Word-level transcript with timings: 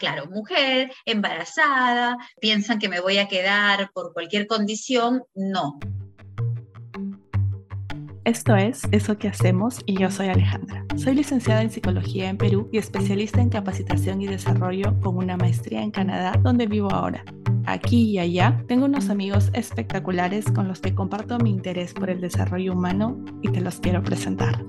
Claro, 0.00 0.24
mujer, 0.30 0.90
embarazada, 1.04 2.16
piensan 2.40 2.78
que 2.78 2.88
me 2.88 3.00
voy 3.00 3.18
a 3.18 3.28
quedar 3.28 3.90
por 3.92 4.14
cualquier 4.14 4.46
condición, 4.46 5.24
no. 5.34 5.78
Esto 8.24 8.56
es 8.56 8.80
Eso 8.92 9.18
que 9.18 9.28
hacemos 9.28 9.80
y 9.84 9.98
yo 9.98 10.10
soy 10.10 10.28
Alejandra. 10.28 10.86
Soy 10.96 11.14
licenciada 11.14 11.60
en 11.60 11.70
Psicología 11.70 12.30
en 12.30 12.38
Perú 12.38 12.70
y 12.72 12.78
especialista 12.78 13.42
en 13.42 13.50
capacitación 13.50 14.22
y 14.22 14.26
desarrollo 14.26 14.98
con 15.00 15.18
una 15.18 15.36
maestría 15.36 15.82
en 15.82 15.90
Canadá, 15.90 16.32
donde 16.42 16.66
vivo 16.66 16.90
ahora. 16.90 17.22
Aquí 17.66 18.12
y 18.12 18.18
allá 18.18 18.64
tengo 18.68 18.86
unos 18.86 19.10
amigos 19.10 19.50
espectaculares 19.52 20.46
con 20.46 20.66
los 20.66 20.80
que 20.80 20.94
comparto 20.94 21.38
mi 21.38 21.50
interés 21.50 21.92
por 21.92 22.08
el 22.08 22.22
desarrollo 22.22 22.72
humano 22.72 23.22
y 23.42 23.50
te 23.50 23.60
los 23.60 23.80
quiero 23.80 24.02
presentar. 24.02 24.64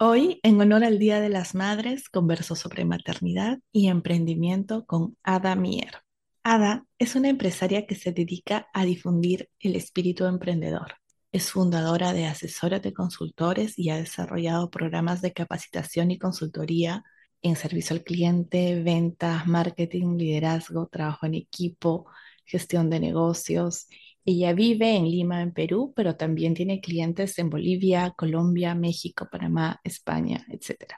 Hoy, 0.00 0.40
en 0.42 0.60
honor 0.60 0.82
al 0.84 0.98
Día 0.98 1.20
de 1.20 1.28
las 1.28 1.54
Madres, 1.54 2.08
converso 2.08 2.56
sobre 2.56 2.84
maternidad 2.84 3.60
y 3.70 3.86
emprendimiento 3.88 4.84
con 4.86 5.16
Ada 5.22 5.54
Mier. 5.54 6.02
Ada 6.42 6.84
es 6.98 7.14
una 7.14 7.28
empresaria 7.28 7.86
que 7.86 7.94
se 7.94 8.10
dedica 8.10 8.66
a 8.74 8.84
difundir 8.84 9.48
el 9.60 9.76
espíritu 9.76 10.24
emprendedor. 10.24 10.96
Es 11.30 11.52
fundadora 11.52 12.12
de 12.12 12.26
Asesores 12.26 12.82
de 12.82 12.92
Consultores 12.92 13.78
y 13.78 13.90
ha 13.90 13.96
desarrollado 13.96 14.68
programas 14.68 15.22
de 15.22 15.32
capacitación 15.32 16.10
y 16.10 16.18
consultoría 16.18 17.04
en 17.40 17.54
servicio 17.54 17.94
al 17.94 18.02
cliente, 18.02 18.82
ventas, 18.82 19.46
marketing, 19.46 20.16
liderazgo, 20.16 20.88
trabajo 20.88 21.26
en 21.26 21.34
equipo, 21.34 22.06
gestión 22.44 22.90
de 22.90 22.98
negocios 22.98 23.86
ella 24.24 24.54
vive 24.54 24.96
en 24.96 25.04
Lima, 25.04 25.42
en 25.42 25.52
Perú, 25.52 25.92
pero 25.94 26.16
también 26.16 26.54
tiene 26.54 26.80
clientes 26.80 27.38
en 27.38 27.50
Bolivia, 27.50 28.14
Colombia, 28.16 28.74
México, 28.74 29.28
Panamá, 29.30 29.80
España, 29.84 30.46
etc. 30.48 30.94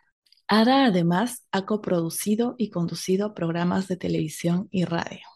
Ada 0.46 0.86
además 0.86 1.44
ha 1.50 1.66
coproducido 1.66 2.54
y 2.56 2.70
conducido 2.70 3.34
programas 3.34 3.88
de 3.88 3.96
televisión 3.96 4.68
y 4.70 4.84
radio. 4.84 5.26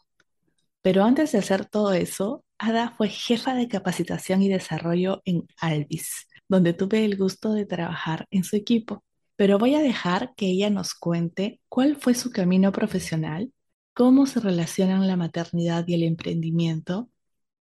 Pero 0.82 1.02
antes 1.04 1.32
de 1.32 1.38
hacer 1.38 1.66
todo 1.66 1.92
eso, 1.92 2.44
Ada 2.58 2.94
fue 2.96 3.08
jefa 3.08 3.54
de 3.54 3.68
capacitación 3.68 4.42
y 4.42 4.48
desarrollo 4.48 5.20
en 5.24 5.46
Alvis, 5.60 6.28
donde 6.48 6.74
tuve 6.74 7.04
el 7.04 7.16
gusto 7.16 7.52
de 7.54 7.66
trabajar 7.66 8.26
en 8.30 8.44
su 8.44 8.54
equipo. 8.54 9.02
Pero 9.34 9.58
voy 9.58 9.74
a 9.74 9.80
dejar 9.80 10.32
que 10.36 10.46
ella 10.46 10.70
nos 10.70 10.94
cuente 10.94 11.60
cuál 11.68 11.96
fue 11.96 12.14
su 12.14 12.30
camino 12.30 12.70
profesional, 12.70 13.52
cómo 13.94 14.26
se 14.26 14.38
relacionan 14.38 15.06
la 15.08 15.16
maternidad 15.16 15.84
y 15.88 15.94
el 15.94 16.04
emprendimiento 16.04 17.10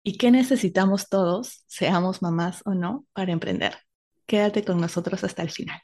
y 0.08 0.16
qué 0.16 0.30
necesitamos 0.30 1.10
todos, 1.10 1.64
seamos 1.66 2.22
mamás 2.22 2.62
o 2.64 2.72
no, 2.72 3.04
para 3.12 3.30
emprender. 3.30 3.76
Quédate 4.24 4.64
con 4.64 4.80
nosotros 4.80 5.22
hasta 5.22 5.42
el 5.42 5.50
final. 5.50 5.82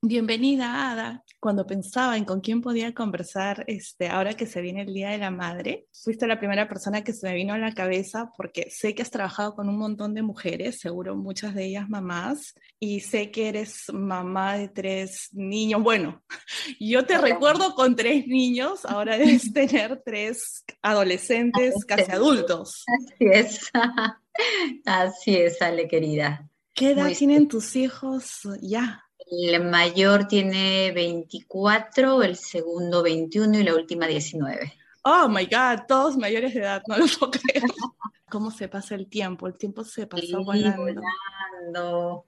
Bienvenida, 0.00 0.92
Ada. 0.92 1.24
Cuando 1.40 1.66
pensaba 1.66 2.16
en 2.16 2.24
con 2.24 2.40
quién 2.40 2.60
podía 2.60 2.94
conversar 2.94 3.64
este, 3.66 4.06
ahora 4.06 4.34
que 4.34 4.46
se 4.46 4.60
viene 4.60 4.82
el 4.82 4.94
Día 4.94 5.10
de 5.10 5.18
la 5.18 5.32
Madre, 5.32 5.88
fuiste 5.92 6.28
la 6.28 6.38
primera 6.38 6.68
persona 6.68 7.02
que 7.02 7.12
se 7.12 7.26
me 7.26 7.34
vino 7.34 7.52
a 7.52 7.58
la 7.58 7.74
cabeza 7.74 8.30
porque 8.36 8.70
sé 8.70 8.94
que 8.94 9.02
has 9.02 9.10
trabajado 9.10 9.56
con 9.56 9.68
un 9.68 9.76
montón 9.76 10.14
de 10.14 10.22
mujeres, 10.22 10.78
seguro 10.78 11.16
muchas 11.16 11.52
de 11.56 11.64
ellas 11.64 11.88
mamás, 11.88 12.54
y 12.78 13.00
sé 13.00 13.32
que 13.32 13.48
eres 13.48 13.86
mamá 13.92 14.56
de 14.56 14.68
tres 14.68 15.30
niños. 15.32 15.82
Bueno, 15.82 16.22
yo 16.78 17.04
te 17.04 17.18
recuerdo 17.18 17.74
con 17.74 17.96
tres 17.96 18.24
niños, 18.28 18.84
ahora 18.84 19.18
debes 19.18 19.52
tener 19.52 20.00
tres 20.04 20.64
adolescentes 20.80 21.74
casi 21.84 22.12
adultos. 22.12 22.84
Así 22.86 23.24
es. 23.32 23.70
Así 24.86 25.36
es, 25.36 25.60
Ale 25.60 25.88
querida. 25.88 26.48
¿Qué 26.72 26.92
edad 26.92 27.10
tienen 27.18 27.48
tus 27.48 27.74
hijos 27.74 28.42
ya? 28.62 29.07
El 29.26 29.64
mayor 29.64 30.28
tiene 30.28 30.92
24, 30.92 32.22
el 32.22 32.36
segundo 32.36 33.02
21 33.02 33.58
y 33.58 33.62
la 33.64 33.74
última 33.74 34.06
19. 34.06 34.72
Oh 35.02 35.28
my 35.28 35.44
God, 35.46 35.86
todos 35.86 36.16
mayores 36.16 36.54
de 36.54 36.60
edad, 36.60 36.82
no 36.86 36.98
lo 36.98 37.06
puedo 37.06 37.32
creer. 37.32 37.62
¿Cómo 38.30 38.50
se 38.50 38.68
pasa 38.68 38.94
el 38.94 39.08
tiempo? 39.08 39.46
El 39.46 39.56
tiempo 39.56 39.84
se 39.84 40.06
pasó 40.06 40.44
volando. 40.44 42.24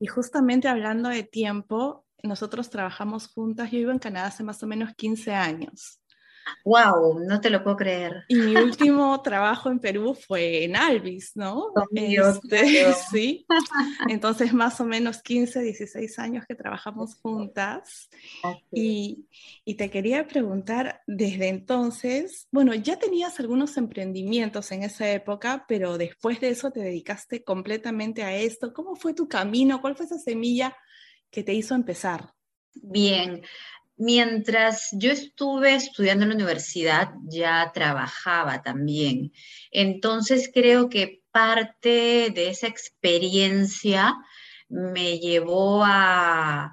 Y 0.00 0.06
justamente 0.06 0.68
hablando 0.68 1.08
de 1.08 1.22
tiempo, 1.22 2.04
nosotros 2.22 2.70
trabajamos 2.70 3.28
juntas. 3.28 3.70
Yo 3.70 3.78
vivo 3.78 3.90
en 3.92 3.98
Canadá 3.98 4.26
hace 4.26 4.42
más 4.42 4.62
o 4.62 4.66
menos 4.66 4.94
15 4.94 5.32
años. 5.32 6.00
Wow, 6.64 7.20
no 7.20 7.40
te 7.40 7.50
lo 7.50 7.62
puedo 7.62 7.76
creer. 7.76 8.24
Y 8.28 8.36
mi 8.36 8.56
último 8.56 9.20
trabajo 9.22 9.70
en 9.70 9.78
Perú 9.78 10.14
fue 10.14 10.64
en 10.64 10.76
Alvis, 10.76 11.32
¿no? 11.34 11.72
Este, 11.94 12.92
sí. 13.10 13.46
Entonces, 14.08 14.52
más 14.52 14.80
o 14.80 14.84
menos 14.84 15.22
15, 15.22 15.60
16 15.60 16.18
años 16.18 16.44
que 16.46 16.54
trabajamos 16.54 17.16
juntas. 17.16 18.08
Y, 18.72 19.26
y, 19.64 19.74
te 19.74 19.90
quería 19.90 20.26
preguntar, 20.26 21.02
desde 21.06 21.48
entonces, 21.48 22.48
bueno, 22.50 22.74
ya 22.74 22.98
tenías 22.98 23.38
algunos 23.40 23.76
emprendimientos 23.76 24.72
en 24.72 24.82
esa 24.82 25.10
época, 25.10 25.64
pero 25.68 25.98
después 25.98 26.40
de 26.40 26.48
eso 26.48 26.70
te 26.70 26.80
dedicaste 26.80 27.44
completamente 27.44 28.22
a 28.22 28.34
esto. 28.34 28.72
¿Cómo 28.72 28.96
fue 28.96 29.14
tu 29.14 29.28
camino? 29.28 29.80
¿Cuál 29.80 29.96
fue 29.96 30.06
esa 30.06 30.18
semilla 30.18 30.76
que 31.30 31.42
te 31.42 31.52
hizo 31.52 31.74
empezar? 31.74 32.32
Bien, 32.74 33.42
Mientras 33.96 34.88
yo 34.92 35.12
estuve 35.12 35.74
estudiando 35.74 36.24
en 36.24 36.30
la 36.30 36.34
universidad, 36.34 37.10
ya 37.24 37.70
trabajaba 37.72 38.62
también. 38.62 39.32
Entonces 39.70 40.50
creo 40.52 40.88
que 40.88 41.22
parte 41.30 42.30
de 42.34 42.48
esa 42.48 42.66
experiencia 42.66 44.14
me 44.68 45.18
llevó 45.18 45.82
a, 45.84 46.72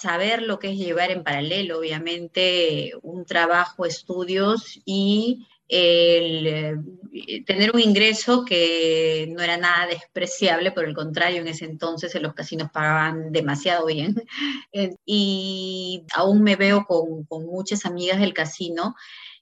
saber 0.00 0.42
lo 0.42 0.58
que 0.58 0.70
es 0.70 0.78
llevar 0.78 1.10
en 1.10 1.22
paralelo, 1.22 1.78
obviamente, 1.78 2.92
un 3.02 3.24
trabajo, 3.26 3.84
estudios 3.84 4.80
y 4.84 5.46
el 5.68 6.46
eh, 6.46 7.44
tener 7.44 7.72
un 7.74 7.80
ingreso 7.80 8.44
que 8.44 9.26
no 9.30 9.42
era 9.42 9.56
nada 9.56 9.86
despreciable, 9.86 10.72
por 10.72 10.84
el 10.84 10.94
contrario, 10.94 11.40
en 11.40 11.48
ese 11.48 11.64
entonces 11.64 12.14
en 12.14 12.22
los 12.22 12.34
casinos 12.34 12.70
pagaban 12.72 13.32
demasiado 13.32 13.86
bien. 13.86 14.14
Eh, 14.72 14.94
y 15.06 16.02
aún 16.12 16.42
me 16.42 16.56
veo 16.56 16.84
con, 16.84 17.24
con 17.24 17.46
muchas 17.46 17.86
amigas 17.86 18.20
del 18.20 18.34
casino 18.34 18.94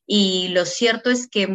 y 0.06 0.48
lo 0.48 0.64
cierto 0.64 1.10
es 1.10 1.26
que 1.26 1.48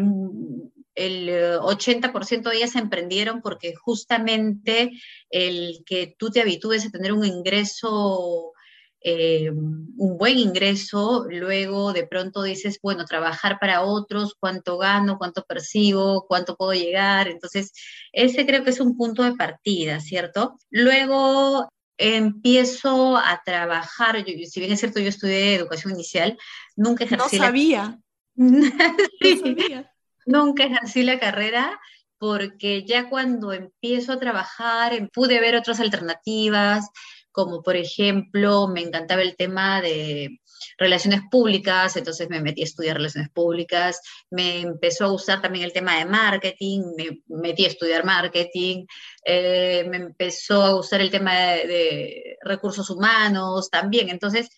el 0.95 1.29
80% 1.29 2.49
de 2.49 2.57
ellas 2.57 2.75
emprendieron 2.75 3.41
porque 3.41 3.73
justamente 3.75 4.91
el 5.29 5.83
que 5.85 6.15
tú 6.17 6.29
te 6.29 6.41
habitúes 6.41 6.85
a 6.85 6.89
tener 6.89 7.13
un 7.13 7.23
ingreso 7.23 8.53
eh, 9.01 9.49
un 9.51 10.17
buen 10.17 10.37
ingreso, 10.37 11.25
luego 11.29 11.93
de 11.93 12.05
pronto 12.05 12.43
dices, 12.43 12.79
bueno, 12.81 13.05
trabajar 13.05 13.57
para 13.59 13.83
otros, 13.83 14.35
cuánto 14.39 14.77
gano, 14.77 15.17
cuánto 15.17 15.43
percibo, 15.43 16.25
cuánto 16.27 16.55
puedo 16.55 16.73
llegar. 16.73 17.27
Entonces, 17.27 17.71
ese 18.11 18.45
creo 18.45 18.63
que 18.63 18.71
es 18.71 18.79
un 18.79 18.97
punto 18.97 19.23
de 19.23 19.35
partida, 19.35 19.99
¿cierto? 19.99 20.57
Luego 20.69 21.69
empiezo 21.97 23.17
a 23.17 23.41
trabajar, 23.45 24.23
si 24.25 24.59
bien 24.59 24.71
es 24.71 24.79
cierto, 24.79 24.99
yo 24.99 25.09
estudié 25.09 25.55
educación 25.55 25.93
inicial, 25.93 26.37
nunca 26.75 27.03
ejercí. 27.03 27.37
No 28.35 28.63
sabía. 29.45 29.91
Nunca 30.25 30.63
ejercí 30.63 31.03
la 31.03 31.19
carrera 31.19 31.77
porque 32.19 32.85
ya 32.85 33.09
cuando 33.09 33.51
empiezo 33.51 34.13
a 34.13 34.19
trabajar 34.19 35.09
pude 35.11 35.39
ver 35.39 35.55
otras 35.55 35.79
alternativas, 35.79 36.89
como 37.31 37.61
por 37.61 37.75
ejemplo 37.75 38.67
me 38.67 38.81
encantaba 38.81 39.21
el 39.21 39.35
tema 39.35 39.81
de 39.81 40.39
relaciones 40.77 41.21
públicas, 41.29 41.95
entonces 41.95 42.29
me 42.29 42.41
metí 42.41 42.61
a 42.61 42.65
estudiar 42.65 42.97
relaciones 42.97 43.29
públicas, 43.29 44.01
me 44.29 44.61
empezó 44.61 45.05
a 45.05 45.09
gustar 45.09 45.41
también 45.41 45.65
el 45.65 45.73
tema 45.73 45.97
de 45.97 46.05
marketing, 46.05 46.81
me 46.97 47.21
metí 47.27 47.65
a 47.65 47.69
estudiar 47.69 48.05
marketing, 48.05 48.85
eh, 49.23 49.85
me 49.89 49.97
empezó 49.97 50.63
a 50.63 50.73
gustar 50.73 51.01
el 51.01 51.11
tema 51.11 51.33
de, 51.33 52.37
recursos 52.41 52.89
humanos 52.89 53.69
también, 53.69 54.09
entonces, 54.09 54.49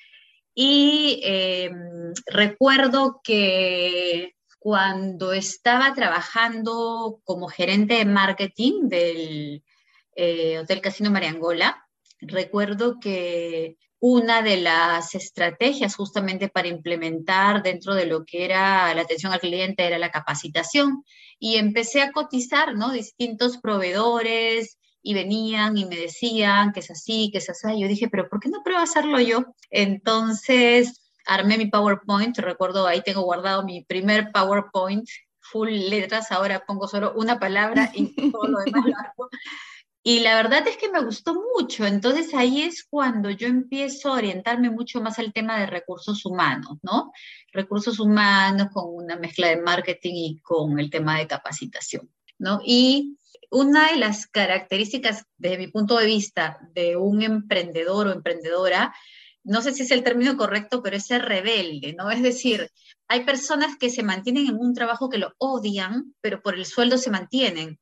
y 0.54 1.22
em, 1.24 2.14
recuerdo 2.28 3.22
que 3.24 4.36
cuando 4.60 5.34
estaba 5.34 5.94
trabajando 5.96 7.20
como 7.24 7.48
gerente 7.48 7.96
de 7.96 8.06
marketing 8.06 8.90
del 8.90 9.64
eh, 10.16 10.60
Hotel 10.60 10.82
Casino 10.82 11.10
Mariangola, 11.10 11.88
recuerdo 12.22 13.00
que 13.00 13.78
una 14.00 14.42
de 14.42 14.58
las 14.58 15.14
estrategias 15.14 15.96
justamente 15.96 16.50
para 16.50 16.68
implementar 16.68 17.62
dentro 17.62 17.94
de 17.94 18.08
lo 18.08 18.26
que 18.26 18.46
era 18.46 18.94
la 18.96 19.02
atención 19.02 19.32
al 19.32 19.40
cliente 19.40 19.86
era 19.86 20.00
la 20.00 20.10
capacitación 20.10 21.04
y 21.38 21.58
empecé 21.58 22.02
a 22.02 22.12
cotizar, 22.12 22.76
¿no? 22.76 22.92
Distintos 22.92 23.60
proveedores 23.60 24.80
y 25.04 25.14
venían 25.14 25.78
y 25.78 25.86
me 25.86 25.98
decían 25.98 26.72
que 26.72 26.80
es 26.80 26.90
así, 26.90 27.30
que 27.32 27.38
es 27.38 27.50
así. 27.50 27.80
Yo 27.80 27.88
dije, 27.88 28.10
pero 28.10 28.28
¿por 28.28 28.40
qué 28.40 28.50
no 28.50 28.64
pruebo 28.64 28.82
hacerlo 28.82 29.20
yo? 29.20 29.46
Entonces 29.70 31.02
armé 31.26 31.58
mi 31.58 31.68
PowerPoint, 31.68 32.38
recuerdo 32.40 32.88
ahí 32.88 33.02
tengo 33.02 33.22
guardado 33.22 33.64
mi 33.64 33.84
primer 33.84 34.32
PowerPoint 34.32 35.08
full 35.40 35.70
letras, 35.70 36.32
ahora 36.32 36.64
pongo 36.66 36.88
solo 36.88 37.14
una 37.16 37.40
palabra 37.40 37.92
y 37.94 38.32
todo 38.32 38.48
lo 38.48 38.60
demás 38.60 38.86
lo 38.86 38.96
hago 38.98 39.30
Y 40.04 40.22
la 40.22 40.36
verdad 40.36 40.68
es 40.68 40.78
que 40.78 40.90
me 40.90 41.04
gustó 41.04 41.36
mucho. 41.56 41.86
Entonces 41.86 42.34
ahí 42.34 42.62
es 42.62 42.84
cuando 42.84 43.30
yo 43.30 43.48
empiezo 43.48 44.10
a 44.10 44.18
orientarme 44.18 44.70
mucho 44.70 45.00
más 45.02 45.20
al 45.20 45.32
tema 45.32 45.60
de 45.60 45.68
recursos 45.68 46.26
humanos, 46.26 46.78
¿no? 46.82 47.12
Recursos 47.52 48.00
humanos 48.00 48.70
con 48.74 48.86
una 48.88 49.16
mezcla 49.16 49.48
de 49.48 49.62
marketing 49.62 50.14
y 50.16 50.40
con 50.42 50.80
el 50.80 50.90
tema 50.90 51.20
de 51.20 51.28
capacitación, 51.28 52.10
¿no? 52.40 52.62
Y 52.66 53.18
una 53.52 53.92
de 53.92 53.98
las 53.98 54.26
características, 54.28 55.26
desde 55.38 55.58
mi 55.60 55.68
punto 55.68 55.98
de 55.98 56.06
vista, 56.08 56.58
de 56.74 56.96
un 56.96 57.22
emprendedor 57.22 58.08
o 58.08 58.14
emprendedora, 58.14 58.96
no 59.44 59.62
sé 59.62 59.74
si 59.74 59.84
es 59.84 59.92
el 59.92 60.04
término 60.04 60.38
correcto, 60.38 60.82
pero 60.82 60.98
es 60.98 61.06
ser 61.06 61.24
rebelde, 61.24 61.94
¿no? 61.94 62.10
Es 62.10 62.24
decir, 62.24 62.70
hay 63.08 63.24
personas 63.24 63.76
que 63.78 63.90
se 63.90 64.04
mantienen 64.04 64.48
en 64.48 64.58
un 64.58 64.74
trabajo 64.74 65.10
que 65.10 65.18
lo 65.18 65.34
odian, 65.38 66.16
pero 66.22 66.42
por 66.42 66.56
el 66.56 66.66
sueldo 66.66 66.98
se 66.98 67.12
mantienen. 67.12 67.80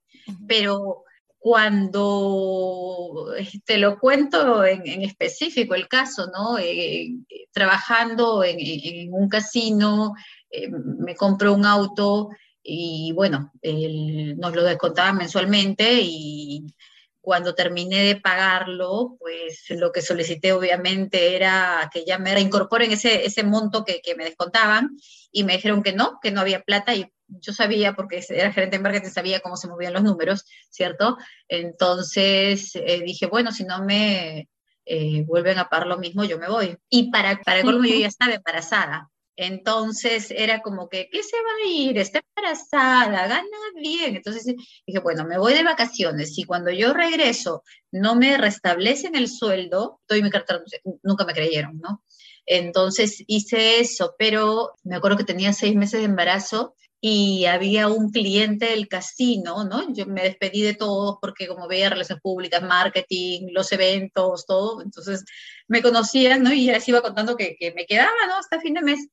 Pero 0.48 1.04
cuando 1.40 3.32
te 3.34 3.42
este, 3.42 3.78
lo 3.78 3.98
cuento 3.98 4.66
en, 4.66 5.02
específico 5.02 5.74
el 5.74 5.88
caso, 5.88 6.30
¿no? 6.34 6.60
Eh, 6.60 7.16
trabajando 7.52 8.44
en, 8.44 9.14
un 9.14 9.30
casino, 9.30 10.14
eh, 10.52 10.70
me 10.70 11.16
compro 11.16 11.54
un 11.54 11.66
auto 11.66 12.30
y 12.62 13.14
bueno, 13.14 13.52
nos 13.64 14.54
lo 14.54 14.64
descontaban 14.64 15.18
mensualmente 15.18 16.02
y 16.02 16.76
cuando 17.22 17.56
terminé 17.56 18.04
de 18.04 18.16
pagarlo, 18.18 19.16
pues 19.20 19.64
lo 19.70 19.92
que 19.92 20.02
solicité 20.02 20.52
obviamente 20.52 21.36
era 21.36 21.90
que 21.92 22.04
ya 22.06 22.18
me 22.20 22.34
reincorporen 22.34 22.92
ese, 22.92 23.26
ese 23.26 23.44
monto 23.44 23.86
que, 23.86 24.02
que 24.02 24.16
me 24.16 24.26
descontaban 24.26 24.98
y 25.32 25.44
me 25.44 25.54
dijeron 25.54 25.84
que 25.84 25.94
no, 25.94 26.20
que 26.22 26.32
no 26.32 26.42
había 26.42 26.62
plata 26.62 26.96
y 26.96 27.12
yo 27.28 27.54
sabía, 27.54 27.94
porque 27.94 28.24
era 28.30 28.52
gerente 28.52 28.78
de 28.78 28.84
marketing, 28.84 29.10
sabía 29.10 29.40
cómo 29.40 29.56
se 29.56 29.68
movían 29.68 29.94
los 29.94 30.04
números, 30.04 30.46
¿cierto? 30.70 31.18
Entonces 31.48 32.72
eh, 32.76 33.02
dije, 33.06 33.28
bueno, 33.28 33.52
si 33.52 33.66
no 33.66 33.84
me 33.84 34.50
eh, 34.86 35.24
vuelven 35.28 35.60
a 35.60 35.70
pagar 35.70 35.88
lo 35.88 36.00
mismo, 36.00 36.24
yo 36.24 36.40
me 36.40 36.50
voy. 36.50 36.78
Y 36.90 37.12
para, 37.12 37.40
para 37.42 37.62
colmo 37.62 37.86
yo 37.86 37.96
ya 37.96 38.08
estaba 38.08 38.34
embarazada. 38.34 39.10
Entonces 39.36 40.32
era 40.32 40.62
como 40.62 40.90
que, 40.90 41.08
¿qué 41.10 41.24
se 41.24 41.38
va 41.38 41.64
a 41.64 41.70
ir? 41.70 41.98
Está 41.98 42.22
embarazada, 42.36 43.26
gana 43.28 43.48
bien. 43.76 44.18
Entonces 44.18 44.44
dije, 44.86 45.00
bueno, 45.00 45.24
me 45.26 45.38
voy 45.38 45.54
de 45.54 45.64
vacaciones. 45.64 46.38
y 46.38 46.44
cuando 46.44 46.72
yo 46.72 46.94
regreso 46.94 47.64
no 47.92 48.16
me 48.16 48.38
restablecen 48.38 49.16
el 49.16 49.30
sueldo, 49.30 50.02
doy 50.10 50.24
mi 50.24 50.30
carta, 50.30 50.62
nunca 51.04 51.24
me 51.24 51.34
creyeron, 51.34 51.80
¿no? 51.80 52.04
Entonces 52.50 53.24
hice 53.28 53.80
eso, 53.80 54.16
pero 54.18 54.72
me 54.84 54.96
acuerdo 54.96 55.18
que 55.18 55.24
tenía 55.24 55.54
seis 55.54 55.76
meses 55.76 56.00
de 56.00 56.08
embarazo 56.08 56.74
y 57.00 57.46
había 57.46 57.88
un 57.88 58.10
cliente 58.12 58.72
del 58.72 58.88
casino, 58.88 59.64
¿no? 59.66 59.94
Yo 59.94 60.08
me 60.08 60.24
despedí 60.24 60.64
de 60.64 60.74
todos 60.74 61.18
porque 61.22 61.48
como 61.48 61.68
veía 61.68 61.92
relaciones 61.92 62.22
públicas, 62.24 62.64
marketing, 62.64 63.50
los 63.52 63.72
eventos, 63.72 64.48
todo, 64.48 64.82
entonces 64.82 65.24
me 65.68 65.84
conocían, 65.84 66.42
¿no? 66.42 66.52
Y 66.52 66.66
ya 66.66 66.74
les 66.74 66.88
iba 66.90 67.02
contando 67.02 67.38
que, 67.38 67.56
que 67.56 67.72
me 67.74 67.86
quedaba, 67.86 68.12
¿no? 68.28 68.36
Hasta 68.38 68.60
fin 68.60 68.74
de 68.74 68.82
mes. 68.82 69.08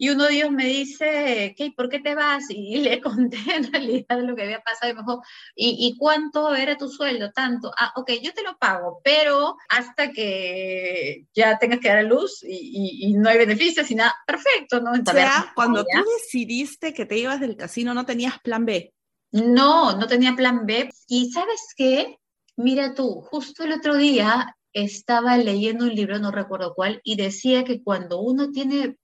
Y 0.00 0.10
uno 0.10 0.26
de 0.26 0.34
ellos 0.34 0.52
me 0.52 0.64
dice, 0.64 1.54
¿qué? 1.56 1.72
¿por 1.76 1.88
qué 1.88 1.98
te 1.98 2.14
vas? 2.14 2.44
Y 2.48 2.76
le 2.80 3.00
conté 3.00 3.36
en 3.54 3.70
realidad 3.72 4.20
lo 4.22 4.36
que 4.36 4.44
había 4.44 4.60
pasado 4.60 4.92
y 4.92 4.94
me 4.94 5.02
dijo, 5.02 5.22
¿y, 5.56 5.96
cuánto 5.98 6.54
era 6.54 6.76
tu 6.76 6.88
sueldo? 6.88 7.32
Tanto. 7.32 7.72
Ah, 7.76 7.92
ok, 7.96 8.12
yo 8.22 8.32
te 8.32 8.42
lo 8.42 8.56
pago, 8.56 9.00
pero 9.02 9.56
hasta 9.68 10.12
que 10.12 11.26
ya 11.34 11.58
tengas 11.58 11.80
que 11.80 11.88
dar 11.88 11.98
a 11.98 12.02
luz 12.02 12.44
y, 12.44 13.14
no 13.18 13.28
hay 13.28 13.38
beneficios 13.38 13.90
y 13.90 13.96
nada, 13.96 14.14
perfecto, 14.26 14.80
¿no? 14.80 14.92
o 14.92 15.12
sea, 15.12 15.52
cuando 15.54 15.82
tú 15.82 16.04
decidiste 16.20 16.94
que 16.94 17.06
te 17.06 17.18
ibas 17.18 17.40
del 17.40 17.56
casino, 17.56 17.92
¿no 17.94 18.06
tenías 18.06 18.38
plan 18.40 18.64
B? 18.64 18.94
No, 19.32 19.96
no 19.96 20.06
tenía 20.06 20.34
plan 20.36 20.64
B. 20.64 20.90
Y 21.08 21.32
¿sabes 21.32 21.74
qué? 21.76 22.18
Mira 22.56 22.94
tú, 22.94 23.20
justo 23.22 23.64
el 23.64 23.72
otro 23.72 23.96
día 23.96 24.56
estaba 24.72 25.36
leyendo 25.36 25.84
un 25.84 25.94
libro, 25.94 26.18
no 26.18 26.30
recuerdo 26.30 26.74
cuál, 26.74 27.00
y 27.02 27.16
decía 27.16 27.64
que 27.64 27.82
cuando 27.82 28.20
uno 28.20 28.50
tiene 28.50 28.96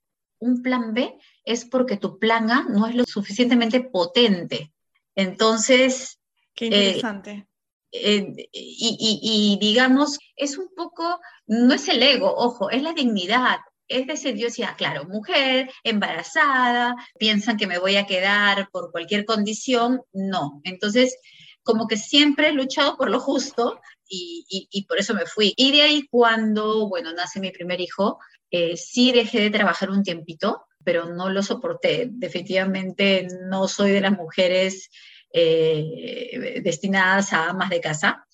un 0.45 0.61
plan 0.61 0.93
B 0.93 1.17
es 1.43 1.65
porque 1.65 1.97
tu 1.97 2.19
plan 2.19 2.51
A 2.51 2.65
no 2.69 2.87
es 2.87 2.95
lo 2.95 3.05
suficientemente 3.05 3.81
potente. 3.81 4.71
Entonces... 5.15 6.19
Qué 6.53 6.65
interesante. 6.65 7.47
Eh, 7.91 8.33
eh, 8.37 8.49
y, 8.51 9.57
digamos, 9.59 10.19
es 10.35 10.57
un 10.57 10.69
poco, 10.75 11.19
no 11.47 11.73
es 11.73 11.87
el 11.87 12.03
ego, 12.03 12.33
ojo, 12.35 12.69
es 12.69 12.81
la 12.83 12.93
dignidad. 12.93 13.57
Es 13.87 14.07
decir, 14.07 14.35
yo 14.35 14.45
decía, 14.47 14.75
claro, 14.77 15.05
mujer, 15.05 15.69
embarazada, 15.83 16.95
piensan 17.19 17.57
que 17.57 17.67
me 17.67 17.79
voy 17.79 17.97
a 17.97 18.05
quedar 18.05 18.69
por 18.71 18.91
cualquier 18.91 19.25
condición, 19.25 20.01
no. 20.11 20.61
Entonces, 20.63 21.17
como 21.63 21.87
que 21.87 21.97
siempre 21.97 22.49
he 22.49 22.53
luchado 22.53 22.97
por 22.97 23.09
lo 23.09 23.19
justo 23.19 23.79
y, 24.07 24.67
y, 24.71 24.85
por 24.85 24.99
eso 24.99 25.13
me 25.13 25.25
fui. 25.25 25.53
Y 25.55 25.71
de 25.71 25.81
ahí 25.83 26.07
cuando, 26.09 26.87
bueno, 26.87 27.13
nace 27.13 27.39
mi 27.39 27.51
primer 27.51 27.79
hijo, 27.81 28.19
eh, 28.57 28.77
sí 28.77 29.11
dejé 29.11 29.41
de 29.41 29.49
trabajar 29.49 29.89
un 29.89 30.01
tiempito, 30.01 30.65
pero 30.81 31.13
no 31.13 31.29
lo 31.29 31.43
soporté. 31.43 32.07
Definitivamente 32.09 33.27
no 33.49 33.67
soy 33.67 33.91
de 33.91 33.99
las 33.99 34.13
mujeres 34.13 34.89
eh, 35.33 36.61
destinadas 36.63 37.33
a 37.33 37.49
amas 37.49 37.69
de 37.69 37.81
casa. 37.81 38.25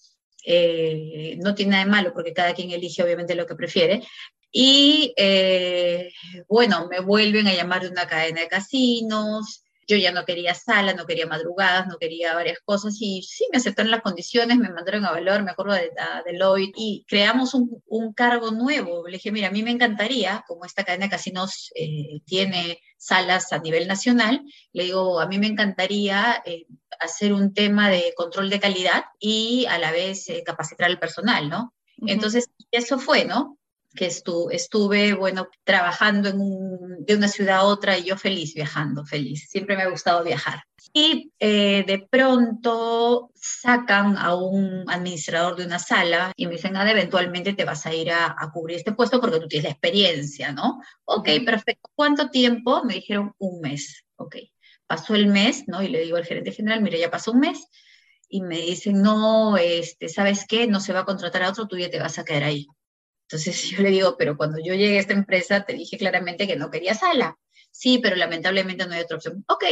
Eh, 0.46 1.40
no 1.42 1.56
tiene 1.56 1.72
nada 1.72 1.86
de 1.86 1.90
malo 1.90 2.14
porque 2.14 2.34
cada 2.34 2.54
quien 2.54 2.70
elige 2.70 3.02
obviamente 3.02 3.34
lo 3.34 3.48
que 3.48 3.56
prefiere. 3.56 4.04
Y 4.52 5.12
bueno, 6.48 6.88
me 6.88 7.00
vuelven 7.00 7.48
a 7.48 7.56
llamar 7.56 7.82
de 7.82 7.90
una 7.90 8.08
cadena 8.08 8.42
de 8.42 8.48
casinos, 8.48 9.64
yo 9.88 9.98
ya 9.98 10.12
no 10.12 10.26
quería 10.26 10.54
sala, 10.54 10.94
no 10.94 11.06
quería 11.06 11.26
madrugadas, 11.26 11.88
no 11.88 11.98
quería 11.98 12.34
varias 12.34 12.60
cosas 12.64 12.96
y 13.00 13.22
sí, 13.24 13.48
me 13.52 13.58
aceptaron 13.58 13.92
las 13.92 14.02
condiciones, 14.02 14.58
me 14.58 14.70
mandaron 14.70 15.06
a 15.06 15.12
valor, 15.12 15.44
me 15.44 15.52
acuerdo 15.52 15.74
de, 15.74 15.92
Deloitte 16.26 16.74
y 16.78 17.06
creamos 17.08 17.54
un, 17.54 17.82
un, 17.88 18.14
cargo 18.14 18.52
nuevo. 18.52 19.08
Le 19.08 19.18
dije, 19.18 19.32
mira, 19.32 19.48
a 19.48 19.52
mí 19.52 19.64
me 19.64 19.72
encantaría, 19.72 20.44
como 20.48 20.66
esta 20.66 20.84
cadena 20.84 21.06
de 21.06 21.12
casinos 21.12 21.72
eh, 21.76 22.22
tiene 22.26 22.80
salas 22.98 23.52
a 23.52 23.60
nivel 23.60 23.88
nacional, 23.88 24.44
le 24.74 24.84
digo, 24.84 25.20
a 25.20 25.28
mí 25.28 25.40
me 25.40 25.48
encantaría 25.48 26.42
eh, 26.46 26.68
hacer 27.00 27.34
un 27.34 27.54
tema 27.54 27.90
de 27.90 28.14
control 28.16 28.50
de 28.50 28.60
calidad 28.60 29.06
y 29.20 29.66
a 29.70 29.78
la 29.80 29.92
vez 29.92 30.30
eh, 30.30 30.44
capacitar 30.46 30.90
al 30.90 31.00
personal, 31.00 31.50
¿no? 31.50 31.74
Entonces, 32.08 32.50
eso 32.72 32.98
fue, 32.98 33.26
¿no? 33.26 33.60
Que 33.96 34.06
estuve, 34.06 35.14
bueno, 35.14 35.48
trabajando 35.64 36.30
en 36.30 36.40
de 37.06 37.16
una 37.16 37.28
ciudad 37.28 37.58
a 37.58 37.64
otra 37.64 37.98
y 37.98 38.06
yo 38.06 38.18
feliz 38.18 38.54
viajando, 38.54 39.06
feliz. 39.06 39.50
Siempre 39.50 39.76
me 39.76 39.84
ha 39.84 39.90
gustado 39.90 40.24
viajar. 40.24 40.64
Y 40.94 41.32
eh, 41.40 41.84
de 41.86 42.08
pronto 42.10 43.32
sacan 43.36 44.18
a 44.18 44.36
un 44.36 44.84
administrador 44.88 45.56
de 45.56 45.66
una 45.66 45.80
sala 45.80 46.32
y 46.36 46.46
me 46.46 46.54
dicen, 46.54 46.76
ah, 46.76 46.90
eventualmente 46.90 47.54
te 47.54 47.66
vas 47.66 47.86
a 47.86 47.94
ir 47.94 48.12
a, 48.12 48.36
cubrir 48.54 48.78
este 48.78 48.92
puesto 48.92 49.20
porque 49.20 49.40
tú 49.40 49.48
tienes 49.48 49.66
la 49.66 49.72
experiencia, 49.72 50.52
¿no? 50.52 50.82
Ok, 51.06 51.30
perfecto. 51.46 51.90
¿Cuánto 51.96 52.30
tiempo? 52.30 52.84
Me 52.84 52.96
dijeron 52.96 53.34
un 53.38 53.62
mes. 53.62 54.04
Ok. 54.16 54.38
Pasó 54.88 55.16
el 55.16 55.28
mes, 55.28 55.64
¿no? 55.68 55.82
Y 55.82 55.88
le 55.88 56.02
digo 56.02 56.18
al 56.18 56.26
gerente 56.26 56.52
general, 56.52 56.82
mire, 56.82 57.00
ya 57.00 57.10
pasó 57.10 57.32
un 57.32 57.40
mes. 57.40 57.68
Y 58.28 58.42
me 58.42 58.58
dicen, 58.58 59.02
no, 59.02 59.58
este, 59.58 60.10
¿sabes 60.10 60.46
qué? 60.48 60.68
No 60.68 60.80
se 60.80 60.94
va 60.94 61.02
a 61.02 61.06
contratar 61.06 61.44
a 61.44 61.50
otro, 61.50 61.68
tú 61.68 61.78
ya 61.78 61.90
te 61.90 62.00
vas 62.00 62.20
a 62.20 62.26
quedar 62.26 62.44
ahí. 62.44 62.68
Entonces 63.32 63.62
yo 63.70 63.82
le 63.82 63.90
digo, 63.90 64.16
pero 64.18 64.36
cuando 64.38 64.60
yo 64.60 64.74
llegué 64.74 64.98
a 64.98 65.02
esta 65.02 65.14
empresa 65.14 65.64
te 65.64 65.74
dije 65.74 65.98
claramente 65.98 66.48
que 66.48 66.58
no 66.58 66.70
quería 66.70 66.94
sala. 66.94 67.38
Sí, 67.72 68.00
pero 68.00 68.18
lamentablemente 68.18 68.86
no 68.86 68.94
hay 68.94 69.02
otra 69.02 69.18
opción. 69.18 69.46
Ok. 69.48 69.64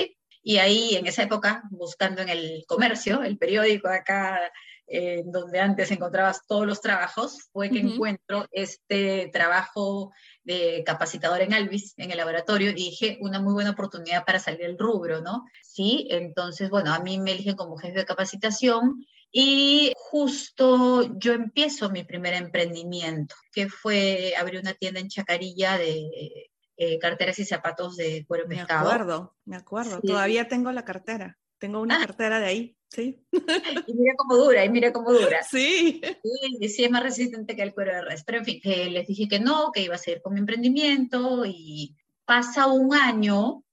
Y 0.42 0.58
ahí 0.58 0.96
en 0.96 1.06
esa 1.06 1.24
época, 1.24 1.64
buscando 1.70 2.22
en 2.22 2.30
el 2.30 2.64
comercio, 2.66 3.24
el 3.24 3.38
periódico 3.38 3.90
acá, 3.90 4.40
eh, 4.88 5.22
donde 5.26 5.60
antes 5.60 5.92
encontrabas 5.92 6.48
todos 6.48 6.66
los 6.66 6.80
trabajos, 6.80 7.50
fue 7.52 7.70
que 7.70 7.80
encuentro 7.80 8.48
este 8.52 9.30
trabajo 9.34 10.14
de 10.46 10.82
capacitador 10.86 11.42
en 11.42 11.54
Alvis, 11.54 11.94
en 11.98 12.12
el 12.12 12.18
laboratorio, 12.18 12.72
y 12.72 12.74
dije, 12.74 13.18
una 13.20 13.42
muy 13.42 13.54
buena 13.54 13.72
oportunidad 13.72 14.24
para 14.26 14.40
salir 14.40 14.62
del 14.62 14.80
rubro, 14.80 15.20
¿no? 15.20 15.44
Sí, 15.62 16.08
entonces, 16.10 16.70
bueno, 16.70 16.94
a 16.94 17.00
mí 17.00 17.20
me 17.20 17.34
eligen 17.34 17.58
como 17.58 17.78
jefe 17.78 18.00
de 18.00 18.06
capacitación 18.06 19.06
y 19.32 19.94
justo 19.96 21.18
yo 21.18 21.34
empiezo 21.34 21.90
mi 21.90 22.04
primer 22.04 22.34
emprendimiento, 22.34 23.36
que 23.52 23.70
fue 23.70 24.34
abrir 24.38 24.60
una 24.60 24.74
tienda 24.74 25.00
en 25.00 25.10
Chacarilla 25.10 25.78
de 25.78 26.50
eh, 26.78 26.98
carteras 27.00 27.38
y 27.40 27.46
zapatos 27.46 27.96
de 27.98 28.26
cuero 28.28 28.48
pescado. 28.48 28.86
Me 28.86 28.96
acuerdo, 28.96 29.36
me 29.46 29.56
acuerdo. 29.58 30.02
Todavía 30.02 30.48
tengo 30.48 30.72
la 30.72 30.86
cartera. 30.86 31.38
Tengo 31.60 31.82
una 31.82 31.98
ah. 31.98 32.00
cartera 32.00 32.40
de 32.40 32.46
ahí, 32.46 32.78
sí. 32.88 33.22
Y 33.88 33.94
mira 33.94 34.14
cómo 34.18 34.38
dura, 34.38 34.64
y 34.64 34.70
mira 34.70 34.94
cómo 34.94 35.12
dura. 35.12 35.44
Sí. 35.44 36.02
Sí, 36.24 36.70
sí 36.70 36.84
es 36.86 36.92
más 36.92 37.04
resistente 37.04 37.56
que 37.56 37.62
el 37.62 37.74
cuero 37.74 37.94
de 37.94 38.02
res. 38.02 38.24
Pero 38.24 38.40
en 38.40 38.46
fin, 38.46 38.62
les 38.64 39.08
dije 39.08 39.28
que 39.28 39.40
no, 39.40 39.72
que 39.72 39.82
iba 39.82 39.96
a 39.96 40.00
seguir 40.00 40.22
con 40.22 40.34
mi 40.34 40.40
emprendimiento 40.40 41.46
y 41.46 41.96
pasa 42.26 42.68
un 42.68 42.96
año 42.96 43.64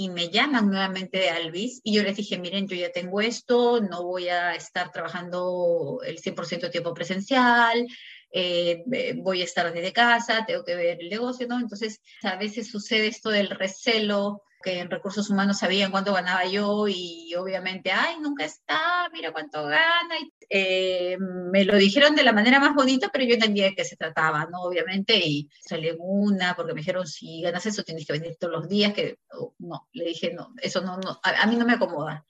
y 0.00 0.10
me 0.10 0.28
llaman 0.28 0.68
nuevamente 0.68 1.18
de 1.18 1.30
Alvis 1.30 1.80
y 1.82 1.92
yo 1.92 2.04
les 2.04 2.16
dije, 2.16 2.38
miren, 2.38 2.68
yo 2.68 2.76
ya 2.76 2.92
tengo 2.92 3.20
esto, 3.20 3.80
no 3.80 4.04
voy 4.04 4.28
a 4.28 4.54
estar 4.54 4.92
trabajando 4.92 5.98
el 6.06 6.20
100% 6.20 6.60
de 6.60 6.70
tiempo 6.70 6.94
presencial, 6.94 7.84
eh, 8.30 8.84
voy 9.16 9.40
a 9.40 9.44
estar 9.44 9.72
desde 9.72 9.92
casa, 9.92 10.44
tengo 10.46 10.64
que 10.64 10.76
ver 10.76 10.98
el 11.00 11.08
negocio, 11.08 11.48
¿no? 11.48 11.58
Entonces, 11.58 12.00
a 12.22 12.36
veces 12.36 12.70
sucede 12.70 13.08
esto 13.08 13.30
del 13.30 13.50
recelo 13.50 14.44
que 14.62 14.80
en 14.80 14.90
recursos 14.90 15.30
humanos 15.30 15.58
sabían 15.58 15.90
cuánto 15.90 16.12
ganaba 16.12 16.44
yo 16.46 16.88
y 16.88 17.34
obviamente, 17.36 17.92
ay, 17.92 18.16
nunca 18.20 18.44
está, 18.44 19.08
mira 19.12 19.32
cuánto 19.32 19.64
gana. 19.64 20.16
Eh, 20.50 21.16
me 21.18 21.64
lo 21.64 21.76
dijeron 21.76 22.16
de 22.16 22.24
la 22.24 22.32
manera 22.32 22.58
más 22.58 22.74
bonita, 22.74 23.10
pero 23.12 23.24
yo 23.24 23.34
entendía 23.34 23.66
de 23.66 23.74
qué 23.74 23.84
se 23.84 23.96
trataba, 23.96 24.46
¿no? 24.50 24.62
Obviamente, 24.62 25.16
y 25.16 25.48
salí 25.60 25.88
en 25.88 25.96
una, 26.00 26.56
porque 26.56 26.74
me 26.74 26.80
dijeron, 26.80 27.06
si 27.06 27.42
ganas 27.42 27.66
eso, 27.66 27.82
tienes 27.84 28.06
que 28.06 28.14
venir 28.14 28.36
todos 28.38 28.52
los 28.52 28.68
días, 28.68 28.92
que 28.92 29.18
oh, 29.32 29.54
no, 29.58 29.88
le 29.92 30.04
dije, 30.06 30.32
no, 30.34 30.52
eso 30.60 30.80
no, 30.80 30.96
no 30.98 31.20
a, 31.22 31.46
mí 31.46 31.56
no 31.56 31.64
me 31.64 31.74
acomoda. 31.74 32.24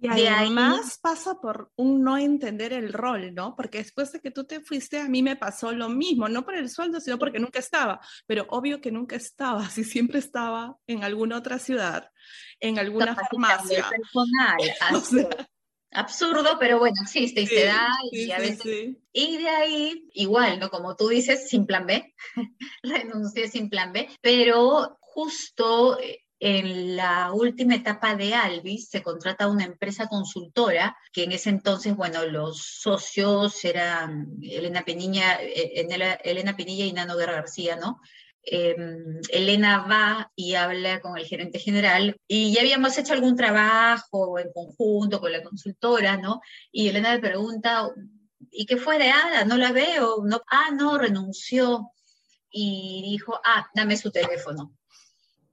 Y 0.00 0.26
además 0.26 0.98
pasa 1.02 1.40
por 1.40 1.72
un 1.76 2.02
no 2.02 2.16
entender 2.18 2.72
el 2.72 2.92
rol, 2.92 3.34
¿no? 3.34 3.56
Porque 3.56 3.78
después 3.78 4.12
de 4.12 4.20
que 4.20 4.30
tú 4.30 4.44
te 4.44 4.60
fuiste, 4.60 5.00
a 5.00 5.08
mí 5.08 5.22
me 5.22 5.36
pasó 5.36 5.72
lo 5.72 5.88
mismo, 5.88 6.28
no 6.28 6.44
por 6.44 6.54
el 6.54 6.70
sueldo, 6.70 7.00
sino 7.00 7.18
porque 7.18 7.40
nunca 7.40 7.58
estaba, 7.58 8.00
pero 8.26 8.46
obvio 8.50 8.80
que 8.80 8.92
nunca 8.92 9.16
estaba, 9.16 9.68
si 9.70 9.84
siempre 9.84 10.20
estaba 10.20 10.76
en 10.86 11.02
alguna 11.02 11.38
otra 11.38 11.58
ciudad, 11.58 12.10
en 12.60 12.78
alguna 12.78 13.16
farmacia. 13.16 13.88
Personal, 13.88 14.56
absurdo, 15.90 16.58
pero 16.60 16.78
bueno, 16.78 16.96
existe 17.02 17.40
y 17.40 17.46
se 17.46 17.64
da 17.64 17.88
y 18.12 18.30
a 18.30 18.38
veces... 18.38 18.96
Y 19.12 19.38
de 19.38 19.48
ahí, 19.48 20.08
igual, 20.12 20.60
¿no? 20.60 20.70
Como 20.70 20.94
tú 20.94 21.08
dices, 21.08 21.48
sin 21.48 21.66
plan 21.66 21.86
B, 21.86 22.14
renuncié 22.82 23.48
sin 23.48 23.68
plan 23.68 23.92
B, 23.92 24.08
pero 24.20 24.98
justo 25.00 25.98
eh, 25.98 26.24
en 26.40 26.96
la 26.96 27.32
última 27.32 27.74
etapa 27.74 28.14
de 28.14 28.34
Alvis 28.34 28.88
se 28.88 29.02
contrata 29.02 29.48
una 29.48 29.64
empresa 29.64 30.06
consultora, 30.06 30.96
que 31.12 31.24
en 31.24 31.32
ese 31.32 31.50
entonces, 31.50 31.96
bueno, 31.96 32.24
los 32.26 32.62
socios 32.62 33.64
eran 33.64 34.28
Elena 34.42 34.84
Penilla, 34.84 35.42
eh, 35.42 35.86
Elena 36.22 36.56
Penilla 36.56 36.84
y 36.84 36.92
Nano 36.92 37.16
Guerra 37.16 37.34
García, 37.34 37.76
¿no? 37.76 38.00
Em, 38.50 39.20
Elena 39.28 39.84
va 39.86 40.32
y 40.34 40.54
habla 40.54 41.00
con 41.00 41.18
el 41.18 41.26
gerente 41.26 41.58
general 41.58 42.16
y 42.26 42.54
ya 42.54 42.62
habíamos 42.62 42.96
hecho 42.96 43.12
algún 43.12 43.36
trabajo 43.36 44.38
en 44.38 44.50
conjunto 44.52 45.20
con 45.20 45.32
la 45.32 45.42
consultora, 45.42 46.16
¿no? 46.16 46.40
Y 46.72 46.88
Elena 46.88 47.14
le 47.14 47.20
pregunta, 47.20 47.90
¿y 48.50 48.64
qué 48.64 48.76
fue 48.76 48.98
de 48.98 49.10
Ada? 49.10 49.44
No 49.44 49.56
la 49.58 49.72
veo, 49.72 50.22
no, 50.24 50.40
ah, 50.50 50.70
no, 50.72 50.96
renunció 50.96 51.90
y 52.50 53.02
dijo, 53.04 53.38
ah, 53.44 53.66
dame 53.74 53.96
su 53.96 54.10
teléfono. 54.10 54.77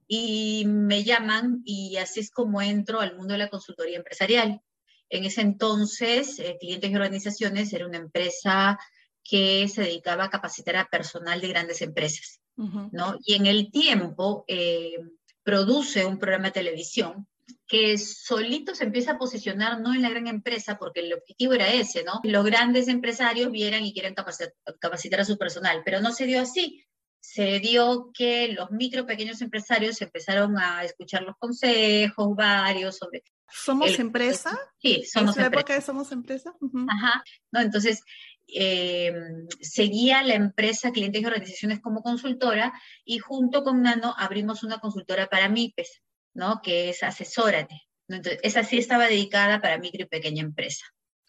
Y 0.08 0.64
me 0.66 1.04
llaman 1.04 1.62
y 1.64 1.96
así 1.96 2.20
es 2.20 2.30
como 2.30 2.62
entro 2.62 3.00
al 3.00 3.16
mundo 3.16 3.32
de 3.32 3.38
la 3.38 3.48
consultoría 3.48 3.96
empresarial. 3.96 4.60
En 5.08 5.24
ese 5.24 5.40
entonces, 5.40 6.38
eh, 6.38 6.56
Clientes 6.60 6.90
y 6.90 6.94
Organizaciones 6.94 7.72
era 7.72 7.86
una 7.86 7.98
empresa 7.98 8.78
que 9.22 9.68
se 9.68 9.82
dedicaba 9.82 10.24
a 10.24 10.30
capacitar 10.30 10.76
a 10.76 10.88
personal 10.88 11.40
de 11.40 11.48
grandes 11.48 11.82
empresas. 11.82 12.40
¿no? 12.56 13.18
Y 13.24 13.34
en 13.34 13.46
el 13.46 13.70
tiempo 13.70 14.44
eh, 14.48 14.96
produce 15.42 16.06
un 16.06 16.18
programa 16.18 16.46
de 16.46 16.52
televisión 16.52 17.26
que 17.66 17.98
solito 17.98 18.74
se 18.74 18.84
empieza 18.84 19.12
a 19.12 19.18
posicionar 19.18 19.80
no 19.80 19.94
en 19.94 20.02
la 20.02 20.10
gran 20.10 20.26
empresa, 20.26 20.78
porque 20.78 21.00
el 21.00 21.12
objetivo 21.12 21.52
era 21.52 21.72
ese, 21.72 22.04
¿no? 22.04 22.20
Los 22.24 22.44
grandes 22.44 22.88
empresarios 22.88 23.50
vieran 23.50 23.84
y 23.84 23.92
quieran 23.92 24.14
capacitar, 24.14 25.20
a 25.20 25.24
su 25.24 25.36
personal, 25.36 25.82
pero 25.84 26.00
no 26.00 26.12
se 26.12 26.26
dio 26.26 26.40
así. 26.40 26.84
Se 27.28 27.58
dio 27.58 28.12
que 28.14 28.48
los 28.52 28.70
micro 28.70 29.04
pequeños 29.04 29.42
empresarios 29.42 30.00
empezaron 30.00 30.56
a 30.58 30.84
escuchar 30.84 31.22
los 31.22 31.36
consejos 31.36 32.36
varios 32.36 32.98
sobre... 32.98 33.24
¿Somos 33.50 33.98
empresa? 33.98 34.56
Sí, 34.78 35.04
somos 35.04 35.36
¿Es 35.36 35.42
la 35.42 35.48
época 35.48 35.74
de 35.74 35.80
Somos 35.80 36.12
Empresa? 36.12 36.54
Ajá, 36.88 37.24
¿no? 37.50 37.60
Entonces, 37.60 38.04
eh, 38.46 39.12
seguía 39.60 40.22
la 40.22 40.34
empresa 40.34 40.92
Clientes 40.92 41.20
y 41.20 41.26
Organizaciones 41.26 41.80
como 41.80 42.00
consultora 42.02 42.72
y 43.04 43.18
junto 43.18 43.64
con 43.64 43.82
Nano 43.82 44.14
abrimos 44.16 44.62
una 44.62 44.78
consultora 44.78 45.26
para 45.26 45.48
MIPES, 45.48 46.02
¿no? 46.34 46.60
que 46.62 46.90
es 46.90 47.02
Asesórate. 47.02 47.82
Entonces, 48.08 48.38
esa 48.44 48.62
sí 48.62 48.78
estaba 48.78 49.08
dedicada 49.08 49.60
para 49.60 49.78
micro 49.78 50.04
y 50.04 50.08
pequeña 50.08 50.42
empresa. 50.42 50.86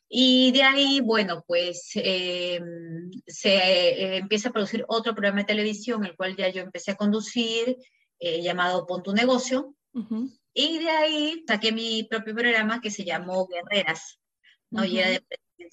Y 0.10 0.52
de 0.52 0.64
ahí, 0.64 1.02
bueno, 1.02 1.44
pues 1.46 1.92
eh, 1.96 2.62
se 3.26 3.56
eh, 3.56 4.18
empieza 4.18 4.50
a 4.50 4.54
producir 4.54 4.86
otro 4.88 5.14
programa 5.14 5.40
de 5.40 5.46
televisión, 5.46 6.06
el 6.06 6.16
cual 6.16 6.36
ya 6.36 6.50
yo 6.50 6.62
empecé 6.62 6.92
a 6.92 6.96
conducir, 6.96 7.78
llamado 8.20 8.88
Pon 8.88 9.04
tu 9.04 9.14
negocio. 9.14 9.76
Y 10.54 10.80
de 10.80 10.90
ahí 10.90 11.44
saqué 11.48 11.72
mi 11.72 12.04
propio 12.04 12.34
programa 12.34 12.82
que 12.82 12.90
se 12.90 13.04
llamó 13.04 13.48
Guerreras, 13.48 14.20
¿no? 14.72 14.86
Y 14.86 15.00
era 15.00 15.10
de 15.10 15.22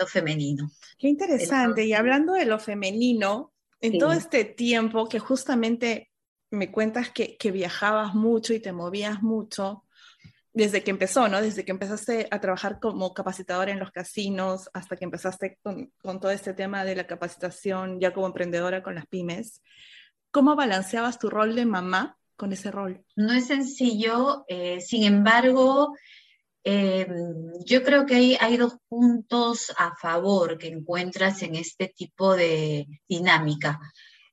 femenino. 0.06 0.70
Qué 0.98 1.08
interesante. 1.08 1.84
y 1.84 1.92
hablando 1.92 2.34
de 2.34 2.46
lo 2.46 2.58
femenino, 2.58 3.52
en 3.80 3.98
todo 3.98 4.12
este 4.12 4.44
tiempo 4.44 5.08
que 5.08 5.18
justamente 5.18 6.10
me 6.50 6.70
cuentas 6.70 7.10
que, 7.10 7.36
viajabas 7.50 8.14
mucho 8.14 8.54
y 8.54 8.60
te 8.60 8.72
movías 8.72 9.22
mucho, 9.22 9.83
desde 10.54 10.84
que 10.84 10.92
empezó, 10.92 11.28
¿no? 11.28 11.42
Desde 11.42 11.64
que 11.64 11.72
empezaste 11.72 12.28
a 12.30 12.40
trabajar 12.40 12.78
como 12.80 13.12
capacitadora 13.12 13.72
en 13.72 13.80
los 13.80 13.90
casinos 13.90 14.70
hasta 14.72 14.96
que 14.96 15.04
empezaste 15.04 15.58
con, 15.62 15.90
todo 16.20 16.30
este 16.30 16.54
tema 16.54 16.84
de 16.84 16.94
la 16.94 17.08
capacitación 17.08 18.00
ya 18.00 18.14
como 18.14 18.28
emprendedora 18.28 18.82
con 18.82 18.94
las 18.94 19.06
pymes, 19.06 19.60
¿cómo 20.30 20.54
balanceabas 20.54 21.18
tu 21.18 21.28
rol 21.28 21.56
de 21.56 21.66
mamá 21.66 22.16
con 22.36 22.52
ese 22.52 22.70
rol? 22.70 23.04
No 23.16 23.32
es 23.32 23.48
sencillo, 23.48 24.44
eh, 24.46 24.80
sin 24.80 25.02
embargo, 25.02 25.96
eh, 26.62 27.08
yo 27.66 27.82
creo 27.82 28.06
que 28.06 28.38
hay 28.40 28.56
dos 28.56 28.76
puntos 28.88 29.72
a 29.76 29.96
favor 29.96 30.56
que 30.56 30.68
encuentras 30.68 31.42
en 31.42 31.56
este 31.56 31.88
tipo 31.88 32.36
de 32.36 32.86
dinámica. 33.08 33.80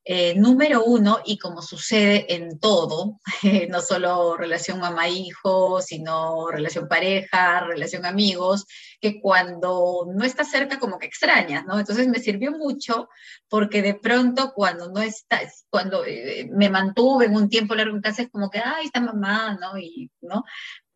Eh, 0.03 0.34
número 0.36 0.84
uno, 0.84 1.20
y 1.24 1.38
como 1.38 1.62
sucede 1.62 2.34
en 2.34 2.60
todo, 2.60 3.20
no 3.70 3.81
solo 3.81 4.36
relación 4.36 4.79
mamá-hijo, 4.79 5.79
sino 5.81 6.48
relación 6.50 6.88
pareja, 6.88 7.60
relación 7.60 8.05
amigos, 8.08 8.65
que 9.00 9.22
cuando 9.22 10.08
no 10.12 10.25
estás 10.25 10.50
cerca 10.50 10.79
como 10.79 10.98
que 10.98 11.05
extrañas, 11.05 11.65
¿no? 11.65 11.79
Entonces 11.79 12.08
me 12.08 12.20
sirvió 12.20 12.51
mucho 12.51 13.10
porque 13.48 13.84
de 13.84 13.93
pronto 13.93 14.53
cuando 14.55 14.89
no 14.89 15.01
estás, 15.01 15.65
cuando 15.70 16.03
eh, 16.03 16.50
me 16.51 16.70
mantuve 16.70 17.25
en 17.25 17.36
un 17.36 17.48
tiempo 17.48 17.75
largo 17.75 17.96
en 17.96 18.01
casa 18.01 18.24
es 18.24 18.29
como 18.29 18.50
que, 18.50 18.60
ay, 18.60 18.86
está 18.86 19.01
mamá, 19.01 19.58
¿no? 19.62 19.77
Y, 19.77 20.10
¿no? 20.22 20.43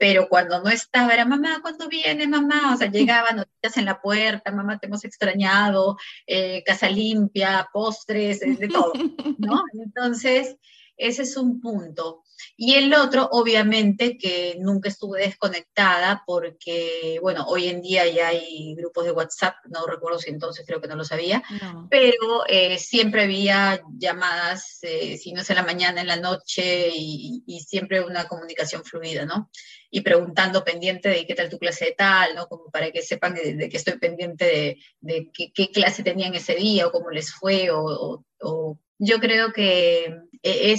Pero 0.07 0.29
cuando 0.29 0.61
no 0.61 0.69
estaba 0.69 1.15
era, 1.15 1.25
mamá, 1.25 1.61
¿cuándo 1.63 1.87
viene 1.87 2.27
mamá? 2.27 2.75
O 2.75 2.77
sea, 2.77 2.91
llegaban 2.91 3.37
noticias 3.37 3.77
en 3.77 3.85
la 3.85 3.99
puerta, 3.99 4.51
mamá, 4.51 4.77
te 4.77 4.85
hemos 4.85 5.03
extrañado, 5.03 5.97
eh, 6.27 6.63
casa 6.63 6.87
limpia, 6.91 7.67
postres, 7.73 8.39
de 8.39 8.67
todo, 8.67 8.93
¿no? 9.39 9.63
Entonces, 9.73 10.57
ese 10.95 11.23
es 11.23 11.35
un 11.37 11.59
punto. 11.59 12.21
Y 12.57 12.75
el 12.75 12.93
otro, 12.93 13.27
obviamente, 13.31 14.17
que 14.17 14.57
nunca 14.59 14.89
estuve 14.89 15.21
desconectada 15.21 16.23
porque, 16.25 17.19
bueno, 17.21 17.45
hoy 17.47 17.67
en 17.67 17.81
día 17.81 18.07
ya 18.07 18.29
hay 18.29 18.75
grupos 18.75 19.05
de 19.05 19.11
WhatsApp, 19.11 19.55
no 19.69 19.85
recuerdo 19.85 20.19
si 20.19 20.29
entonces 20.29 20.65
creo 20.65 20.79
que 20.81 20.87
no 20.87 20.95
lo 20.95 21.03
sabía, 21.03 21.43
pero 21.89 22.45
eh, 22.47 22.77
siempre 22.77 23.23
había 23.23 23.81
llamadas, 23.97 24.79
eh, 24.83 25.17
si 25.17 25.33
no 25.33 25.41
es 25.41 25.49
en 25.49 25.57
la 25.57 25.63
mañana, 25.63 26.01
en 26.01 26.07
la 26.07 26.17
noche, 26.17 26.89
y, 26.93 27.43
siempre 27.65 28.01
una 28.01 28.27
comunicación 28.27 28.83
fluida, 28.83 29.25
¿no? 29.25 29.49
Y 29.89 30.01
preguntando 30.01 30.63
pendiente 30.63 31.09
de 31.09 31.25
qué 31.25 31.33
tal 31.33 31.49
tu 31.49 31.57
clase 31.57 31.85
de 31.85 31.91
tal, 31.93 32.35
¿no? 32.35 32.47
Como 32.47 32.69
para 32.69 32.91
que 32.91 33.01
sepan 33.01 33.33
de, 33.33 33.69
que 33.69 33.77
estoy 33.77 33.97
pendiente 33.97 34.77
de, 34.99 35.31
qué, 35.33 35.71
clase 35.71 36.03
tenían 36.03 36.35
ese 36.35 36.55
día 36.55 36.87
o 36.87 36.91
cómo 36.91 37.09
les 37.09 37.31
fue 37.33 37.71
o, 37.71 38.23
o 38.39 38.79
yo 38.97 39.19
creo 39.19 39.51
que 39.51 40.05
eh, 40.43 40.71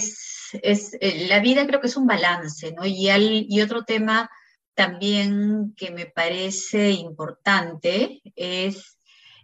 es, 0.52 0.60
es, 0.62 0.96
eh, 1.00 1.26
la 1.28 1.40
vida 1.40 1.66
creo 1.66 1.80
que 1.80 1.86
es 1.88 1.96
un 1.96 2.06
balance, 2.06 2.72
¿no? 2.72 2.84
Y, 2.84 3.08
y 3.48 3.60
otro 3.60 3.84
tema 3.84 4.30
también 4.74 5.74
que 5.76 5.90
me 5.90 6.06
parece 6.06 6.92
importante 6.92 8.20
es 8.36 8.98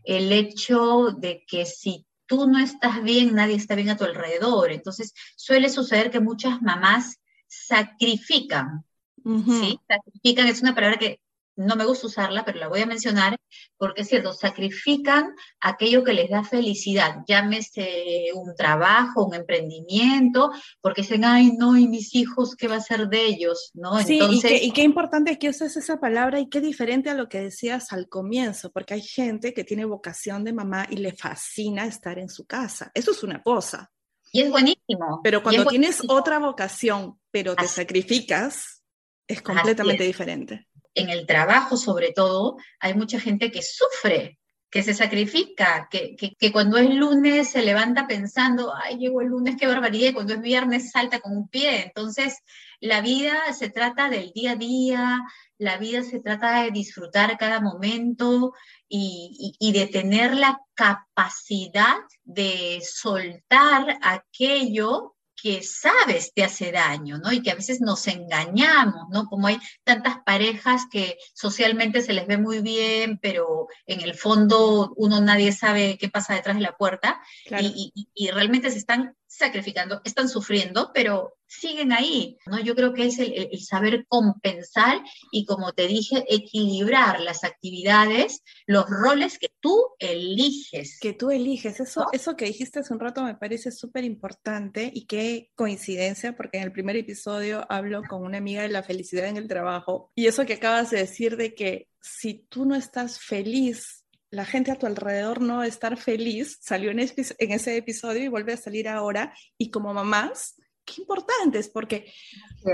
el 0.04 0.32
hecho 0.32 1.12
de 1.16 1.44
que 1.46 1.64
si 1.64 2.06
tú 2.26 2.46
no 2.46 2.58
estás 2.58 3.02
bien, 3.02 3.34
nadie 3.34 3.56
está 3.56 3.74
bien 3.74 3.90
a 3.90 3.96
tu 3.96 4.04
alrededor. 4.04 4.70
Entonces, 4.72 5.14
suele 5.36 5.68
suceder 5.68 6.10
que 6.10 6.20
muchas 6.20 6.60
mamás 6.62 7.18
sacrifican, 7.46 8.84
¿sí? 9.24 9.78
Sacrifican 9.88 10.48
es 10.48 10.62
una 10.62 10.74
palabra 10.74 10.98
que 10.98 11.20
no 11.56 11.76
me 11.76 11.84
gusta 11.84 12.06
usarla, 12.06 12.44
pero 12.44 12.58
la 12.58 12.68
voy 12.68 12.80
a 12.80 12.86
mencionar 12.86 13.36
porque 13.76 14.02
es 14.02 14.08
cierto, 14.08 14.32
sacrifican 14.32 15.34
aquello 15.60 16.04
que 16.04 16.12
les 16.12 16.30
da 16.30 16.44
felicidad, 16.44 17.16
llámese 17.26 18.30
un 18.34 18.54
trabajo, 18.54 19.26
un 19.26 19.34
emprendimiento, 19.34 20.50
porque 20.80 21.02
dicen, 21.02 21.24
ay, 21.24 21.52
no, 21.52 21.76
y 21.76 21.88
mis 21.88 22.14
hijos, 22.14 22.54
¿qué 22.56 22.68
va 22.68 22.76
a 22.76 22.80
ser 22.80 23.08
de 23.08 23.26
ellos? 23.26 23.70
¿No? 23.74 23.98
Sí, 24.00 24.14
Entonces, 24.14 24.62
y, 24.62 24.72
qué, 24.72 24.82
importante 24.82 25.32
es 25.32 25.38
que 25.38 25.48
uses 25.48 25.76
esa 25.76 25.98
palabra 26.00 26.40
y 26.40 26.48
qué 26.48 26.60
diferente 26.60 27.10
a 27.10 27.14
lo 27.14 27.28
que 27.28 27.40
decías 27.40 27.92
al 27.92 28.08
comienzo, 28.08 28.70
porque 28.70 28.94
hay 28.94 29.02
gente 29.02 29.52
que 29.52 29.64
tiene 29.64 29.84
vocación 29.84 30.44
de 30.44 30.52
mamá 30.52 30.86
y 30.88 30.96
le 30.96 31.12
fascina 31.12 31.84
estar 31.86 32.18
en 32.18 32.28
su 32.28 32.46
casa. 32.46 32.90
Eso 32.94 33.10
es 33.10 33.22
una 33.22 33.42
cosa. 33.42 33.90
Y 34.32 34.40
es 34.42 34.50
buenísimo. 34.50 35.20
Pero 35.22 35.42
cuando 35.42 35.66
tienes 35.66 36.02
otra 36.08 36.38
vocación, 36.38 37.18
pero 37.30 37.54
te 37.54 37.68
sacrificas, 37.68 38.82
es 39.26 39.42
completamente 39.42 40.04
diferente 40.04 40.68
en 40.94 41.08
el 41.08 41.26
trabajo 41.26 41.76
sobre 41.76 42.12
todo, 42.12 42.56
hay 42.80 42.94
mucha 42.94 43.20
gente 43.20 43.50
que 43.50 43.62
sufre 43.62 44.38
que 44.72 44.82
se 44.82 44.94
sacrifica, 44.94 45.86
que, 45.90 46.16
que, 46.16 46.50
cuando 46.50 46.78
es 46.78 46.88
lunes 46.88 47.50
se 47.50 47.60
levanta 47.60 48.06
pensando, 48.06 48.72
ay, 48.74 48.96
llegó 48.96 49.20
el 49.20 49.28
lunes, 49.28 49.56
qué 49.60 49.66
barbaridad, 49.66 50.08
y 50.08 50.12
cuando 50.14 50.32
es 50.32 50.40
viernes 50.40 50.90
salta 50.90 51.20
con 51.20 51.36
un 51.36 51.46
pie. 51.46 51.82
Entonces, 51.84 52.38
la 52.80 53.02
vida 53.02 53.52
se 53.52 53.68
trata 53.68 54.08
del 54.08 54.32
día 54.32 54.52
a 54.52 54.56
día, 54.56 55.20
la 55.58 55.76
vida 55.76 56.02
se 56.02 56.20
trata 56.20 56.62
de 56.62 56.70
disfrutar 56.70 57.36
cada 57.36 57.60
momento 57.60 58.54
y, 58.88 59.54
y, 59.60 59.72
de 59.72 59.88
tener 59.88 60.34
la 60.34 60.58
capacidad 60.72 61.98
de 62.24 62.80
soltar 62.82 63.98
aquello 64.00 65.11
que 65.40 65.62
sabes 65.62 66.32
te 66.34 66.44
hace 66.44 66.72
daño, 66.72 67.18
¿no? 67.18 67.32
Y 67.32 67.42
que 67.42 67.50
a 67.50 67.54
veces 67.54 67.80
nos 67.80 68.06
engañamos, 68.06 69.08
¿no? 69.10 69.26
Como 69.26 69.46
hay 69.46 69.58
tantas 69.84 70.18
parejas 70.24 70.82
que 70.90 71.18
socialmente 71.34 72.02
se 72.02 72.12
les 72.12 72.26
ve 72.26 72.38
muy 72.38 72.60
bien, 72.60 73.18
pero 73.20 73.68
en 73.86 74.00
el 74.00 74.14
fondo 74.14 74.92
uno 74.96 75.20
nadie 75.20 75.52
sabe 75.52 75.98
qué 75.98 76.08
pasa 76.08 76.34
detrás 76.34 76.56
de 76.56 76.62
la 76.62 76.76
puerta 76.76 77.20
y, 77.60 77.92
y, 78.14 78.30
realmente 78.30 78.70
se 78.70 78.78
están 78.78 79.16
sacrificando, 79.32 80.02
están 80.04 80.28
sufriendo, 80.28 80.90
pero 80.92 81.38
siguen 81.46 81.92
ahí, 81.92 82.38
¿no? 82.46 82.60
Yo 82.60 82.74
creo 82.74 82.92
que 82.92 83.06
es 83.06 83.18
el, 83.18 83.48
saber 83.60 84.06
compensar 84.08 85.02
y, 85.30 85.46
como 85.46 85.72
te 85.72 85.86
dije, 85.86 86.24
equilibrar 86.28 87.20
las 87.20 87.44
actividades, 87.44 88.42
los 88.66 88.86
roles 88.88 89.38
que 89.38 89.50
tú 89.60 89.88
eliges. 89.98 90.98
Que 91.00 91.12
tú 91.14 91.30
eliges, 91.30 91.80
eso, 91.80 92.06
eso 92.12 92.36
que 92.36 92.46
dijiste 92.46 92.80
hace 92.80 92.92
un 92.92 93.00
rato 93.00 93.22
me 93.22 93.34
parece 93.34 93.70
súper 93.70 94.04
importante 94.04 94.90
y 94.92 95.06
qué 95.06 95.50
coincidencia, 95.54 96.36
porque 96.36 96.58
en 96.58 96.64
el 96.64 96.72
primer 96.72 96.96
episodio 96.96 97.66
hablo 97.70 98.02
con 98.08 98.22
una 98.22 98.38
amiga 98.38 98.62
de 98.62 98.68
la 98.68 98.82
felicidad 98.82 99.28
en 99.28 99.36
el 99.36 99.48
trabajo 99.48 100.10
y 100.14 100.26
eso 100.26 100.44
que 100.44 100.54
acabas 100.54 100.90
de 100.90 100.98
decir 100.98 101.36
de 101.36 101.54
que 101.54 101.88
si 102.00 102.46
tú 102.48 102.64
no 102.64 102.74
estás 102.74 103.20
feliz 103.20 104.01
la 104.32 104.46
gente 104.46 104.70
a 104.70 104.78
tu 104.78 104.86
alrededor 104.86 105.42
no 105.42 105.62
estar 105.62 105.98
feliz, 105.98 106.58
salió 106.62 106.90
en, 106.90 107.00
ese 107.00 107.76
episodio 107.76 108.24
y 108.24 108.28
vuelve 108.28 108.54
a 108.54 108.56
salir 108.56 108.88
ahora. 108.88 109.34
Y 109.58 109.70
como 109.70 109.92
mamás, 109.92 110.56
qué 110.86 111.02
importantes, 111.02 111.68
porque 111.68 112.10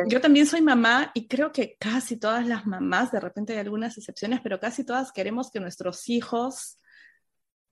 yo 0.09 0.21
también 0.21 0.47
soy 0.47 0.62
mamá 0.62 1.11
y 1.15 1.27
creo 1.27 1.50
que 1.50 1.77
casi 1.81 2.17
todas 2.17 2.47
las 2.47 2.65
mamás, 2.65 3.11
de 3.11 3.19
repente 3.19 3.55
hay 3.55 3.59
algunas 3.59 3.99
excepciones, 3.99 4.41
pero 4.41 4.61
casi 4.61 4.85
todas 4.85 5.11
queremos 5.11 5.50
que 5.50 5.59
nuestros 5.59 6.09
hijos, 6.09 6.79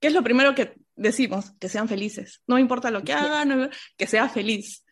¿qué 0.00 0.08
es 0.08 0.14
lo 0.14 0.24
primero 0.24 0.52
que 0.56 0.74
decimos? 0.96 1.52
Que 1.60 1.68
sean 1.68 1.88
felices. 1.88 2.42
No 2.48 2.58
importa 2.58 2.90
lo 2.90 3.04
que 3.04 3.12
hagan, 3.12 3.70
que 3.96 4.06
sea 4.08 4.28
feliz. 4.28 4.84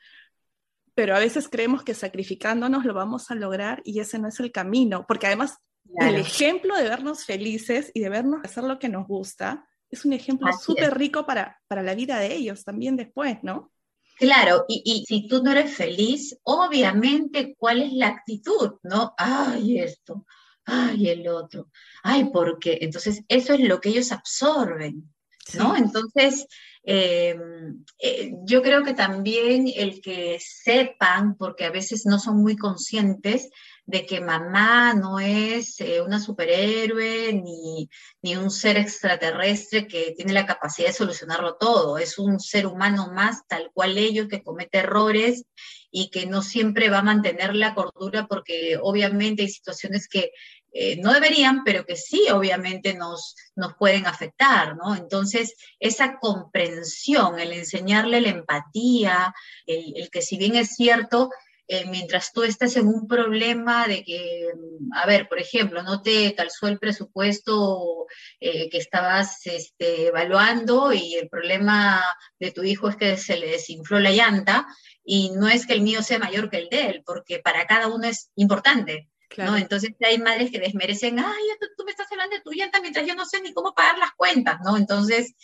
Pero 0.94 1.16
a 1.16 1.18
veces 1.18 1.48
creemos 1.48 1.82
que 1.82 1.94
sacrificándonos 1.94 2.84
lo 2.84 2.94
vamos 2.94 3.28
a 3.32 3.34
lograr 3.34 3.82
y 3.84 3.98
ese 3.98 4.20
no 4.20 4.28
es 4.28 4.38
el 4.38 4.52
camino, 4.52 5.04
porque 5.08 5.26
además 5.26 5.58
el 6.00 6.16
ejemplo 6.16 6.76
de 6.76 6.84
vernos 6.84 7.24
felices 7.24 7.90
y 7.94 8.00
de 8.00 8.08
vernos 8.08 8.40
hacer 8.44 8.64
lo 8.64 8.78
que 8.78 8.88
nos 8.88 9.06
gusta 9.06 9.66
es 9.90 10.04
un 10.04 10.12
ejemplo 10.12 10.50
súper 10.52 10.96
rico 10.96 11.24
para, 11.24 11.60
para 11.68 11.82
la 11.82 11.94
vida 11.94 12.18
de 12.18 12.34
ellos 12.34 12.64
también 12.64 12.96
después, 12.96 13.38
¿no? 13.42 13.72
Claro, 14.18 14.64
y, 14.68 14.82
y, 14.84 15.04
si 15.06 15.26
tú 15.26 15.42
no 15.42 15.50
eres 15.50 15.74
feliz, 15.74 16.38
obviamente, 16.44 17.54
¿cuál 17.58 17.82
es 17.82 17.92
la 17.92 18.08
actitud? 18.08 18.74
¿No? 18.84 19.12
Ay, 19.16 19.80
esto, 19.80 20.24
ay, 20.64 21.08
el 21.08 21.26
otro, 21.28 21.70
ay, 22.02 22.24
¿por 22.30 22.58
qué? 22.58 22.78
Entonces, 22.80 23.22
eso 23.28 23.54
es 23.54 23.60
lo 23.60 23.80
que 23.80 23.88
ellos 23.88 24.12
absorben, 24.12 25.12
¿no? 25.54 25.76
Entonces, 25.76 26.46
em, 26.84 27.84
eh, 27.98 28.32
yo 28.44 28.62
creo 28.62 28.84
que 28.84 28.94
también 28.94 29.66
el 29.74 30.00
que 30.00 30.38
sepan, 30.40 31.36
porque 31.36 31.64
a 31.64 31.70
veces 31.70 32.06
no 32.06 32.18
son 32.18 32.36
muy 32.40 32.56
conscientes, 32.56 33.50
de 33.86 34.06
que 34.06 34.20
mamá 34.20 34.94
no 34.94 35.20
es 35.20 35.80
eh, 35.80 36.00
una 36.00 36.18
superhéroe 36.18 37.32
ni, 37.34 37.88
ni, 38.22 38.36
un 38.36 38.50
ser 38.50 38.78
extraterrestre 38.78 39.86
que 39.86 40.14
tiene 40.16 40.32
la 40.32 40.46
capacidad 40.46 40.88
de 40.88 40.94
solucionarlo 40.94 41.56
todo, 41.56 41.98
es 41.98 42.18
un 42.18 42.40
ser 42.40 42.66
humano 42.66 43.12
más 43.12 43.46
tal 43.46 43.70
cual 43.74 43.98
ellos 43.98 44.28
que 44.28 44.42
comete 44.42 44.78
errores 44.78 45.44
y 45.90 46.10
que 46.10 46.26
no 46.26 46.42
siempre 46.42 46.88
va 46.88 46.98
a 46.98 47.02
mantener 47.02 47.54
la 47.54 47.74
cordura 47.74 48.26
porque 48.26 48.78
obviamente 48.80 49.42
hay 49.42 49.48
situaciones 49.50 50.08
que 50.08 50.32
eh, 50.72 50.96
no 50.96 51.12
deberían, 51.12 51.62
pero 51.62 51.84
que 51.84 51.94
sí 51.94 52.26
obviamente 52.32 52.94
nos, 52.94 53.36
nos 53.54 53.74
pueden 53.76 54.06
afectar, 54.06 54.76
¿no? 54.76 54.96
Entonces, 54.96 55.54
esa 55.78 56.18
comprensión, 56.18 57.38
el 57.38 57.52
enseñarle 57.52 58.20
la 58.20 58.30
empatía, 58.30 59.32
el 59.66 60.10
que 60.10 60.20
si 60.20 60.36
bien 60.36 60.56
es 60.56 60.74
cierto, 60.74 61.30
eh, 61.66 61.86
mientras 61.86 62.32
tú 62.32 62.42
estás 62.42 62.76
en 62.76 62.86
un 62.86 63.08
problema 63.08 63.86
de 63.86 64.04
que, 64.04 64.48
a 64.92 65.06
ver, 65.06 65.28
por 65.28 65.38
ejemplo, 65.38 65.82
no 65.82 66.02
te 66.02 66.34
calzó 66.34 66.68
el 66.68 66.78
presupuesto 66.78 68.06
eh, 68.38 68.68
que 68.68 68.78
estabas 68.78 69.46
este, 69.46 70.08
evaluando 70.08 70.92
y 70.92 71.14
el 71.14 71.28
problema 71.28 72.02
de 72.38 72.50
tu 72.50 72.62
hijo 72.64 72.88
es 72.88 72.96
que 72.96 73.16
se 73.16 73.38
le 73.38 73.48
desinfló 73.48 73.98
la 73.98 74.10
llanta 74.10 74.66
y 75.02 75.30
no 75.30 75.48
es 75.48 75.66
que 75.66 75.72
el 75.72 75.80
mío 75.80 76.02
sea 76.02 76.18
mayor 76.18 76.50
que 76.50 76.58
el 76.58 76.68
de 76.68 76.86
él, 76.86 77.02
porque 77.04 77.38
para 77.38 77.66
cada 77.66 77.88
uno 77.88 78.06
es 78.06 78.30
importante. 78.36 79.08
¿no? 79.38 79.56
Entonces 79.56 79.90
hay 80.00 80.18
madres 80.18 80.50
que 80.50 80.60
desmerecen, 80.60 81.18
ay, 81.18 81.42
tú, 81.60 81.66
tú, 81.76 81.84
me 81.84 81.90
estás 81.90 82.10
hablando 82.12 82.36
de 82.36 82.42
tu 82.42 82.52
llanta 82.52 82.80
mientras 82.80 83.06
yo 83.06 83.14
no 83.14 83.24
sé 83.24 83.40
ni 83.40 83.52
cómo 83.52 83.74
pagar 83.74 83.98
las 83.98 84.12
cuentas, 84.12 84.58
¿no? 84.64 84.76
Entonces, 84.76 85.34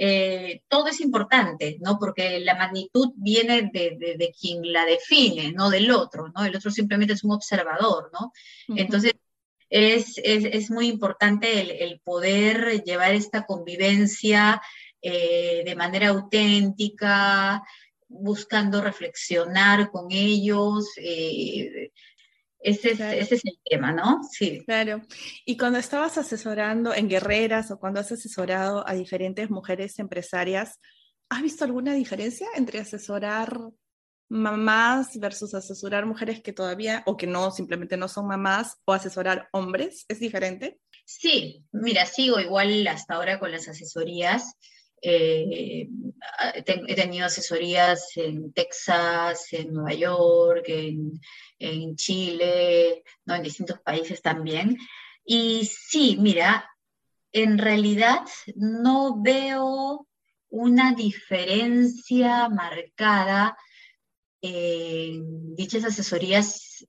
eh, 0.00 0.62
todo 0.68 0.86
es 0.86 1.00
importante, 1.00 1.76
¿no? 1.80 1.98
Porque 1.98 2.38
la 2.38 2.54
magnitud 2.54 3.12
viene 3.16 3.68
de, 3.72 4.34
quien 4.40 4.72
la 4.72 4.84
define, 4.84 5.50
no 5.52 5.70
del 5.70 5.90
otro, 5.90 6.28
¿no? 6.28 6.44
El 6.44 6.54
otro 6.54 6.70
simplemente 6.70 7.14
es 7.14 7.24
un 7.24 7.32
observador, 7.32 8.10
¿no? 8.12 8.32
Entonces, 8.76 9.14
es, 9.68 10.70
muy 10.70 10.86
importante 10.86 11.82
el, 11.84 12.00
poder 12.00 12.84
llevar 12.84 13.14
esta 13.14 13.44
convivencia 13.44 14.62
eh, 15.02 15.62
de 15.64 15.74
manera 15.74 16.08
auténtica, 16.08 17.62
buscando 18.06 18.80
reflexionar 18.80 19.90
con 19.90 20.12
ellos, 20.12 20.90
eh, 20.96 21.90
ese 22.60 22.92
es, 22.92 23.44
el 23.44 23.58
tema, 23.64 23.92
¿no? 23.92 24.20
Sí. 24.30 24.62
Claro. 24.64 25.02
Y 25.44 25.56
cuando 25.56 25.78
estabas 25.78 26.18
asesorando 26.18 26.92
en 26.92 27.08
guerreras 27.08 27.70
o 27.70 27.78
cuando 27.78 28.00
has 28.00 28.10
asesorado 28.10 28.86
a 28.86 28.94
diferentes 28.94 29.50
mujeres 29.50 29.98
empresarias, 29.98 30.80
¿has 31.28 31.42
visto 31.42 31.64
alguna 31.64 31.94
diferencia 31.94 32.48
entre 32.56 32.80
asesorar 32.80 33.58
mamás 34.30 35.18
versus 35.18 35.54
asesorar 35.54 36.04
mujeres 36.04 36.42
que 36.42 36.52
todavía 36.52 37.02
o 37.06 37.16
que 37.16 37.26
no, 37.26 37.50
simplemente 37.50 37.96
no 37.96 38.08
son 38.08 38.26
mamás 38.26 38.76
o 38.84 38.92
asesorar 38.92 39.48
hombres? 39.52 40.04
¿Es 40.08 40.20
diferente? 40.20 40.80
Sí, 41.04 41.64
mira, 41.72 42.04
sigo 42.06 42.38
igual 42.40 42.86
hasta 42.86 43.14
ahora 43.14 43.38
con 43.38 43.50
las 43.50 43.68
asesorías. 43.68 44.54
Eh, 45.00 45.88
he 46.54 46.94
tenido 46.94 47.26
asesorías 47.26 48.16
en 48.16 48.52
Texas, 48.52 49.52
en 49.52 49.72
Nueva 49.72 49.94
York, 49.94 50.64
en, 50.68 51.96
Chile, 51.96 53.02
¿no? 53.24 53.34
en 53.34 53.42
distintos 53.42 53.80
países 53.80 54.22
también. 54.22 54.76
Y 55.24 55.64
sí, 55.66 56.16
mira, 56.18 56.68
en 57.32 57.58
realidad 57.58 58.20
no 58.56 59.20
veo 59.20 60.06
una 60.50 60.94
diferencia 60.94 62.48
marcada 62.48 63.56
en 64.40 65.54
dichas 65.54 65.84
asesorías 65.84 66.86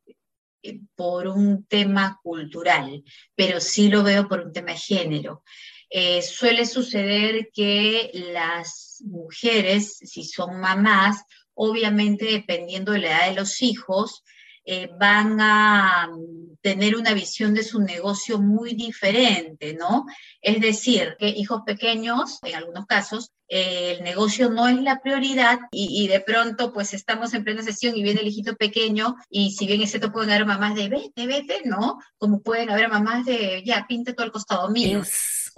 eh, 0.63 0.79
por 0.95 1.27
un 1.27 1.65
tema 1.65 2.19
cultural, 2.23 3.03
pero 3.35 3.59
sí 3.59 3.89
lo 3.89 4.03
veo 4.03 4.27
por 4.27 4.41
un 4.41 4.53
tema 4.53 4.71
de 4.71 4.77
género. 4.77 5.43
Eh, 5.89 6.21
suele 6.21 6.65
suceder 6.65 7.49
que 7.53 8.11
las 8.33 9.01
mujeres, 9.05 9.97
si 9.97 10.23
son 10.23 10.59
mamás, 10.59 11.23
obviamente 11.53 12.25
dependiendo 12.25 12.91
de 12.91 12.99
la 12.99 13.07
edad 13.07 13.29
de 13.29 13.35
los 13.35 13.61
hijos, 13.61 14.23
eh, 14.65 14.87
van 14.99 15.41
a 15.41 16.07
mm, 16.11 16.57
tener 16.61 16.95
una 16.95 17.13
visión 17.15 17.55
de 17.55 17.63
su 17.63 17.81
negocio 17.81 18.39
muy 18.39 18.75
diferente, 18.75 19.73
¿no? 19.73 20.05
Es 20.41 20.61
decir, 20.61 21.15
que 21.17 21.29
hijos 21.29 21.63
pequeños, 21.65 22.37
en 22.43 22.55
algunos 22.55 22.85
casos, 22.85 23.31
eh, 23.47 23.95
el 23.97 24.03
negocio 24.03 24.51
no 24.51 24.67
es 24.67 24.79
la 24.83 25.01
prioridad 25.01 25.57
y, 25.71 26.07
de 26.07 26.19
pronto 26.19 26.71
pues 26.71 26.93
estamos 26.93 27.33
en 27.33 27.43
plena 27.43 27.63
sesión 27.63 27.97
y 27.97 28.03
viene 28.03 28.21
el 28.21 28.27
hijito 28.27 28.55
pequeño 28.55 29.15
y 29.27 29.53
si 29.53 29.65
bien 29.65 29.81
es 29.81 29.89
cierto 29.89 30.11
pueden 30.11 30.29
haber 30.29 30.45
mamás 30.45 30.75
de 30.75 30.87
vete, 30.87 31.25
vete, 31.25 31.61
¿no? 31.65 31.97
Como 32.19 32.41
pueden 32.41 32.69
haber 32.69 32.89
mamás 32.89 33.25
de 33.25 33.63
ya, 33.65 33.87
pinte 33.87 34.13
todo 34.13 34.27
el 34.27 34.31
costado 34.31 34.69
mío 34.69 35.01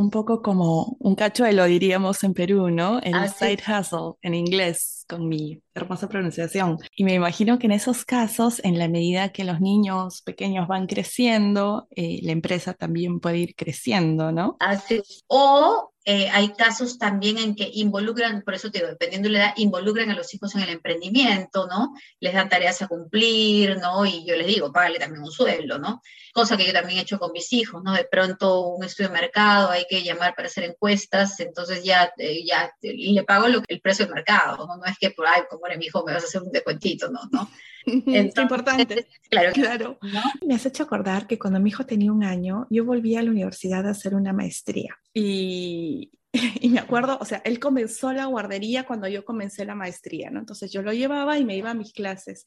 un 0.02 0.10
poco 0.10 0.42
como 0.42 0.98
un 1.00 1.16
cachuelo, 1.16 1.66
diríamos 1.66 2.24
en 2.24 2.34
Perú, 2.34 2.70
¿no? 2.70 3.00
El 3.02 3.30
side 3.30 3.62
hustle 3.68 4.14
en 4.22 4.34
inglés, 4.34 5.01
con 5.08 5.28
mi 5.28 5.62
hermosa 5.74 6.08
pronunciación. 6.10 6.78
Y 6.96 7.04
me 7.04 7.14
imagino 7.14 7.60
que 7.60 7.68
en 7.68 7.74
esos 7.74 8.06
casos, 8.06 8.62
en 8.64 8.78
la 8.78 8.88
medida 8.88 9.32
que 9.32 9.44
los 9.44 9.62
niños 9.62 10.22
pequeños 10.22 10.68
van 10.68 10.88
creciendo, 10.88 11.88
eh, 11.96 12.20
la 12.24 12.32
empresa 12.32 12.74
también 12.74 13.20
puede 13.20 13.38
ir 13.38 13.56
creciendo, 13.56 14.32
¿no? 14.32 14.58
Así 14.60 15.02
O 15.28 15.92
Eh, 16.04 16.30
hay 16.32 16.54
casos 16.54 16.98
también 16.98 17.38
en 17.38 17.56
que 17.56 17.70
involucran, 17.74 18.42
por 18.42 18.56
eso 18.56 18.72
te 18.72 18.80
digo, 18.80 18.90
dependiendo 18.90 19.28
de 19.28 19.34
la 19.34 19.40
edad, 19.40 19.54
involucran 19.58 20.10
a 20.10 20.16
los 20.16 20.34
hijos 20.34 20.56
en 20.56 20.62
el 20.62 20.70
emprendimiento, 20.70 21.68
¿no? 21.68 21.94
Les 22.20 22.34
dan 22.34 22.50
tareas 22.50 22.82
a 22.82 22.88
cumplir, 22.88 23.78
¿no? 23.78 24.04
Y 24.08 24.26
yo 24.26 24.36
les 24.36 24.48
digo, 24.48 24.72
págale 24.72 24.98
también 24.98 25.22
un 25.22 25.32
sueldo, 25.32 25.78
¿no? 25.78 26.02
Cosa 26.34 26.58
que 26.58 26.66
yo 26.66 26.74
también 26.74 26.98
he 26.98 27.02
hecho 27.04 27.20
con 27.20 27.32
mis 27.32 27.54
hijos, 27.54 27.84
¿no? 27.84 27.94
De 27.94 28.06
pronto 28.06 28.62
un 28.62 28.84
estudio 28.84 29.10
de 29.10 29.22
mercado, 29.22 29.70
hay 29.70 29.86
que 29.88 30.02
llamar 30.02 30.34
para 30.34 30.48
hacer 30.48 30.64
encuestas, 30.64 31.40
entonces 31.40 31.84
ya, 31.84 32.12
eh, 32.18 32.44
ya 32.48 32.74
le 32.82 33.24
pago 33.24 33.48
lo, 33.48 33.62
el 33.68 33.80
precio 33.80 34.06
del 34.06 34.16
mercado, 34.16 34.66
¿no? 34.66 34.78
No 34.78 34.86
es 34.92 34.98
que 35.00 35.12
por, 35.12 35.28
ay, 35.28 35.44
como 35.50 35.66
eres 35.68 35.80
mi 35.80 35.86
hijo, 35.86 36.04
me 36.06 36.14
vas 36.14 36.24
a 36.24 36.28
hacer 36.28 36.42
un 36.42 36.52
descuentito, 36.52 37.10
¿no? 37.10 37.20
¿no? 37.32 37.50
es 37.86 38.38
importante. 38.38 39.08
Claro, 39.30 39.52
claro. 39.54 40.00
Me 40.46 40.56
has 40.56 40.66
hecho 40.66 40.84
acordar 40.84 41.28
que 41.28 41.40
cuando 41.40 41.60
mi 41.60 41.70
hijo 41.70 41.86
tenía 41.86 42.12
un 42.12 42.24
año, 42.24 42.68
yo 42.70 42.86
volví 42.86 43.16
a 43.16 43.24
la 43.24 43.32
universidad 43.32 43.88
a 43.88 43.92
hacer 43.92 44.16
una 44.16 44.34
maestría. 44.34 44.98
Y, 45.14 46.12
y 46.62 46.70
me 46.70 46.80
acuerdo, 46.80 47.18
o 47.20 47.26
sea, 47.26 47.42
él 47.46 47.60
comenzó 47.60 48.14
la 48.14 48.26
guardería 48.26 48.86
cuando 48.86 49.08
yo 49.08 49.26
comencé 49.26 49.66
la 49.66 49.76
maestría, 49.76 50.30
¿no? 50.30 50.40
Entonces 50.40 50.72
yo 50.72 50.82
lo 50.82 50.94
llevaba 50.94 51.38
y 51.38 51.46
me 51.46 51.58
iba 51.58 51.72
a 51.72 51.76
mis 51.76 51.94
clases. 51.94 52.46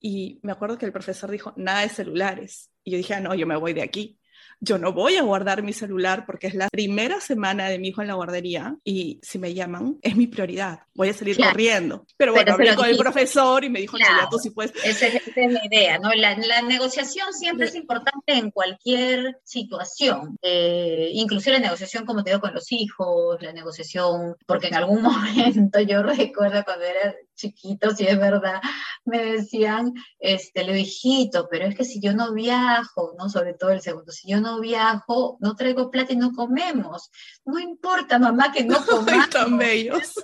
Y 0.00 0.40
me 0.42 0.52
acuerdo 0.52 0.78
que 0.78 0.86
el 0.86 0.92
profesor 0.92 1.30
dijo, 1.30 1.52
nada 1.56 1.82
de 1.82 1.88
celulares. 1.88 2.70
Y 2.84 2.92
yo 2.92 2.96
dije, 2.96 3.14
ah, 3.14 3.20
no, 3.20 3.34
yo 3.34 3.46
me 3.46 3.56
voy 3.56 3.72
de 3.72 3.82
aquí 3.82 4.19
yo 4.60 4.78
no 4.78 4.92
voy 4.92 5.16
a 5.16 5.22
guardar 5.22 5.62
mi 5.62 5.72
celular 5.72 6.24
porque 6.26 6.46
es 6.46 6.54
la 6.54 6.68
primera 6.68 7.20
semana 7.20 7.68
de 7.68 7.78
mi 7.78 7.88
hijo 7.88 8.02
en 8.02 8.08
la 8.08 8.14
guardería 8.14 8.76
y 8.84 9.18
si 9.22 9.38
me 9.38 9.54
llaman 9.54 9.98
es 10.02 10.16
mi 10.16 10.26
prioridad, 10.26 10.80
voy 10.94 11.08
a 11.08 11.14
salir 11.14 11.36
corriendo. 11.38 12.06
Pero 12.16 12.32
bueno, 12.32 12.52
hablé 12.52 12.74
con 12.76 12.88
el 12.88 12.96
profesor 12.96 13.64
y 13.64 13.70
me 13.70 13.80
dijo, 13.80 13.96
claro, 13.96 14.28
tú 14.30 14.38
sí 14.38 14.50
puedes. 14.50 14.72
Esa 14.84 15.06
es, 15.06 15.22
la 15.34 15.64
idea, 15.64 15.98
¿no? 15.98 16.12
La, 16.14 16.36
negociación 16.60 17.32
siempre 17.32 17.66
es 17.66 17.74
importante 17.74 18.34
en 18.34 18.50
cualquier 18.50 19.38
situación, 19.44 20.36
eh, 20.42 21.10
inclusive 21.14 21.56
la 21.56 21.64
negociación, 21.64 22.04
como 22.04 22.22
te 22.22 22.30
digo, 22.30 22.40
con 22.40 22.54
los 22.54 22.70
hijos, 22.70 23.40
la 23.40 23.52
negociación, 23.52 24.36
porque 24.46 24.68
en 24.68 24.74
algún 24.74 25.02
momento 25.02 25.80
yo 25.80 26.02
recuerdo 26.02 26.62
cuando 26.64 26.84
era 26.84 27.14
chiquito, 27.40 27.94
si 27.94 28.06
es 28.06 28.18
verdad, 28.18 28.60
me 29.04 29.24
decían, 29.24 29.92
este, 30.18 30.64
le 30.64 30.80
hijito, 30.80 31.48
pero 31.50 31.66
es 31.66 31.74
que 31.74 31.84
si 31.84 32.00
yo 32.00 32.14
no 32.14 32.32
viajo, 32.32 33.14
¿no? 33.18 33.28
Sobre 33.28 33.54
todo 33.54 33.70
el 33.70 33.80
segundo, 33.80 34.12
si 34.12 34.28
yo 34.28 34.40
no 34.40 34.60
viajo, 34.60 35.38
no 35.40 35.56
traigo 35.56 35.90
plata 35.90 36.12
y 36.12 36.16
no 36.16 36.32
comemos. 36.32 37.10
No 37.44 37.58
importa, 37.58 38.18
mamá, 38.18 38.52
que 38.52 38.64
no 38.64 38.76
comamos. 38.86 39.30
tan 39.30 39.58
bellos. 39.58 40.14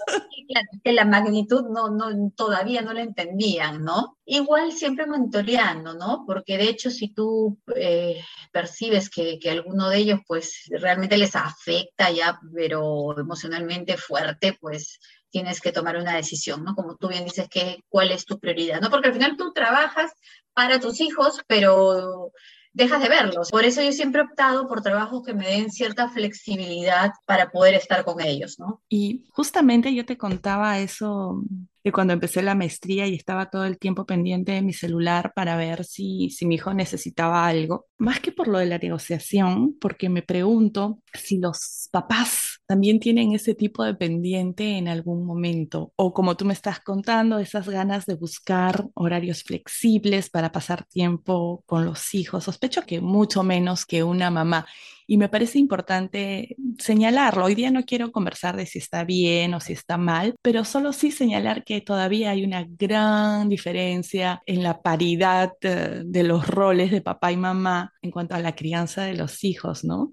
que 0.85 0.93
la 0.93 1.05
magnitud 1.05 1.65
no, 1.71 1.91
no, 1.91 2.31
todavía 2.37 2.83
no 2.83 2.93
la 2.93 3.03
entendían, 3.03 3.85
¿no? 3.85 4.19
Igual 4.25 4.73
siempre 4.73 5.07
monitoreando, 5.07 5.95
¿no? 5.95 6.25
Porque 6.27 6.59
de 6.59 6.69
hecho, 6.69 6.91
si 6.91 7.09
tú 7.13 7.59
eh, 7.75 8.21
percibes 8.53 9.09
que, 9.11 9.39
que 9.39 9.51
alguno 9.51 9.89
de 9.89 9.99
ellos, 9.99 10.21
pues, 10.27 10.65
realmente 10.71 11.17
les 11.17 11.35
afecta 11.37 12.11
ya, 12.11 12.39
pero 12.55 13.19
emocionalmente 13.19 13.97
fuerte, 13.97 14.57
pues, 14.61 14.99
tienes 15.37 15.61
que 15.61 15.71
tomar 15.71 15.99
una 15.99 16.17
decisión, 16.17 16.65
¿no? 16.65 16.75
Como 16.75 16.97
tú 16.97 17.09
bien 17.09 17.27
dices, 17.27 17.47
que, 17.51 17.85
¿cuál 17.91 18.11
es 18.11 18.25
tu 18.25 18.39
prioridad? 18.39 18.81
¿no? 18.81 18.89
Porque 18.89 19.09
al 19.09 19.13
final 19.13 19.37
tú 19.37 19.53
trabajas 19.53 20.11
para 20.55 20.81
tus 20.81 20.99
hijos, 21.03 21.43
pero 21.47 22.33
dejas 22.73 23.03
de 23.03 23.11
verlos. 23.11 23.51
Por 23.51 23.67
eso 23.67 23.83
yo 23.83 23.93
siempre 23.93 24.23
he 24.23 24.25
optado 24.25 24.67
por 24.67 24.81
trabajos 24.81 25.23
que 25.23 25.35
me 25.35 25.47
den 25.47 25.71
cierta 25.71 26.09
flexibilidad 26.09 27.11
para 27.27 27.51
poder 27.51 27.75
estar 27.75 28.03
con 28.03 28.23
ellos, 28.23 28.59
¿no? 28.59 28.81
Y 28.89 29.27
justamente 29.29 29.95
yo 29.95 30.07
te 30.07 30.17
contaba 30.17 30.79
eso 30.79 31.43
que 31.85 31.93
cuando 31.93 32.15
empecé 32.15 32.41
la 32.41 32.55
maestría 32.55 33.07
y 33.07 33.15
estaba 33.15 33.51
todo 33.51 33.67
el 33.67 33.79
tiempo 33.79 34.07
pendiente 34.07 34.53
de 34.53 34.63
mi 34.63 34.73
celular 34.73 35.35
para 35.37 35.55
ver 35.59 35.85
si, 35.85 36.31
si 36.31 36.47
mi 36.47 36.55
hijo 36.55 36.73
necesitaba 36.73 37.47
algo, 37.47 37.89
más 37.99 38.21
que 38.21 38.33
por 38.33 38.49
lo 38.49 38.59
de 38.59 38.67
la 38.67 38.79
negociación, 38.79 39.77
porque 39.79 40.09
me 40.09 40.23
pregunto 40.23 41.03
si 41.13 41.39
los 41.39 41.91
papás 41.93 42.56
también 42.67 43.01
tienen 43.01 43.33
ese 43.33 43.55
tipo 43.55 43.85
de 43.85 43.95
pendiente 43.95 44.77
en 44.77 44.89
algún 44.89 45.25
momento, 45.25 45.93
o 45.97 46.13
como 46.13 46.37
tú 46.37 46.45
me 46.45 46.53
estás 46.53 46.81
contando, 46.81 47.39
esas 47.39 47.69
ganas 47.69 48.07
de 48.07 48.15
buscar 48.15 48.87
horarios 48.95 49.43
flexibles 49.43 50.31
para 50.31 50.53
pasar 50.53 50.85
tiempo 50.85 51.63
con 51.67 51.85
los 51.85 52.15
hijos. 52.15 52.45
Sospecho 52.45 52.83
que 52.83 53.01
mucho 53.01 53.43
menos 53.43 53.87
que 53.87 54.03
una 54.03 54.31
mamá 54.31 54.67
y 55.07 55.17
me 55.19 55.29
parece 55.29 55.59
importante 55.59 56.57
señalarlo. 56.79 57.45
Hoy 57.45 57.55
día 57.55 57.71
no 57.71 57.85
quiero 57.85 58.11
conversar 58.11 58.57
de 58.57 58.67
si 58.67 58.79
está 58.79 59.05
bien 59.05 59.55
o 59.55 59.61
si 59.61 59.73
está 59.73 59.97
mal, 59.97 60.35
pero 60.43 60.65
solo 60.65 60.93
sí 60.93 61.13
señalar 61.13 61.65
que 61.65 61.81
todavía 61.81 62.31
hay 62.31 62.45
una 62.45 62.67
gran 62.69 63.49
diferencia 63.49 64.43
en 64.47 64.63
la 64.63 64.83
paridad 64.83 65.53
eh, 65.61 66.03
de 66.05 66.23
los 66.25 66.49
roles 66.49 66.91
de 66.91 67.03
papá 67.03 67.33
y 67.33 67.37
mamá 67.37 67.93
en 68.03 68.11
cuanto 68.11 68.35
a 68.35 68.41
la 68.41 68.57
crianza 68.57 69.05
de 69.05 69.15
los 69.15 69.45
hijos, 69.45 69.85
¿no? 69.85 70.13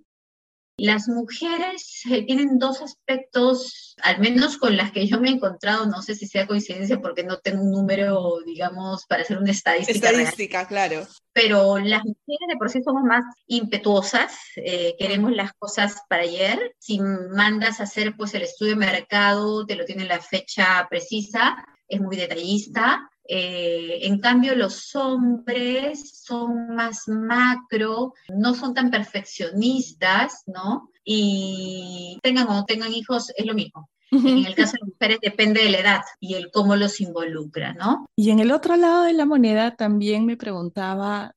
Las 0.77 1.07
mujeres 1.07 2.01
eh, 2.09 2.25
tienen 2.25 2.57
dos 2.57 2.81
aspectos, 2.81 3.95
al 4.01 4.19
menos 4.19 4.57
con 4.57 4.75
las 4.75 4.91
que 4.91 5.05
yo 5.05 5.19
me 5.19 5.29
he 5.29 5.33
encontrado, 5.33 5.85
no 5.85 6.01
sé 6.01 6.15
si 6.15 6.25
sea 6.25 6.47
coincidencia 6.47 6.99
porque 6.99 7.23
no 7.23 7.37
tengo 7.37 7.61
un 7.61 7.71
número, 7.71 8.39
digamos, 8.43 9.05
para 9.05 9.21
hacer 9.21 9.37
una 9.37 9.51
estadística. 9.51 10.09
Estadística, 10.09 10.67
claro. 10.67 11.05
Pero 11.31 11.77
las 11.77 12.03
mujeres 12.03 12.47
de 12.47 12.57
por 12.57 12.71
sí 12.71 12.81
somos 12.83 13.03
más 13.03 13.23
impetuosas, 13.45 14.35
eh, 14.55 14.95
queremos 14.97 15.31
las 15.31 15.53
cosas 15.53 15.97
para 16.09 16.23
ayer. 16.23 16.75
Si 16.79 16.99
mandas 16.99 17.79
a 17.79 17.83
hacer 17.83 18.15
pues 18.17 18.33
el 18.33 18.41
estudio 18.41 18.71
de 18.71 18.77
mercado, 18.77 19.67
te 19.67 19.75
lo 19.75 19.85
tiene 19.85 20.05
la 20.05 20.21
fecha 20.21 20.87
precisa, 20.89 21.55
es 21.87 22.01
muy 22.01 22.17
detallista. 22.17 23.09
Eh, 23.25 23.99
en 24.01 24.19
cambio, 24.19 24.55
los 24.55 24.95
hombres 24.95 26.23
son 26.23 26.75
más 26.75 27.07
macro, 27.07 28.13
no 28.29 28.53
son 28.53 28.73
tan 28.73 28.91
perfeccionistas, 28.91 30.43
¿no? 30.45 30.89
Y 31.03 32.19
tengan 32.21 32.47
o 32.47 32.53
no 32.53 32.65
tengan 32.65 32.93
hijos, 32.93 33.31
es 33.35 33.45
lo 33.45 33.53
mismo. 33.53 33.89
En 34.11 34.45
el 34.45 34.53
caso 34.53 34.73
de 34.79 34.91
mujeres 34.91 35.17
depende 35.21 35.63
de 35.63 35.71
la 35.71 35.79
edad 35.79 36.01
y 36.19 36.35
el 36.35 36.51
cómo 36.51 36.75
los 36.75 37.01
involucra, 37.01 37.73
¿no? 37.73 38.05
Y 38.15 38.29
en 38.29 38.39
el 38.39 38.51
otro 38.51 38.75
lado 38.75 39.03
de 39.03 39.13
la 39.13 39.25
moneda 39.25 39.75
también 39.75 40.25
me 40.27 40.37
preguntaba 40.37 41.33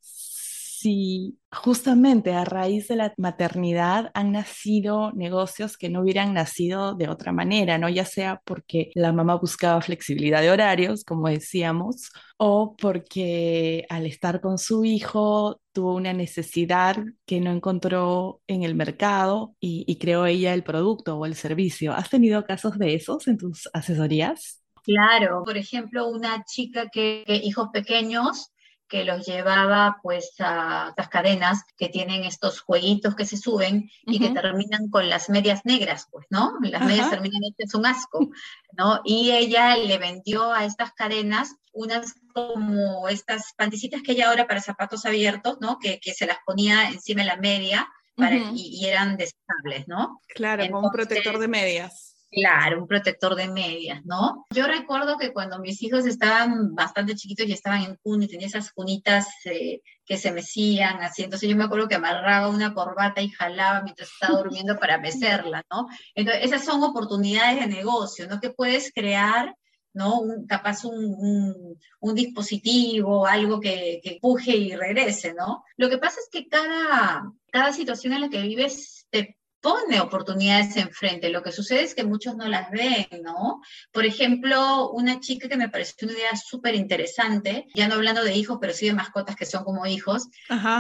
justamente 1.51 2.33
a 2.35 2.44
raíz 2.44 2.88
de 2.88 2.96
la 2.96 3.14
maternidad 3.16 4.11
han 4.14 4.33
nacido 4.33 5.12
negocios 5.12 5.77
que 5.77 5.88
no 5.88 6.03
hubieran 6.03 6.35
nacido 6.35 6.94
de 6.94 7.09
otra 7.09 7.33
manera, 7.33 7.79
¿no? 7.79 7.88
Ya 7.88 8.05
sea 8.05 8.40
porque 8.44 8.90
la 8.94 9.12
mamá 9.12 9.37
buscaba 9.37 9.81
flexibilidad 9.81 10.40
de 10.42 10.51
horarios, 10.51 11.05
como 11.05 11.29
decíamos, 11.29 12.11
o 12.37 12.77
porque 12.77 13.87
al 13.88 14.07
estar 14.07 14.40
con 14.40 14.59
su 14.59 14.85
hijo 14.85 15.61
tuvo 15.72 15.94
una 15.94 16.12
necesidad 16.12 16.96
que 17.25 17.40
no 17.40 17.51
encontró 17.51 18.40
en 18.46 18.62
el 18.62 18.75
mercado 18.75 19.55
y, 19.61 19.96
creó 19.99 20.27
ella 20.27 20.55
el 20.55 20.62
producto 20.62 21.16
o 21.16 21.27
el 21.27 21.35
servicio. 21.35 21.92
¿Has 21.92 22.11
tenido 22.11 22.44
casos 22.44 22.79
de 22.79 22.94
esos 22.94 23.29
en 23.29 23.38
tus 23.38 23.68
asesorías? 23.72 24.62
Claro, 24.83 25.42
por 25.44 25.57
ejemplo, 25.57 26.09
una 26.09 26.44
chica 26.44 26.88
que, 26.92 27.25
que 27.27 27.37
hijos 27.37 27.70
pequeños 27.72 28.53
que 28.88 29.05
los 29.05 29.27
llevaba 29.27 29.99
pues 30.03 30.35
a 30.38 30.88
estas 30.90 31.09
cadenas 31.09 31.64
que 31.77 31.88
tienen 31.88 32.25
estos 32.25 32.61
jueguitos 32.61 33.14
que 33.14 33.25
se 33.25 33.37
suben 33.37 33.90
y 34.05 34.18
que 34.18 34.31
terminan 34.31 34.88
con 34.90 35.09
las 35.09 35.29
medias 35.29 35.62
negras, 35.64 36.09
pues, 36.11 36.27
¿no? 36.31 36.55
Las 36.61 36.83
medias 36.83 37.11
terminan 37.11 37.42
es 37.59 37.75
un 37.75 37.87
asco, 37.87 38.31
¿no? 38.72 39.01
Y 39.05 39.33
ella 39.33 39.77
le 39.77 39.99
vendió 39.99 40.53
a 40.53 40.64
estas 40.64 40.92
cadenas 40.92 41.57
unas 41.72 42.14
como 42.33 43.09
estas 43.09 43.53
panticitas 43.57 44.03
que 44.03 44.12
hay 44.12 44.22
ahora 44.22 44.46
para 44.46 44.61
zapatos 44.61 45.05
abiertos, 45.05 45.59
¿no? 45.61 45.79
Que, 45.79 46.01
que 46.01 46.14
se 46.14 46.27
las 46.27 46.38
ponía 46.46 46.88
encima 46.88 47.22
de 47.22 47.27
la 47.27 47.37
media 47.37 47.88
para, 48.16 48.37
y, 48.55 48.87
eran 48.87 49.16
desechables, 49.16 49.87
¿no? 49.87 50.20
Claro, 50.29 50.66
como 50.70 50.87
un 50.87 50.92
protector 50.92 51.38
de 51.38 51.49
medias. 51.49 52.16
Claro, 52.31 52.83
un 52.83 52.89
protector 52.89 53.37
de 53.37 53.49
medias, 53.49 54.05
¿no? 54.05 54.47
Yo 54.51 54.67
recuerdo 54.67 55.17
que 55.17 55.33
cuando 55.33 55.61
mis 55.61 55.81
hijos 55.83 56.05
estaban 56.07 56.75
bastante 56.75 57.15
chiquitos 57.15 57.47
y 57.47 57.53
estaban 57.53 57.83
en 57.83 57.97
cuna 58.03 58.25
y 58.25 58.29
tenía 58.29 58.49
esas 58.49 58.73
cunitas 58.73 59.29
eh, 59.45 59.81
que 60.05 60.19
se 60.19 60.33
mecían 60.33 61.03
así, 61.03 61.23
entonces 61.23 61.49
yo 61.49 61.57
me 61.57 61.65
acuerdo 61.65 61.89
que 61.89 61.95
amarraba 61.95 62.49
una 62.49 62.75
corbata 62.75 63.23
y 63.23 63.31
jalaba 63.31 63.83
mientras 63.83 64.11
estaba 64.11 64.39
durmiendo 64.39 64.77
para 64.81 64.99
mecerla, 64.99 65.65
¿no? 65.71 65.87
Entonces, 66.15 66.45
esas 66.45 66.65
son 66.65 66.83
oportunidades 66.83 67.61
de 67.61 67.69
negocio, 67.69 68.27
¿no? 68.29 68.41
Que 68.41 68.51
puedes 68.51 68.93
crear 68.93 69.55
¿no? 69.95 70.21
Un, 70.21 70.47
capaz 70.47 70.85
un, 70.85 71.79
un, 72.01 72.15
dispositivo, 72.15 73.27
algo 73.27 73.61
que, 73.61 73.99
que, 74.03 74.11
empuje 74.11 74.55
y 74.55 74.77
regrese, 74.77 75.33
¿no? 75.33 75.65
Lo 75.79 75.89
que 75.89 75.97
pasa 75.97 76.21
es 76.21 76.29
que 76.31 76.49
cada, 76.49 77.33
cada 77.51 77.73
situación 77.73 78.12
en 78.12 78.21
la 78.21 78.29
que 78.29 78.43
vives 78.43 79.07
te 79.09 79.39
pone 79.67 79.99
oportunidades 80.01 80.77
enfrente. 80.77 81.29
Lo 81.29 81.43
que 81.43 81.51
sucede 81.51 81.83
es 81.83 81.97
que 81.97 82.05
muchos 82.05 82.37
no 82.37 82.47
las 82.47 82.71
ven, 82.71 83.09
¿no? 83.25 83.61
Por 83.91 84.07
ejemplo, 84.07 84.91
una 84.93 85.19
chica 85.19 85.49
que 85.49 85.57
me 85.57 85.69
pareció 85.69 86.07
una 86.07 86.17
idea 86.17 86.37
súper 86.37 86.77
interesante, 86.77 87.67
ya 87.75 87.89
no 87.89 87.97
hablando 87.97 88.23
de 88.23 88.37
hijos, 88.37 88.59
pero 88.61 88.73
sí 88.73 88.87
de 88.87 88.93
mascotas 88.93 89.35
que 89.35 89.45
son 89.45 89.65
como 89.65 89.85
hijos, 89.85 90.29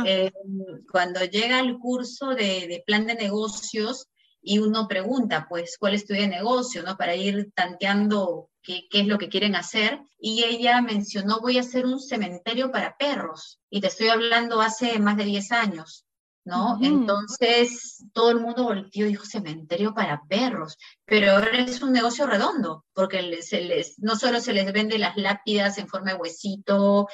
eh, 0.06 0.30
cuando 0.92 1.24
llega 1.24 1.58
al 1.58 1.78
curso 1.78 2.28
de, 2.36 2.68
de, 2.68 2.84
plan 2.86 3.08
de 3.08 3.16
negocios 3.16 4.06
y 4.40 4.60
uno 4.60 4.86
pregunta, 4.86 5.46
pues, 5.48 5.78
¿cuál 5.80 5.94
es 5.94 6.06
tu 6.06 6.12
idea 6.12 6.28
de 6.28 6.36
negocio, 6.36 6.84
no? 6.84 6.96
Para 6.96 7.16
ir 7.16 7.50
tanteando 7.56 8.50
qué, 8.62 8.86
qué 8.88 9.00
es 9.00 9.08
lo 9.08 9.18
que 9.18 9.28
quieren 9.28 9.56
hacer. 9.56 9.98
Y 10.16 10.44
ella 10.44 10.80
mencionó, 10.80 11.40
voy 11.40 11.58
a 11.58 11.62
hacer 11.62 11.86
un 11.86 11.98
cementerio 11.98 12.70
para 12.70 12.96
perros. 12.96 13.58
Y 13.68 13.80
te 13.80 13.88
estoy 13.88 14.10
hablando 14.10 14.60
hace 14.60 15.00
más 15.00 15.16
de 15.16 15.24
10 15.24 15.50
años. 15.50 16.05
¿No? 16.46 16.78
Entonces 16.80 18.04
todo 18.12 18.30
el 18.30 18.40
mundo 18.40 18.62
volvió 18.62 19.04
y 19.04 19.10
dijo 19.10 19.26
cementerio 19.26 19.92
para 19.92 20.22
perros, 20.28 20.78
pero 21.04 21.32
ahora 21.32 21.50
es 21.58 21.82
un 21.82 21.92
negocio 21.92 22.26
redondo, 22.26 22.84
porque 22.94 23.42
se 23.42 23.60
les, 23.62 23.98
no 23.98 24.14
solo 24.14 24.40
se 24.40 24.52
les 24.52 24.72
vende 24.72 24.96
las 24.98 25.16
lápidas 25.16 25.76
en 25.78 25.88
forma 25.88 26.12
de 26.12 26.18
huesito, 26.18 27.08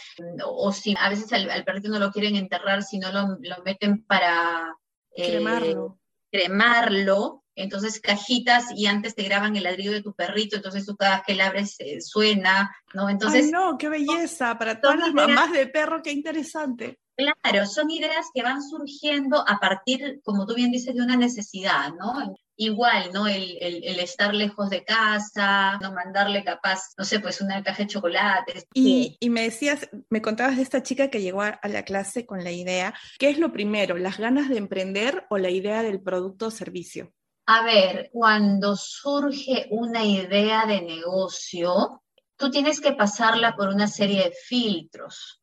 o 0.44 0.72
si 0.72 0.94
a 0.98 1.08
veces 1.08 1.32
al, 1.32 1.64
perrito 1.64 1.88
no 1.88 1.98
lo 1.98 2.12
quieren 2.12 2.36
enterrar, 2.36 2.82
sino 2.82 3.10
lo, 3.10 3.38
lo 3.40 3.62
meten 3.64 4.04
para... 4.04 4.76
Eh, 5.16 5.30
cremarlo. 5.30 5.98
cremarlo, 6.30 7.44
entonces 7.54 8.00
cajitas 8.00 8.66
y 8.76 8.86
antes 8.86 9.14
te 9.14 9.22
graban 9.22 9.56
el 9.56 9.64
ladrido 9.64 9.94
de 9.94 10.02
tu 10.02 10.14
perrito, 10.14 10.56
entonces 10.56 10.84
tú 10.84 10.94
cada 10.94 11.16
vez 11.16 11.24
que 11.26 11.34
la 11.34 11.46
abres 11.46 11.76
eh, 11.80 12.02
suena, 12.02 12.70
¿no? 12.92 13.08
Entonces, 13.08 13.46
¡Ay, 13.46 13.50
no! 13.50 13.78
¡Qué 13.78 13.88
belleza! 13.88 14.58
Para 14.58 14.78
todas 14.78 14.98
las 14.98 15.14
mamás 15.14 15.52
de 15.52 15.66
perro, 15.66 16.02
qué 16.02 16.12
interesante. 16.12 16.98
Claro, 17.14 17.66
son 17.66 17.90
ideas 17.90 18.26
que 18.34 18.42
van 18.42 18.62
surgiendo 18.62 19.44
a 19.46 19.58
partir, 19.60 20.20
como 20.24 20.46
tú 20.46 20.54
bien 20.54 20.70
dices, 20.70 20.94
de 20.94 21.02
una 21.02 21.16
necesidad, 21.16 21.90
¿no? 21.98 22.34
Igual, 22.56 23.10
¿no? 23.12 23.26
El, 23.26 23.58
el, 23.60 23.98
estar 24.00 24.34
lejos 24.34 24.70
de 24.70 24.84
casa, 24.84 25.78
no 25.80 25.92
mandarle 25.92 26.42
capaz, 26.44 26.80
no 26.96 27.04
sé, 27.04 27.20
pues 27.20 27.40
una 27.40 27.62
caja 27.62 27.82
de 27.82 27.88
chocolates. 27.88 28.66
Y, 28.72 29.16
y 29.20 29.30
me 29.30 29.42
decías, 29.42 29.88
me 30.08 30.22
contabas 30.22 30.56
de 30.56 30.62
esta 30.62 30.82
chica 30.82 31.08
que 31.08 31.20
llegó 31.20 31.42
a, 31.42 31.48
a 31.48 31.68
la 31.68 31.84
clase 31.84 32.24
con 32.24 32.44
la 32.44 32.52
idea, 32.52 32.94
¿qué 33.18 33.28
es 33.28 33.38
lo 33.38 33.52
primero, 33.52 33.98
las 33.98 34.18
ganas 34.18 34.48
de 34.48 34.58
emprender 34.58 35.26
o 35.28 35.38
la 35.38 35.50
idea 35.50 35.82
del 35.82 36.00
producto 36.00 36.46
o 36.46 36.50
servicio? 36.50 37.12
A 37.46 37.64
ver, 37.64 38.08
cuando 38.12 38.76
surge 38.76 39.66
una 39.70 40.04
idea 40.04 40.64
de 40.64 40.80
negocio, 40.80 42.02
tú 42.36 42.50
tienes 42.50 42.80
que 42.80 42.92
pasarla 42.92 43.56
por 43.56 43.68
una 43.68 43.88
serie 43.88 44.24
de 44.24 44.32
filtros. 44.32 45.41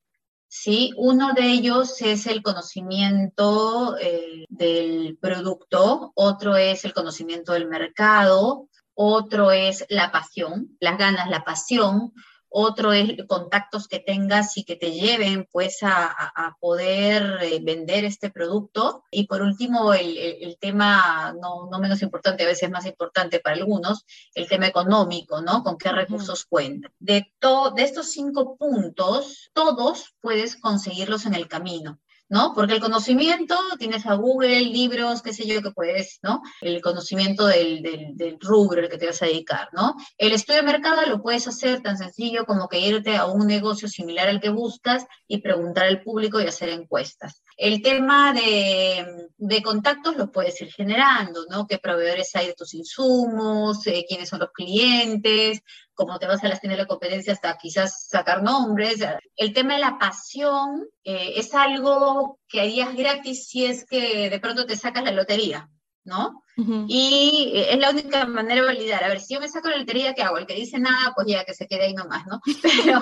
¿Sí? 0.49 0.91
Uno 0.97 1.33
de 1.33 1.43
ellos 1.43 2.01
es 2.01 2.27
el 2.27 2.41
conocimiento 2.41 3.95
eh, 3.97 4.45
del 4.49 5.17
producto, 5.21 6.11
otro 6.15 6.57
es 6.57 6.83
el 6.83 6.93
conocimiento 6.93 7.53
del 7.53 7.67
mercado, 7.67 8.67
otro 8.95 9.51
es 9.51 9.85
la 9.87 10.11
pasión, 10.11 10.75
las 10.81 10.97
ganas, 10.97 11.29
la 11.29 11.45
pasión, 11.45 12.11
otro 12.49 12.93
es 12.93 13.15
contactos 13.27 13.87
que 13.87 13.99
tengas 13.99 14.57
y 14.57 14.63
que 14.63 14.75
te 14.75 14.91
lleven 14.91 15.47
pues 15.51 15.79
a, 15.83 16.57
poder 16.59 17.39
eh, 17.43 17.59
vender 17.61 18.05
este 18.05 18.29
producto. 18.29 19.03
Y 19.11 19.27
por 19.27 19.41
último, 19.41 19.93
el, 19.93 20.57
tema 20.59 21.33
no, 21.39 21.69
menos 21.79 22.01
importante, 22.01 22.43
a 22.43 22.47
veces 22.47 22.69
más 22.69 22.85
importante 22.85 23.39
para 23.39 23.55
algunos, 23.55 24.05
el 24.33 24.47
tema 24.47 24.67
económico, 24.67 25.41
¿no? 25.41 25.63
Con 25.63 25.77
qué 25.77 25.91
recursos 25.91 26.45
cuentan. 26.45 26.91
De, 26.99 27.31
de 27.75 27.83
estos 27.83 28.11
cinco 28.11 28.57
puntos, 28.57 29.51
todos 29.53 30.15
puedes 30.21 30.55
conseguirlos 30.55 31.25
en 31.25 31.35
el 31.35 31.47
camino. 31.47 31.99
¿No? 32.29 32.53
Porque 32.53 32.73
el 32.73 32.79
conocimiento, 32.79 33.55
tienes 33.77 34.05
a 34.05 34.13
Google, 34.13 34.61
libros, 34.61 35.21
qué 35.21 35.33
sé 35.33 35.47
yo, 35.47 35.61
que 35.61 35.71
puedes, 35.71 36.19
¿no? 36.21 36.41
El 36.61 36.81
conocimiento 36.81 37.47
del, 37.47 37.81
del, 37.81 38.37
rubro 38.39 38.81
al 38.81 38.89
que 38.89 38.97
te 38.97 39.07
vas 39.07 39.21
a 39.21 39.25
dedicar, 39.25 39.69
¿no? 39.73 39.95
El 40.17 40.31
estudio 40.31 40.59
de 40.61 40.65
mercado 40.65 41.01
lo 41.07 41.21
puedes 41.21 41.47
hacer 41.47 41.81
tan 41.81 41.97
sencillo 41.97 42.45
como 42.45 42.69
que 42.69 42.79
irte 42.79 43.17
a 43.17 43.25
un 43.25 43.47
negocio 43.47 43.87
similar 43.87 44.27
al 44.27 44.39
que 44.39 44.49
buscas 44.49 45.05
y 45.27 45.41
preguntar 45.41 45.85
al 45.85 46.03
público 46.03 46.39
y 46.39 46.45
hacer 46.45 46.69
encuestas. 46.69 47.43
El 47.57 47.81
tema 47.81 48.33
de, 48.33 49.27
de 49.37 49.61
contactos 49.61 50.15
lo 50.15 50.31
puedes 50.31 50.61
ir 50.61 50.71
generando, 50.71 51.45
¿no? 51.49 51.65
¿Qué 51.67 51.79
proveedores 51.79 52.35
hay 52.35 52.47
de 52.47 52.53
tus 52.53 52.73
insumos? 52.75 53.85
Eh, 53.87 54.05
¿Quiénes 54.07 54.29
son 54.29 54.39
los 54.39 54.51
clientes? 54.51 55.61
Como 55.99 56.17
te 56.17 56.27
vas 56.27 56.41
a 56.45 56.47
las 56.47 56.61
tiendas 56.61 56.79
de 56.79 56.87
competencia 56.87 57.33
hasta 57.33 57.57
quizás 57.57 58.07
sacar 58.07 58.41
nombres. 58.41 59.03
El 59.35 59.51
tema 59.51 59.73
de 59.73 59.81
la 59.81 59.97
pasión 59.99 60.87
eh, 61.03 61.33
es 61.35 61.53
algo 61.53 62.39
que 62.47 62.61
harías 62.61 62.95
gratis 62.95 63.49
si 63.49 63.65
es 63.65 63.85
que 63.85 64.29
de 64.29 64.39
pronto 64.39 64.65
te 64.65 64.77
sacas 64.77 65.03
la 65.03 65.11
lotería, 65.11 65.69
¿no? 66.05 66.41
Y 66.87 67.51
es 67.53 67.77
la 67.77 67.89
única 67.89 68.25
manera 68.25 68.61
de 68.61 68.67
validar. 68.67 69.03
A 69.03 69.09
ver, 69.09 69.19
si 69.19 69.33
yo 69.33 69.41
me 69.41 69.49
saco 69.49 69.67
la 69.67 69.75
lotería, 69.75 70.13
¿qué 70.13 70.21
hago? 70.21 70.37
El 70.37 70.45
que 70.45 70.55
dice 70.55 70.79
nada, 70.79 71.11
pues 71.13 71.27
ya 71.27 71.43
que 71.43 71.53
se 71.53 71.67
quede 71.67 71.87
ahí 71.87 71.93
nomás, 71.93 72.25
¿no? 72.27 72.39
Pero 72.63 72.99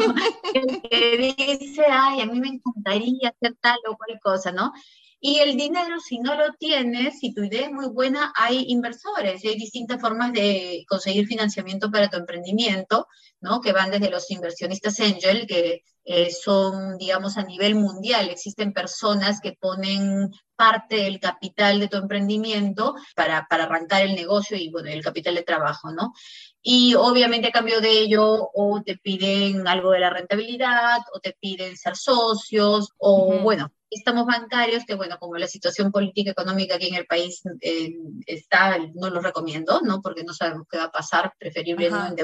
el 0.54 0.82
que 0.82 1.58
dice, 1.60 1.84
ay, 1.88 2.22
a 2.22 2.26
mí 2.26 2.40
me 2.40 2.48
encantaría 2.48 3.30
hacer 3.30 3.56
tal 3.62 3.78
o 3.88 3.96
cual 3.96 4.20
cosa, 4.20 4.52
¿no? 4.52 4.74
Y 5.20 5.40
el 5.40 5.58
dinero, 5.58 6.00
si 6.00 6.20
no 6.20 6.36
lo 6.36 6.54
tienes, 6.60 7.20
si 7.20 7.34
tu 7.34 7.44
idea 7.44 7.66
es 7.66 7.72
muy 7.72 7.88
buena, 7.88 8.32
hay 8.36 8.66
inversores 8.68 9.44
y 9.44 9.48
hay 9.48 9.56
distintas 9.56 10.00
formas 10.00 10.32
de 10.32 10.86
conseguir 10.88 11.26
financiamiento 11.26 11.90
para 11.90 12.10
tu 12.10 12.18
emprendimiento, 12.18 13.08
¿no? 13.42 13.60
Que 13.60 13.74
van 13.74 13.90
desde 13.90 14.12
los 14.12 14.30
inversionistas 14.30 15.00
angel, 15.00 15.48
que 15.48 15.82
eh, 16.04 16.32
son, 16.32 16.98
digamos, 16.98 17.38
a 17.38 17.44
nivel 17.44 17.74
mundial. 17.76 18.30
Existen 18.30 18.74
personas 18.74 19.42
que 19.42 19.54
ponen 19.60 20.32
parte 20.56 20.98
del 20.98 21.20
capital 21.20 21.80
de 21.80 21.88
tu 21.88 21.98
emprendimiento 21.98 22.96
para, 23.16 23.48
para 23.50 23.64
arrancar 23.64 24.04
el 24.04 24.16
negocio 24.16 24.56
y, 24.56 24.70
bueno, 24.70 24.90
el 24.90 25.04
capital 25.04 25.34
de 25.34 25.44
trabajo, 25.44 25.92
¿no? 25.92 26.14
Y 26.62 26.94
obviamente 26.96 27.48
a 27.48 27.52
cambio 27.52 27.82
de 27.82 27.90
ello 27.90 28.50
o 28.54 28.82
te 28.86 28.98
piden 28.98 29.68
algo 29.68 29.92
de 29.92 30.00
la 30.00 30.10
rentabilidad 30.12 31.00
o 31.14 31.20
te 31.20 31.36
piden 31.40 31.76
ser 31.76 31.96
socios 31.96 32.90
o, 32.98 33.40
bueno, 33.40 33.72
estamos 33.90 34.26
bancarios, 34.26 34.84
que 34.86 34.96
bueno, 34.96 35.18
como 35.20 35.38
la 35.38 35.48
situación 35.48 35.92
política 35.92 36.32
económica 36.32 36.76
aquí 36.76 36.88
en 36.88 36.96
el 36.96 37.06
país 37.06 37.42
eh, 37.62 37.94
está, 38.26 38.78
no 38.96 39.10
lo 39.10 39.22
recomiendo, 39.22 39.82
¿no? 39.82 40.02
Porque 40.02 40.24
no 40.24 40.34
sabemos 40.34 40.68
qué 40.70 40.78
va 40.78 40.86
a 40.86 40.92
pasar, 40.92 41.34
preferible 41.40 41.90
no 41.90 42.16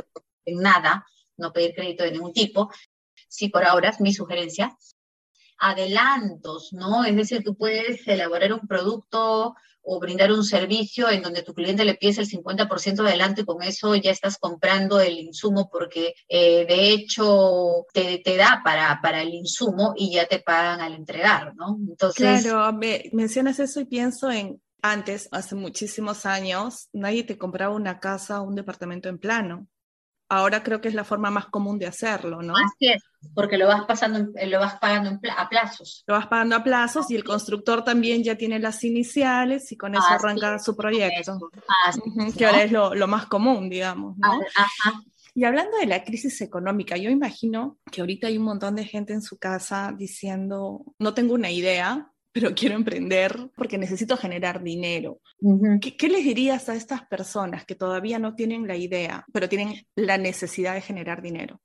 en 0.45 0.57
nada, 0.57 1.05
no 1.37 1.53
pedir 1.53 1.73
crédito 1.73 2.03
de 2.03 2.11
ningún 2.11 2.33
tipo. 2.33 2.69
Sí, 3.27 3.49
por 3.49 3.63
ahora 3.63 3.89
es 3.89 4.01
mi 4.01 4.13
sugerencia. 4.13 4.77
Adelantos, 5.57 6.73
¿no? 6.73 7.05
Es 7.05 7.15
decir, 7.15 7.43
tú 7.43 7.55
puedes 7.55 8.05
elaborar 8.07 8.53
un 8.53 8.67
producto 8.67 9.55
o 9.83 9.99
brindar 9.99 10.31
un 10.31 10.43
servicio 10.43 11.09
en 11.09 11.21
donde 11.21 11.43
tu 11.43 11.53
cliente 11.53 11.85
le 11.85 11.95
pides 11.95 12.17
el 12.17 12.29
50% 12.29 12.99
adelante 12.99 13.41
y 13.41 13.45
con 13.45 13.61
eso 13.61 13.95
ya 13.95 14.11
estás 14.11 14.37
comprando 14.37 14.99
el 14.99 15.19
insumo 15.19 15.69
porque 15.71 16.15
eh, 16.27 16.65
de 16.65 16.89
hecho 16.91 17.85
te, 17.93 18.19
te, 18.19 18.37
da 18.37 18.61
para, 18.63 18.99
para 19.01 19.21
el 19.21 19.33
insumo 19.33 19.93
y 19.95 20.13
ya 20.13 20.25
te 20.25 20.39
pagan 20.39 20.81
al 20.81 20.93
entregar, 20.93 21.55
¿no? 21.55 21.77
Entonces... 21.87 22.43
Claro, 22.43 22.73
me, 22.73 23.09
mencionas 23.11 23.59
eso 23.59 23.79
y 23.81 23.85
pienso 23.85 24.31
en 24.31 24.61
antes, 24.81 25.29
hace 25.31 25.55
muchísimos 25.55 26.25
años, 26.25 26.89
nadie 26.91 27.23
te 27.23 27.37
compraba 27.37 27.73
una 27.73 28.01
casa 28.01 28.41
o 28.41 28.43
un 28.43 28.55
departamento 28.55 29.07
en 29.07 29.17
plano 29.17 29.67
ahora 30.37 30.63
creo 30.63 30.81
que 30.81 30.87
es 30.87 30.93
la 30.93 31.03
forma 31.03 31.31
más 31.31 31.47
común 31.47 31.79
de 31.79 31.87
hacerlo, 31.87 32.41
¿no? 32.41 32.53
Así 32.55 32.89
es, 32.89 33.03
porque 33.33 33.57
lo 33.57 33.67
vas, 33.67 33.85
pasando, 33.85 34.31
lo 34.45 34.59
vas 34.59 34.75
pagando 34.75 35.19
a 35.37 35.49
plazos. 35.49 36.03
Lo 36.07 36.15
vas 36.15 36.27
pagando 36.27 36.55
a 36.55 36.63
plazos 36.63 37.09
y 37.11 37.15
el 37.15 37.23
constructor 37.23 37.83
también 37.83 38.23
ya 38.23 38.35
tiene 38.35 38.59
las 38.59 38.83
iniciales 38.83 39.71
y 39.71 39.77
con 39.77 39.95
eso 39.95 40.07
arranca 40.07 40.59
su 40.59 40.75
proyecto. 40.75 41.39
Que 42.37 42.45
ahora 42.45 42.63
es 42.63 42.71
lo, 42.71 43.07
más 43.07 43.27
común, 43.27 43.69
digamos, 43.69 44.17
¿no? 44.17 44.39
Y 45.35 45.45
hablando 45.45 45.77
de 45.77 45.87
la 45.87 46.03
crisis 46.03 46.41
económica, 46.41 46.95
yo 46.95 47.09
imagino 47.09 47.79
que 47.91 48.01
ahorita 48.01 48.27
hay 48.27 48.37
un 48.37 48.43
montón 48.43 48.75
de 48.75 48.85
gente 48.85 49.13
en 49.13 49.23
su 49.23 49.39
casa 49.39 49.91
diciendo, 49.97 50.85
no 50.99 51.15
tengo 51.15 51.33
una 51.33 51.49
idea, 51.49 52.12
pero 52.33 52.53
quiero 52.55 52.75
emprender 52.75 53.49
porque 53.55 53.77
necesito 53.77 54.17
generar 54.17 54.61
dinero. 54.61 55.21
¿Qué, 55.79 56.09
les 56.09 56.25
dirías 56.25 56.67
a 56.67 56.75
estas 56.75 57.05
personas 57.05 57.65
que 57.65 57.75
todavía 57.75 58.19
no 58.19 58.35
tienen 58.35 58.67
la 58.67 58.75
idea, 58.75 59.25
pero 59.31 59.47
tienen 59.47 59.87
la 59.95 60.17
necesidad 60.17 60.73
de 60.73 60.81
generar 60.81 61.21
dinero? 61.21 61.61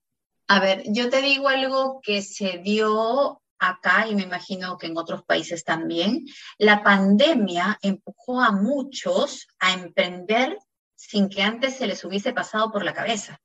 A 0.46 0.60
ver, 0.60 0.84
yo 0.86 1.10
te 1.10 1.20
digo 1.20 1.48
algo 1.48 2.00
que 2.02 2.22
se 2.22 2.58
dio 2.58 3.42
acá 3.58 4.06
y 4.08 4.14
me 4.14 4.22
imagino 4.22 4.78
que 4.78 4.86
en 4.86 4.96
otros 4.96 5.24
países 5.24 5.64
también. 5.64 6.24
La 6.58 6.82
pandemia 6.82 7.78
empujó 7.82 8.40
a 8.40 8.52
muchos 8.52 9.48
a 9.58 9.74
emprender 9.74 10.56
sin 10.94 11.28
que 11.28 11.42
antes 11.42 11.76
se 11.76 11.86
les 11.86 12.04
hubiese 12.04 12.32
pasado 12.32 12.70
por 12.72 12.84
la 12.84 12.94
cabeza. 12.94 13.40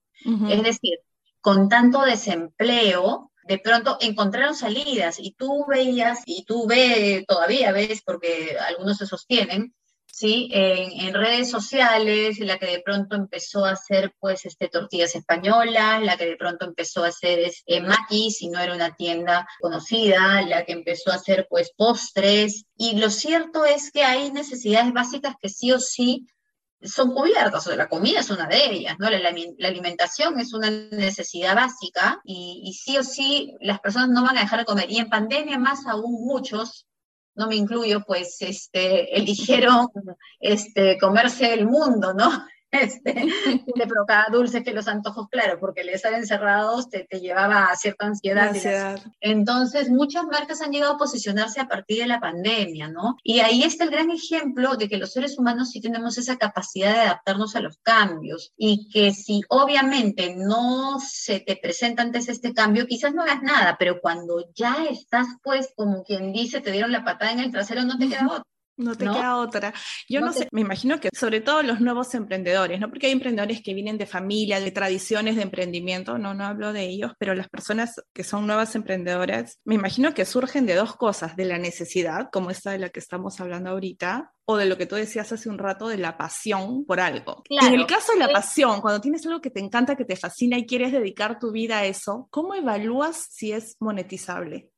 Es 0.49 0.63
decir, 0.63 0.99
con 1.41 1.67
tanto 1.67 2.03
desempleo, 2.03 3.32
de 3.45 3.59
pronto 3.59 3.97
encontraron 4.01 4.55
salidas 4.55 5.17
y 5.19 5.31
tú 5.33 5.65
veías, 5.67 6.19
y 6.25 6.45
tú 6.45 6.67
ves, 6.67 7.25
todavía 7.27 7.71
ves, 7.71 8.01
porque 8.05 8.57
algunos 8.59 8.97
se 8.97 9.05
sostienen, 9.05 9.73
¿sí? 10.13 10.49
En, 10.51 11.13
redes 11.13 11.49
sociales, 11.49 12.39
la 12.39 12.59
que 12.59 12.67
de 12.67 12.81
pronto 12.81 13.15
empezó 13.15 13.65
a 13.65 13.71
hacer, 13.71 14.13
pues, 14.19 14.45
este, 14.45 14.69
tortillas 14.69 15.15
españolas, 15.15 16.03
la 16.03 16.17
que 16.17 16.25
de 16.25 16.37
pronto 16.37 16.65
empezó 16.65 17.03
a 17.03 17.07
hacer 17.07 17.39
es, 17.39 17.63
eh, 17.65 17.81
maquis, 17.81 18.37
si 18.37 18.49
no 18.49 18.59
era 18.59 18.75
una 18.75 18.95
tienda 18.95 19.47
conocida, 19.59 20.41
la 20.43 20.65
que 20.65 20.73
empezó 20.73 21.11
a 21.11 21.15
hacer, 21.15 21.47
pues, 21.49 21.71
postres. 21.75 22.65
Y 22.77 22.97
lo 22.99 23.09
cierto 23.09 23.65
es 23.65 23.91
que 23.91 24.03
hay 24.03 24.31
necesidades 24.31 24.93
básicas 24.93 25.35
que 25.41 25.49
sí 25.49 25.71
o 25.71 25.79
sí 25.79 26.27
son 26.83 27.13
cubiertas, 27.13 27.65
o 27.67 27.75
la 27.75 27.87
comida 27.87 28.19
es 28.19 28.29
una 28.29 28.47
de 28.47 28.65
ellas, 28.65 28.95
¿no? 28.99 29.09
La, 29.09 29.29
alimentación 29.67 30.39
es 30.39 30.53
una 30.53 30.69
necesidad 30.69 31.55
básica 31.55 32.21
y, 32.23 32.73
sí 32.73 32.97
o 32.97 33.03
sí 33.03 33.55
las 33.61 33.79
personas 33.79 34.09
no 34.09 34.23
van 34.23 34.37
a 34.37 34.41
dejar 34.41 34.59
de 34.59 34.65
comer. 34.65 34.91
Y 34.91 34.97
en 34.97 35.09
pandemia 35.09 35.57
más 35.57 35.85
aún 35.87 36.25
muchos, 36.25 36.87
no 37.35 37.47
me 37.47 37.55
incluyo, 37.55 38.03
pues 38.05 38.37
este, 38.41 39.17
eligieron 39.17 39.87
este, 40.39 40.97
comerse 40.99 41.53
el 41.53 41.65
mundo, 41.65 42.13
¿no? 42.13 42.45
Este, 42.73 43.13
le 43.75 43.87
provocaba 43.87 44.25
dulces 44.31 44.63
que 44.63 44.73
los 44.73 44.87
antojos, 44.87 45.27
claro, 45.29 45.59
porque 45.59 45.81
el 45.81 45.89
estar 45.89 46.13
encerrados 46.13 46.89
te, 46.89 47.05
te 47.09 47.19
llevaba 47.19 47.65
a 47.65 47.75
cierta 47.75 48.05
ansiedad. 48.05 48.49
ansiedad. 48.49 48.99
Entonces, 49.21 49.89
muchas 49.89 50.25
marcas 50.25 50.61
han 50.61 50.71
llegado 50.71 50.93
a 50.93 50.97
posicionarse 50.97 51.59
a 51.59 51.67
partir 51.67 51.99
de 51.99 52.07
la 52.07 52.19
pandemia, 52.19 52.89
¿no? 52.89 53.17
Y 53.23 53.39
ahí 53.39 53.63
está 53.63 53.83
el 53.83 53.91
gran 53.91 54.11
ejemplo 54.11 54.75
de 54.75 54.89
que 54.89 54.97
los 54.97 55.13
seres 55.13 55.37
humanos 55.37 55.69
sí 55.69 55.81
tenemos 55.81 56.17
esa 56.17 56.37
capacidad 56.37 56.93
de 56.93 57.01
adaptarnos 57.01 57.55
a 57.55 57.61
los 57.61 57.77
cambios 57.77 58.53
y 58.57 58.89
que 58.89 59.13
si 59.13 59.41
obviamente 59.49 60.35
no 60.35 60.99
se 60.99 61.39
te 61.39 61.55
presenta 61.55 62.01
antes 62.01 62.29
este 62.29 62.53
cambio, 62.53 62.87
quizás 62.87 63.13
no 63.13 63.21
hagas 63.23 63.41
nada, 63.41 63.75
pero 63.77 64.01
cuando 64.01 64.45
ya 64.55 64.85
estás, 64.89 65.27
pues, 65.43 65.73
como 65.75 66.03
quien 66.03 66.33
dice, 66.33 66.61
te 66.61 66.71
dieron 66.71 66.91
la 66.91 67.03
patada 67.03 67.31
en 67.31 67.39
el 67.39 67.51
trasero, 67.51 67.83
no 67.83 67.97
te 67.97 68.09
queda 68.09 68.27
otra. 68.27 68.43
No 68.75 68.95
te 68.95 69.05
queda 69.05 69.37
otra. 69.37 69.73
Yo 70.09 70.19
no, 70.19 70.33
sé, 70.33 70.47
me 70.51 70.61
imagino 70.61 70.99
que 70.99 71.09
sobre 71.13 71.41
todo 71.41 71.61
los 71.61 71.79
nuevos 71.79 72.13
emprendedores, 72.15 72.79
¿no? 72.79 72.89
Porque 72.89 73.07
hay 73.07 73.11
emprendedores 73.11 73.61
que 73.61 73.73
vienen 73.73 73.97
de 73.97 74.07
familia, 74.07 74.59
de 74.59 74.71
tradiciones 74.71 75.35
de 75.35 75.43
emprendimiento, 75.43 76.17
no, 76.17 76.33
no 76.33 76.45
hablo 76.45 76.73
de 76.73 76.83
ellos, 76.83 77.11
pero 77.19 77.35
las 77.35 77.49
personas 77.49 78.01
que 78.13 78.23
son 78.23 78.47
nuevas 78.47 78.75
emprendedoras, 78.75 79.59
me 79.63 79.75
imagino 79.75 80.13
que 80.13 80.25
surgen 80.25 80.65
de 80.65 80.73
dos 80.73 80.95
cosas, 80.95 81.35
de 81.35 81.45
la 81.45 81.59
necesidad, 81.59 82.29
como 82.31 82.49
esta 82.49 82.71
de 82.71 82.79
la 82.79 82.89
que 82.89 82.99
estamos 82.99 83.39
hablando 83.39 83.69
ahorita, 83.69 84.33
o 84.45 84.57
de 84.57 84.65
lo 84.65 84.77
que 84.77 84.85
tú 84.85 84.95
decías 84.95 85.31
hace 85.31 85.49
un 85.49 85.57
rato, 85.57 85.87
de 85.87 85.97
la 85.97 86.17
pasión 86.17 86.85
por 86.85 86.99
algo. 86.99 87.43
en 87.49 87.73
el 87.73 87.85
caso 87.85 88.13
de 88.13 88.19
la 88.19 88.29
pasión, 88.29 88.81
cuando 88.81 89.01
tienes 89.01 89.25
algo 89.25 89.39
que 89.39 89.51
te 89.51 89.59
encanta, 89.59 89.95
que 89.95 90.05
te 90.05 90.15
fascina 90.15 90.57
y 90.57 90.65
quieres 90.65 90.91
dedicar 90.91 91.39
tu 91.39 91.51
vida 91.51 91.79
a 91.79 91.85
eso, 91.85 92.27
¿cómo 92.31 92.55
evalúas 92.55 93.27
si 93.29 93.51
es 93.51 93.77
monetizable? 93.79 94.69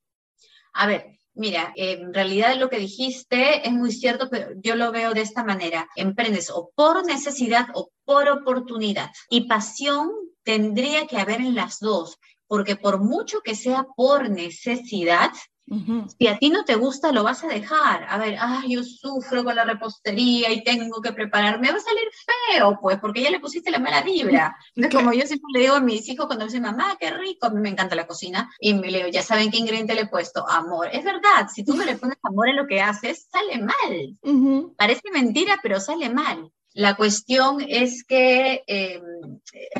A 0.74 0.88
ver, 0.88 1.20
Mira, 1.36 1.74
en 1.76 2.14
realidad 2.14 2.56
lo 2.56 2.70
que 2.70 2.80
dijiste 2.80 3.68
es 3.68 3.74
muy 3.74 3.92
cierto, 3.92 4.30
pero 4.30 4.52
yo 4.62 4.76
lo 4.76 4.92
veo 4.94 5.14
de 5.14 5.22
esta 5.22 5.44
manera. 5.44 5.90
Emprendes 5.98 6.50
o 6.50 6.72
por 6.74 7.06
necesidad 7.06 7.68
o 7.74 7.92
por 8.06 8.30
oportunidad. 8.30 9.10
Y 9.30 9.48
pasión 9.48 10.12
tendría 10.44 11.08
que 11.08 11.18
haber 11.18 11.42
en 11.42 11.54
las 11.54 11.80
dos, 11.80 12.18
porque 12.48 12.78
por 12.78 13.02
mucho 13.02 13.42
que 13.42 13.56
sea 13.56 13.86
por 13.98 14.30
necesidad, 14.30 15.32
si 16.18 16.28
a 16.28 16.38
ti 16.38 16.50
no 16.50 16.64
te 16.64 16.76
gusta, 16.76 17.12
lo 17.12 17.24
vas 17.24 17.44
a 17.44 17.48
dejar. 17.48 18.06
A 18.10 18.18
ver, 18.18 18.38
ay, 18.40 18.74
yo 18.74 18.84
sufro 18.84 19.44
con 19.44 19.56
la 19.56 19.66
repostería 19.66 20.52
y 20.52 20.64
tengo 20.64 21.02
que 21.02 21.12
prepararme. 21.12 21.72
Va 21.72 21.78
a 21.78 21.80
salir 21.80 22.08
feo, 22.52 22.78
pues, 22.82 23.00
porque 23.00 23.24
ya 23.24 23.32
le 23.32 23.40
pusiste 23.40 23.72
la 23.72 23.80
mala 23.80 24.02
vibra. 24.02 24.56
como 24.92 25.12
yo 25.14 25.26
siempre 25.26 25.50
le 25.54 25.60
digo 25.62 25.76
a 25.76 25.80
mis 25.80 26.08
hijos 26.08 26.28
cuando 26.28 26.46
me 26.46 26.50
dicen, 26.50 26.64
mamá, 26.64 26.98
qué 27.00 27.12
rico, 27.12 27.48
a 27.48 27.50
mí 27.50 27.60
me 27.60 27.70
encanta 27.70 27.96
la 27.96 28.08
cocina. 28.08 28.52
Y 28.60 28.74
me 28.74 28.92
leo, 28.92 29.08
ya 29.08 29.24
saben 29.24 29.50
qué 29.50 29.58
ingrediente 29.58 29.96
le 29.96 30.02
he 30.02 30.08
puesto, 30.08 30.48
amor. 30.48 30.90
Es 30.92 31.04
verdad, 31.04 31.50
si 31.54 31.64
tú 31.64 31.74
no 31.76 31.84
le 31.84 31.96
pones 31.96 32.18
amor 32.22 32.50
en 32.50 32.58
lo 32.58 32.68
que 32.68 32.82
haces, 32.82 33.28
sale 33.32 33.60
mal. 33.60 34.76
Parece 34.78 35.10
mentira, 35.12 35.60
pero 35.64 35.80
sale 35.80 36.10
mal. 36.10 36.52
La 36.76 36.98
cuestión 36.98 37.64
es 37.66 38.04
que 38.04 38.66
eh, 38.68 39.02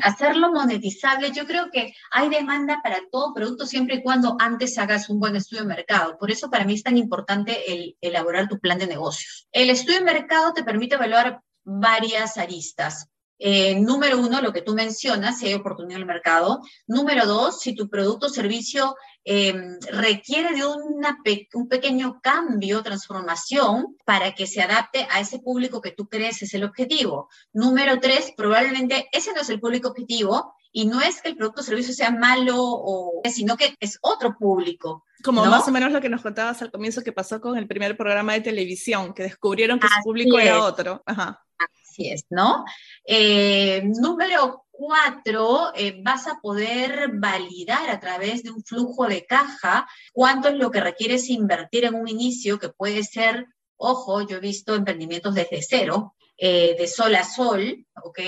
hacerlo 0.02 0.50
monetizable, 0.50 1.30
yo 1.30 1.46
creo 1.46 1.70
que 1.70 1.92
hay 2.10 2.30
demanda 2.30 2.80
para 2.82 3.00
todo 3.12 3.34
producto 3.34 3.66
siempre 3.66 3.96
y 3.96 4.02
cuando 4.02 4.34
antes 4.38 4.78
hagas 4.78 5.10
un 5.10 5.20
buen 5.20 5.36
estudio 5.36 5.64
de 5.64 5.68
mercado. 5.68 6.16
Por 6.16 6.30
eso 6.30 6.48
para 6.48 6.64
mí 6.64 6.72
es 6.72 6.82
tan 6.82 6.96
importante 6.96 7.70
el 7.70 7.98
elaborar 8.00 8.48
tu 8.48 8.58
plan 8.58 8.78
de 8.78 8.86
negocios. 8.86 9.46
El 9.52 9.68
estudio 9.68 9.98
de 9.98 10.06
mercado 10.06 10.54
te 10.54 10.64
permite 10.64 10.94
evaluar 10.94 11.42
varias 11.64 12.38
aristas. 12.38 13.10
Eh, 13.38 13.78
número 13.78 14.18
uno, 14.18 14.40
lo 14.40 14.54
que 14.54 14.62
tú 14.62 14.72
mencionas, 14.72 15.38
si 15.38 15.48
hay 15.48 15.54
oportunidad 15.54 15.96
en 15.96 16.02
el 16.02 16.06
mercado. 16.06 16.62
Número 16.86 17.26
dos, 17.26 17.60
si 17.60 17.74
tu 17.74 17.90
producto 17.90 18.28
o 18.28 18.30
servicio 18.30 18.96
em, 19.28 19.78
requiere 19.90 20.54
de 20.54 20.64
una 20.64 21.18
un 21.54 21.68
pequeño 21.68 22.20
cambio, 22.22 22.82
transformación, 22.82 23.96
para 24.04 24.34
que 24.34 24.46
se 24.46 24.62
adapte 24.62 25.06
a 25.10 25.18
ese 25.18 25.40
público 25.40 25.80
que 25.80 25.90
tú 25.90 26.08
crees 26.08 26.40
es 26.42 26.54
el 26.54 26.62
objetivo. 26.62 27.28
Número 27.52 27.98
tres, 28.00 28.32
probablemente 28.36 29.08
ese 29.10 29.32
no 29.32 29.40
es 29.40 29.50
el 29.50 29.60
público 29.60 29.88
objetivo 29.88 30.54
y 30.70 30.86
no 30.86 31.00
es 31.00 31.22
que 31.22 31.30
el 31.30 31.36
producto 31.36 31.62
o 31.62 31.64
servicio 31.64 31.92
sea 31.92 32.10
malo, 32.10 32.54
o, 32.58 33.22
sino 33.32 33.56
que 33.56 33.74
es 33.80 33.98
otro 34.02 34.36
público. 34.38 35.04
Como 35.24 35.44
más 35.44 35.66
o 35.66 35.72
menos 35.72 35.90
lo 35.90 36.00
que 36.00 36.10
nos 36.10 36.22
contabas 36.22 36.62
al 36.62 36.70
comienzo 36.70 37.02
que 37.02 37.12
pasó 37.12 37.40
con 37.40 37.56
el 37.56 37.66
primer 37.66 37.96
programa 37.96 38.34
de 38.34 38.42
televisión, 38.42 39.12
que 39.14 39.22
descubrieron 39.22 39.80
que 39.80 39.88
su 39.88 40.02
público 40.04 40.38
era 40.38 40.62
otro. 40.62 41.02
Ajá. 41.06 41.42
Así 41.58 42.10
es, 42.10 42.26
¿no? 42.28 42.64
Eh, 43.06 43.82
número 43.84 44.65
cuatro, 44.76 45.72
eh, 45.74 46.00
vas 46.02 46.26
a 46.26 46.38
poder 46.40 47.10
validar 47.14 47.90
a 47.90 48.00
través 48.00 48.42
de 48.42 48.50
un 48.50 48.62
flujo 48.62 49.06
de 49.06 49.24
caja 49.24 49.88
cuánto 50.12 50.48
es 50.48 50.56
lo 50.56 50.70
que 50.70 50.80
requieres 50.80 51.28
invertir 51.30 51.84
en 51.84 51.94
un 51.94 52.08
inicio, 52.08 52.58
que 52.58 52.68
puede 52.68 53.02
ser, 53.02 53.46
ojo, 53.76 54.26
yo 54.26 54.36
he 54.36 54.40
visto 54.40 54.74
emprendimientos 54.74 55.34
desde 55.34 55.62
cero, 55.62 56.14
eh, 56.36 56.76
de 56.78 56.86
sol 56.86 57.14
a 57.14 57.24
sol, 57.24 57.86
¿ok? 58.02 58.20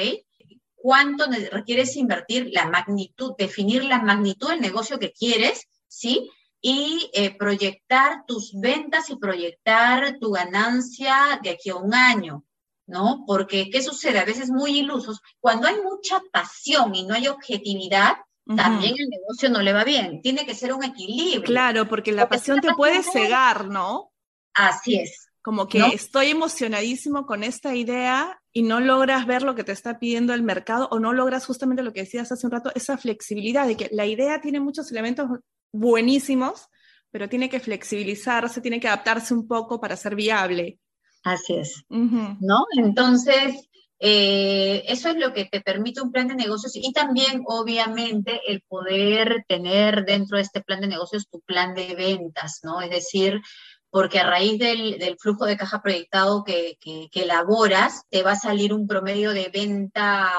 ¿Cuánto 0.74 1.26
requieres 1.50 1.96
invertir? 1.96 2.48
La 2.52 2.66
magnitud, 2.66 3.32
definir 3.36 3.84
la 3.84 4.00
magnitud 4.00 4.48
del 4.48 4.60
negocio 4.60 4.98
que 4.98 5.12
quieres, 5.12 5.68
¿sí? 5.86 6.30
y 6.60 7.08
proyectar 7.38 8.24
tus 8.26 8.52
ventas 8.52 9.10
y 9.10 9.16
proyectar 9.16 10.18
tu 10.18 10.32
ganancia 10.32 11.38
de 11.40 11.50
aquí 11.50 11.70
a 11.70 11.76
un 11.76 11.94
año. 11.94 12.44
¿No? 12.88 13.24
Porque, 13.26 13.70
¿qué 13.70 13.82
sucede? 13.82 14.18
A 14.18 14.24
veces 14.24 14.50
muy 14.50 14.78
ilusos. 14.78 15.20
Cuando 15.40 15.68
hay 15.68 15.76
mucha 15.76 16.20
pasión 16.32 16.94
y 16.94 17.04
no 17.04 17.14
hay 17.14 17.28
objetividad, 17.28 18.16
también 18.56 18.94
el 18.98 19.10
negocio 19.10 19.50
no 19.50 19.60
le 19.60 19.74
va 19.74 19.84
bien. 19.84 20.22
Tiene 20.22 20.46
que 20.46 20.54
ser 20.54 20.72
un 20.72 20.82
equilibrio. 20.82 21.42
Claro, 21.42 21.86
porque 21.86 22.12
la 22.12 22.30
pasión 22.30 22.60
te 22.60 22.72
puede 22.74 23.02
cegar, 23.02 23.68
¿no? 23.68 24.10
Así 24.54 24.96
es. 24.96 25.28
Como 25.42 25.68
que 25.68 25.80
estoy 25.92 26.28
emocionadísimo 26.28 27.26
con 27.26 27.44
esta 27.44 27.74
idea 27.74 28.40
y 28.52 28.62
no 28.62 28.80
logras 28.80 29.26
ver 29.26 29.42
lo 29.42 29.54
que 29.54 29.64
te 29.64 29.72
está 29.72 29.98
pidiendo 29.98 30.32
el 30.32 30.42
mercado 30.42 30.88
o 30.90 30.98
no 30.98 31.12
logras 31.12 31.46
justamente 31.46 31.82
lo 31.82 31.92
que 31.92 32.00
decías 32.00 32.32
hace 32.32 32.46
un 32.46 32.52
rato, 32.52 32.72
esa 32.74 32.96
flexibilidad 32.96 33.66
de 33.66 33.76
que 33.76 33.88
la 33.92 34.06
idea 34.06 34.40
tiene 34.40 34.60
muchos 34.60 34.90
elementos 34.90 35.28
buenísimos, 35.70 36.68
pero 37.10 37.28
tiene 37.28 37.48
que 37.48 37.60
flexibilizarse, 37.60 38.60
tiene 38.60 38.80
que 38.80 38.88
adaptarse 38.88 39.32
un 39.34 39.46
poco 39.46 39.80
para 39.80 39.96
ser 39.96 40.16
viable. 40.16 40.78
Así 41.28 41.56
es, 41.56 41.84
¿no? 41.90 42.64
Entonces, 42.74 43.68
eh, 44.00 44.82
eso 44.86 45.10
es 45.10 45.16
lo 45.16 45.34
que 45.34 45.44
te 45.44 45.60
permite 45.60 46.00
un 46.00 46.10
plan 46.10 46.26
de 46.26 46.34
negocios 46.34 46.72
y 46.74 46.90
también, 46.92 47.42
obviamente, 47.46 48.40
el 48.46 48.62
poder 48.62 49.44
tener 49.46 50.06
dentro 50.06 50.38
de 50.38 50.42
este 50.44 50.62
plan 50.62 50.80
de 50.80 50.86
negocios 50.86 51.28
tu 51.28 51.40
plan 51.40 51.74
de 51.74 51.94
ventas, 51.94 52.60
¿no? 52.62 52.80
Es 52.80 52.88
decir, 52.88 53.42
porque 53.90 54.20
a 54.20 54.26
raíz 54.26 54.58
del, 54.58 55.16
flujo 55.20 55.44
de 55.44 55.58
caja 55.58 55.82
proyectado 55.82 56.44
que, 56.44 56.78
que, 56.80 57.10
elaboras, 57.12 58.04
te 58.08 58.22
va 58.22 58.32
a 58.32 58.36
salir 58.36 58.72
un 58.72 58.86
promedio 58.86 59.32
de 59.32 59.50
venta 59.52 60.30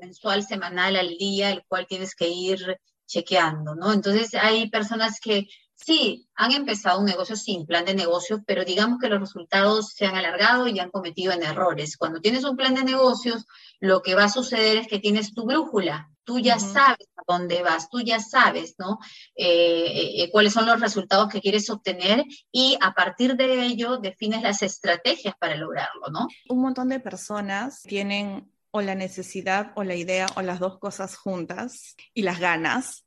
mensual, 0.00 0.44
semanal, 0.44 0.94
al 0.94 1.16
día, 1.16 1.50
el 1.50 1.64
cual 1.66 1.86
tienes 1.88 2.14
que 2.14 2.28
ir 2.28 2.78
chequeando, 3.06 3.74
¿no? 3.74 3.92
Entonces, 3.92 4.32
hay 4.34 4.70
personas 4.70 5.18
que 5.20 5.48
Sí, 5.84 6.30
han 6.34 6.52
empezado 6.52 6.98
un 6.98 7.04
negocio 7.04 7.36
sin 7.36 7.66
plan 7.66 7.84
de 7.84 7.94
negocio, 7.94 8.42
pero 8.46 8.64
digamos 8.64 8.98
que 8.98 9.10
los 9.10 9.20
resultados 9.20 9.92
se 9.92 10.06
han 10.06 10.14
alargado 10.14 10.66
y 10.66 10.78
han 10.78 10.90
cometido 10.90 11.30
en 11.30 11.42
errores. 11.42 11.98
Cuando 11.98 12.22
tienes 12.22 12.42
un 12.44 12.56
plan 12.56 12.74
de 12.74 12.84
negocios, 12.84 13.44
lo 13.80 14.00
que 14.00 14.14
va 14.14 14.24
a 14.24 14.28
suceder 14.30 14.78
es 14.78 14.88
que 14.88 14.98
tienes 14.98 15.34
tu 15.34 15.44
brújula. 15.44 16.10
Tú 16.24 16.38
ya 16.38 16.58
sabes 16.58 17.06
a 17.18 17.22
dónde 17.28 17.62
vas, 17.62 17.90
tú 17.90 18.00
ya 18.00 18.18
sabes, 18.18 18.76
¿no? 18.78 18.98
Eh, 19.36 19.44
eh, 19.44 20.22
eh, 20.22 20.30
cuáles 20.30 20.54
son 20.54 20.64
los 20.64 20.80
resultados 20.80 21.28
que 21.28 21.42
quieres 21.42 21.68
obtener 21.68 22.24
y 22.50 22.78
a 22.80 22.92
partir 22.94 23.36
de 23.36 23.66
ello 23.66 23.98
defines 23.98 24.40
las 24.40 24.62
estrategias 24.62 25.34
para 25.38 25.54
lograrlo, 25.54 26.06
¿no? 26.10 26.28
Un 26.48 26.62
montón 26.62 26.88
de 26.88 26.98
personas 26.98 27.82
tienen 27.82 28.50
o 28.70 28.80
la 28.80 28.94
necesidad 28.94 29.72
o 29.76 29.84
la 29.84 29.96
idea 29.96 30.28
o 30.34 30.40
las 30.40 30.60
dos 30.60 30.78
cosas 30.78 31.14
juntas 31.14 31.94
y 32.14 32.22
las 32.22 32.40
ganas 32.40 33.03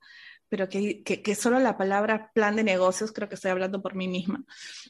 pero 0.50 0.70
que, 0.70 1.04
que, 1.04 1.36
solo 1.36 1.60
la 1.60 1.78
palabra 1.78 2.32
plan 2.34 2.56
de 2.56 2.64
negocios, 2.64 3.12
creo 3.12 3.28
que 3.28 3.36
estoy 3.36 3.52
hablando 3.52 3.82
por 3.82 3.96
mí 3.96 4.08
misma, 4.08 4.44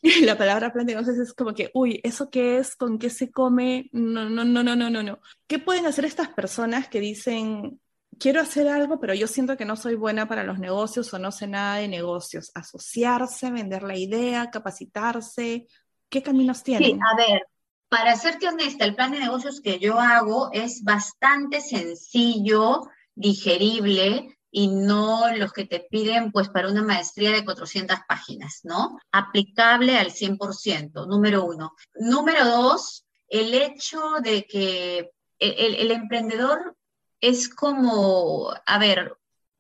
la 0.21 0.37
palabra 0.37 0.71
plan 0.71 0.85
de 0.85 0.93
negocios 0.93 1.17
es 1.17 1.33
como 1.33 1.53
que, 1.53 1.71
uy, 1.73 1.99
¿eso 2.03 2.29
qué 2.29 2.57
es? 2.57 2.75
¿Con 2.75 2.99
qué 2.99 3.09
se 3.09 3.31
come? 3.31 3.89
No, 3.91 4.29
no, 4.29 4.43
no, 4.43 4.63
no, 4.63 4.75
no, 4.75 4.89
no, 4.89 5.03
no. 5.03 5.19
¿Qué 5.47 5.59
pueden 5.59 5.85
hacer 5.85 6.05
estas 6.05 6.29
personas 6.29 6.87
que 6.87 6.99
dicen, 6.99 7.79
quiero 8.19 8.41
hacer 8.41 8.67
algo, 8.67 8.99
pero 8.99 9.13
yo 9.13 9.27
siento 9.27 9.57
que 9.57 9.65
no 9.65 9.75
soy 9.75 9.95
buena 9.95 10.27
para 10.27 10.43
los 10.43 10.59
negocios 10.59 11.13
o 11.13 11.19
no 11.19 11.31
sé 11.31 11.47
nada 11.47 11.77
de 11.77 11.87
negocios? 11.87 12.51
Asociarse, 12.55 13.51
vender 13.51 13.83
la 13.83 13.97
idea, 13.97 14.49
capacitarse, 14.51 15.67
¿qué 16.09 16.23
caminos 16.23 16.63
tienen? 16.63 16.91
Sí, 16.91 16.99
a 16.99 17.15
ver, 17.15 17.41
para 17.89 18.15
serte 18.15 18.47
honesta, 18.47 18.85
el 18.85 18.95
plan 18.95 19.11
de 19.11 19.19
negocios 19.19 19.61
que 19.61 19.79
yo 19.79 19.99
hago 19.99 20.49
es 20.51 20.83
bastante 20.83 21.61
sencillo, 21.61 22.81
digerible, 23.15 24.36
y 24.57 24.69
no 24.69 25.31
los 25.35 25.53
que 25.53 25.65
te 25.65 25.81
piden 25.81 26.31
pues 26.31 26.49
para 26.49 26.67
una 26.67 26.81
maestría 26.81 27.31
de 27.31 27.45
400 27.45 27.95
páginas, 28.07 28.61
¿no? 28.63 28.97
Aplicable 29.11 29.99
al 29.99 30.09
100%, 30.09 31.05
número 31.05 31.45
uno. 31.45 31.75
Número 31.93 32.43
dos, 32.43 33.05
el 33.29 33.53
hecho 33.53 34.01
de 34.23 34.47
que 34.47 35.11
el, 35.37 35.75
el 35.75 35.91
emprendedor 35.91 36.75
es 37.21 37.49
como, 37.49 38.51
a 38.65 38.79
ver, 38.79 39.15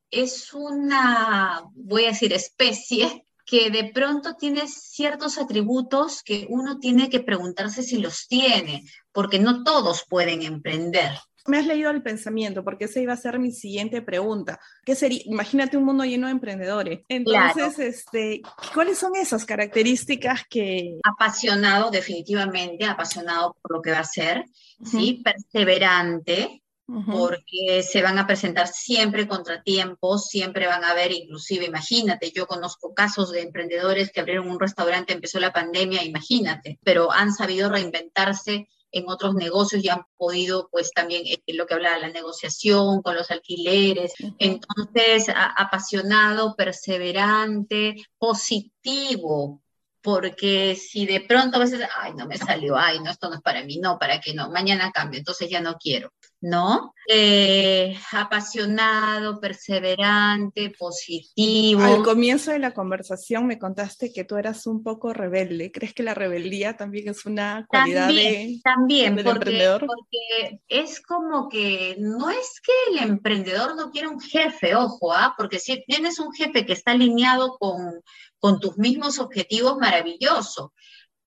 es 0.09 0.51
una, 0.55 1.61
voy 1.75 2.05
a 2.05 2.09
decir, 2.09 2.33
especie 2.33 3.23
que 3.45 3.69
de 3.69 3.91
pronto 3.93 4.33
tienes 4.33 4.73
ciertos 4.73 5.37
atributos 5.37 6.23
que 6.23 6.47
uno 6.49 6.79
tiene 6.79 7.11
que 7.11 7.19
preguntarse 7.19 7.83
si 7.83 7.99
los 7.99 8.27
tiene, 8.27 8.83
porque 9.11 9.37
no 9.37 9.63
todos 9.63 10.05
pueden 10.09 10.41
emprender. 10.41 11.11
Me 11.47 11.57
has 11.57 11.65
leído 11.65 11.89
el 11.91 12.03
pensamiento, 12.03 12.63
porque 12.63 12.85
esa 12.85 12.99
iba 12.99 13.13
a 13.13 13.17
ser 13.17 13.39
mi 13.39 13.51
siguiente 13.51 14.01
pregunta. 14.01 14.59
¿Qué 14.85 14.95
sería? 14.95 15.21
Imagínate 15.25 15.77
un 15.77 15.85
mundo 15.85 16.03
lleno 16.03 16.27
de 16.27 16.33
emprendedores. 16.33 17.05
Entonces, 17.07 17.79
este, 17.79 18.41
¿cuáles 18.73 18.97
son 18.97 19.15
esas 19.15 19.45
características 19.45 20.41
que... 20.49 20.99
Apasionado, 21.03 21.89
definitivamente, 21.89 22.85
apasionado 22.85 23.55
por 23.61 23.77
lo 23.77 23.81
que 23.81 23.91
va 23.91 23.97
a 23.97 24.01
hacer, 24.01 24.43
¿sí? 24.83 25.23
Perseverante, 25.23 26.63
porque 26.87 27.83
se 27.83 28.01
van 28.01 28.17
a 28.17 28.25
presentar 28.25 28.67
siempre 28.67 29.27
contratiempos, 29.27 30.27
siempre 30.27 30.67
van 30.67 30.85
a 30.85 30.91
haber, 30.91 31.11
inclusive, 31.11 31.65
imagínate, 31.65 32.31
yo 32.31 32.47
conozco 32.47 32.93
casos 32.93 33.31
de 33.31 33.41
emprendedores 33.41 34.09
que 34.11 34.21
abrieron 34.21 34.49
un 34.49 34.59
restaurante, 34.59 35.11
empezó 35.11 35.39
la 35.39 35.51
pandemia, 35.51 36.03
imagínate, 36.03 36.79
pero 36.83 37.11
han 37.11 37.33
sabido 37.33 37.69
reinventarse 37.69 38.69
en 38.91 39.09
otros 39.09 39.35
negocios 39.35 39.83
y 39.83 39.89
han 39.89 40.03
podido, 40.17 40.69
pues 40.71 40.91
también, 40.91 41.23
eh, 41.25 41.41
lo 41.53 41.65
que 41.65 41.73
habla 41.73 41.95
de 41.95 42.01
la 42.01 42.09
negociación 42.09 43.01
con 43.01 43.15
los 43.15 43.31
alquileres. 43.31 44.13
Entonces, 44.39 45.27
apasionado, 45.35 46.55
perseverante, 46.55 47.95
positivo, 48.17 49.61
porque 50.01 50.75
si 50.75 51.05
de 51.05 51.21
pronto 51.21 51.57
a 51.57 51.59
veces, 51.59 51.81
ay, 51.97 52.13
no 52.13 52.27
me 52.27 52.37
salió, 52.37 52.77
ay, 52.77 52.99
no, 53.01 53.11
esto 53.11 53.29
no 53.29 53.35
es 53.35 53.41
para 53.41 53.63
mí, 53.63 53.77
no, 53.77 53.99
¿para 53.99 54.21
qué 54.21 54.33
no? 54.33 54.49
Mañana 54.49 54.91
cambio, 54.91 55.19
entonces 55.19 55.49
ya 55.49 55.59
no 55.59 55.75
quiero, 55.75 56.13
¿no? 56.41 56.93
Eh, 57.09 57.97
apasionado, 58.11 59.39
perseverante, 59.39 60.73
positivo. 60.77 61.81
Al 61.81 62.03
comienzo 62.03 62.51
de 62.51 62.59
la 62.59 62.73
conversación 62.73 63.47
me 63.47 63.57
contaste 63.57 64.11
que 64.11 64.23
tú 64.23 64.35
eras 64.35 64.67
un 64.67 64.83
poco 64.83 65.13
rebelde. 65.13 65.71
¿Crees 65.71 65.93
que 65.93 66.03
la 66.03 66.13
rebeldía 66.13 66.75
también 66.75 67.09
es 67.09 67.25
una 67.25 67.65
cualidad 67.67 68.09
de, 68.09 68.59
también, 68.63 69.15
del 69.15 69.27
emprendedor? 69.27 69.85
Porque 69.85 70.61
es 70.67 71.01
como 71.01 71.49
que 71.49 71.95
no 71.99 72.29
es 72.29 72.61
que 72.61 72.73
el 72.91 73.09
emprendedor 73.09 73.75
no 73.75 73.89
quiera 73.91 74.09
un 74.09 74.19
jefe, 74.19 74.75
ojo, 74.75 75.13
¿ah? 75.13 75.33
porque 75.37 75.59
si 75.59 75.83
tienes 75.85 76.19
un 76.19 76.33
jefe 76.33 76.65
que 76.65 76.73
está 76.73 76.91
alineado 76.91 77.57
con 77.57 78.01
con 78.39 78.59
tus 78.59 78.77
mismos 78.77 79.19
objetivos, 79.19 79.77
maravilloso. 79.77 80.73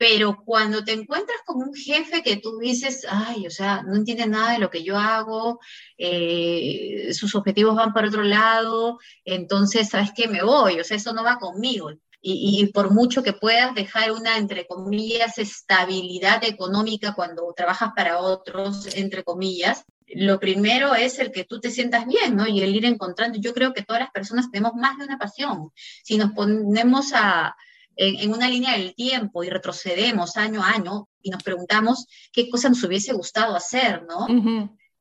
Pero 0.00 0.42
cuando 0.46 0.82
te 0.82 0.92
encuentras 0.92 1.40
con 1.44 1.58
un 1.58 1.74
jefe 1.74 2.22
que 2.22 2.38
tú 2.38 2.58
dices, 2.58 3.06
ay, 3.06 3.46
o 3.46 3.50
sea, 3.50 3.82
no 3.82 3.96
entiende 3.96 4.26
nada 4.26 4.52
de 4.52 4.58
lo 4.58 4.70
que 4.70 4.82
yo 4.82 4.96
hago, 4.96 5.60
eh, 5.98 7.10
sus 7.12 7.34
objetivos 7.34 7.76
van 7.76 7.92
para 7.92 8.08
otro 8.08 8.22
lado, 8.22 8.98
entonces, 9.26 9.90
¿sabes 9.90 10.12
qué? 10.16 10.26
Me 10.26 10.42
voy, 10.42 10.80
o 10.80 10.84
sea, 10.84 10.96
eso 10.96 11.12
no 11.12 11.22
va 11.22 11.36
conmigo. 11.38 11.90
Y, 12.22 12.62
y, 12.62 12.66
por 12.72 12.90
mucho 12.90 13.22
que 13.22 13.34
puedas 13.34 13.74
dejar 13.74 14.12
una, 14.12 14.38
entre 14.38 14.66
comillas, 14.66 15.36
estabilidad 15.36 16.44
económica 16.44 17.12
cuando 17.12 17.52
trabajas 17.54 17.90
para 17.94 18.20
otros, 18.20 18.86
entre 18.96 19.22
comillas, 19.22 19.84
lo 20.06 20.40
primero 20.40 20.94
es 20.94 21.18
el 21.18 21.30
que 21.30 21.44
tú 21.44 21.60
te 21.60 21.70
sientas 21.70 22.06
bien, 22.06 22.36
¿no? 22.36 22.46
Y 22.48 22.62
el 22.62 22.74
ir 22.74 22.86
encontrando. 22.86 23.38
Yo 23.38 23.52
creo 23.52 23.74
que 23.74 23.82
todas 23.82 24.00
las 24.00 24.10
personas 24.10 24.50
tenemos 24.50 24.72
más 24.76 24.96
de 24.96 25.04
una 25.04 25.18
pasión. 25.18 25.72
Si 26.02 26.16
nos 26.16 26.32
ponemos 26.32 27.12
a, 27.12 27.54
en, 27.96 28.32
una 28.32 28.48
línea 28.48 28.72
del 28.72 28.94
tiempo 28.94 29.44
y 29.44 29.50
retrocedemos 29.50 30.36
año 30.36 30.62
a 30.62 30.70
año 30.70 31.08
y 31.22 31.30
nos 31.30 31.42
preguntamos 31.42 32.06
qué 32.32 32.48
cosa 32.48 32.68
nos 32.68 32.82
hubiese 32.84 33.12
gustado 33.12 33.54
hacer, 33.54 34.04
¿no? 34.04 34.26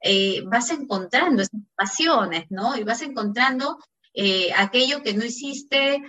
Eh, 0.02 0.42
vas 0.46 0.72
encontrando 0.72 1.42
esas 1.42 1.62
pasiones, 1.76 2.46
¿no? 2.50 2.78
Y 2.78 2.84
vas 2.84 3.02
encontrando 3.02 3.78
eh, 4.14 4.52
aquello 4.56 5.02
que 5.04 5.14
no 5.14 5.26
hiciste. 5.26 6.02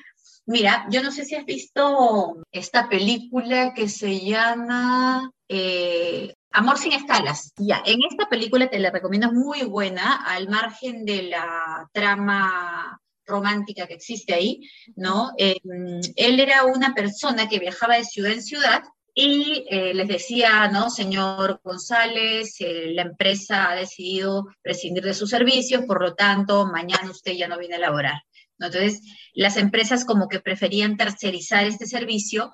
Mira, 0.46 0.86
yo 0.90 1.02
no 1.02 1.12
sé 1.12 1.24
si 1.24 1.34
has 1.34 1.44
visto 1.44 2.36
esta 2.50 2.88
película 2.88 3.72
que 3.74 3.88
se 3.88 4.20
llama 4.20 5.30
eh, 5.48 6.34
Amor 6.52 6.78
sin 6.78 6.92
escalas. 6.92 7.52
Ya, 7.56 7.80
en 7.86 8.00
esta 8.10 8.28
película 8.28 8.68
te 8.68 8.80
la 8.80 8.90
recomiendo, 8.90 9.32
muy 9.32 9.62
buena, 9.62 10.16
al 10.24 10.48
margen 10.48 11.04
de 11.04 11.22
la 11.24 11.88
trama 11.92 13.00
romántica 13.30 13.86
que 13.86 13.94
existe 13.94 14.34
ahí, 14.34 14.60
¿no? 14.96 15.32
Em, 15.38 16.00
él 16.16 16.40
era 16.40 16.64
una 16.64 16.94
persona 16.94 17.48
que 17.48 17.58
viajaba 17.58 17.96
de 17.96 18.04
ciudad 18.04 18.32
en 18.32 18.42
ciudad 18.42 18.82
y 19.14 19.64
eh, 19.70 19.92
les 19.94 20.08
decía, 20.08 20.68
¿no? 20.68 20.90
Señor 20.90 21.60
González, 21.64 22.56
eh, 22.60 22.92
la 22.92 23.02
empresa 23.02 23.70
ha 23.70 23.74
decidido 23.74 24.46
prescindir 24.62 25.04
de 25.04 25.14
sus 25.14 25.30
servicios, 25.30 25.84
por 25.86 26.00
lo 26.02 26.14
tanto, 26.14 26.66
mañana 26.66 27.10
usted 27.10 27.32
ya 27.32 27.48
no 27.48 27.58
viene 27.58 27.76
a 27.76 27.80
laborar. 27.80 28.22
¿no? 28.58 28.66
Entonces, 28.66 29.00
las 29.34 29.56
empresas 29.56 30.04
como 30.04 30.28
que 30.28 30.40
preferían 30.40 30.96
tercerizar 30.96 31.66
este 31.66 31.86
servicio 31.86 32.52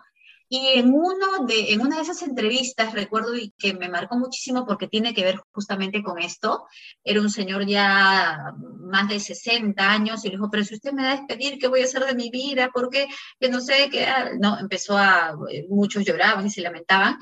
y 0.48 0.68
en, 0.78 0.92
uno 0.92 1.44
de, 1.46 1.72
en 1.72 1.80
una 1.80 1.96
de 1.96 2.02
esas 2.02 2.22
entrevistas, 2.22 2.92
recuerdo 2.92 3.34
y 3.36 3.52
que 3.58 3.74
me 3.74 3.88
marcó 3.88 4.16
muchísimo 4.16 4.64
porque 4.64 4.86
tiene 4.86 5.12
que 5.12 5.24
ver 5.24 5.40
justamente 5.52 6.02
con 6.02 6.20
esto, 6.20 6.66
era 7.02 7.20
un 7.20 7.30
señor 7.30 7.66
ya 7.66 8.54
más 8.78 9.08
de 9.08 9.18
60 9.18 9.90
años 9.90 10.24
y 10.24 10.28
le 10.28 10.36
dijo, 10.36 10.48
pero 10.50 10.64
si 10.64 10.74
usted 10.74 10.92
me 10.92 11.02
da 11.02 11.12
a 11.12 11.16
despedir, 11.16 11.58
¿qué 11.58 11.66
voy 11.68 11.80
a 11.80 11.84
hacer 11.84 12.04
de 12.04 12.14
mi 12.14 12.30
vida? 12.30 12.70
Porque 12.72 13.08
que 13.40 13.48
no 13.48 13.60
sé 13.60 13.88
qué, 13.90 14.06
no, 14.38 14.58
empezó 14.58 14.96
a, 14.96 15.36
muchos 15.68 16.04
lloraban 16.04 16.46
y 16.46 16.50
se 16.50 16.60
lamentaban, 16.60 17.18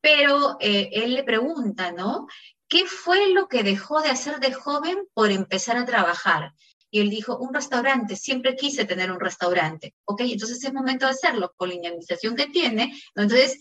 pero 0.00 0.56
eh, 0.60 0.90
él 0.92 1.14
le 1.14 1.22
pregunta, 1.22 1.92
¿no? 1.92 2.26
¿Qué 2.68 2.86
fue 2.86 3.30
lo 3.30 3.46
que 3.46 3.62
dejó 3.62 4.02
de 4.02 4.10
hacer 4.10 4.40
de 4.40 4.52
joven 4.52 4.98
por 5.14 5.30
empezar 5.30 5.76
a 5.76 5.84
trabajar? 5.84 6.52
Y 6.94 7.00
él 7.00 7.10
dijo, 7.10 7.36
un 7.38 7.52
restaurante, 7.52 8.14
siempre 8.14 8.54
quise 8.54 8.84
tener 8.84 9.10
un 9.10 9.18
restaurante. 9.18 9.96
Ok, 10.04 10.20
entonces 10.20 10.62
es 10.62 10.72
momento 10.72 11.06
de 11.06 11.10
hacerlo 11.10 11.52
con 11.56 11.68
la 11.68 11.74
indemnización 11.74 12.36
que 12.36 12.46
tiene. 12.46 12.96
Entonces, 13.16 13.58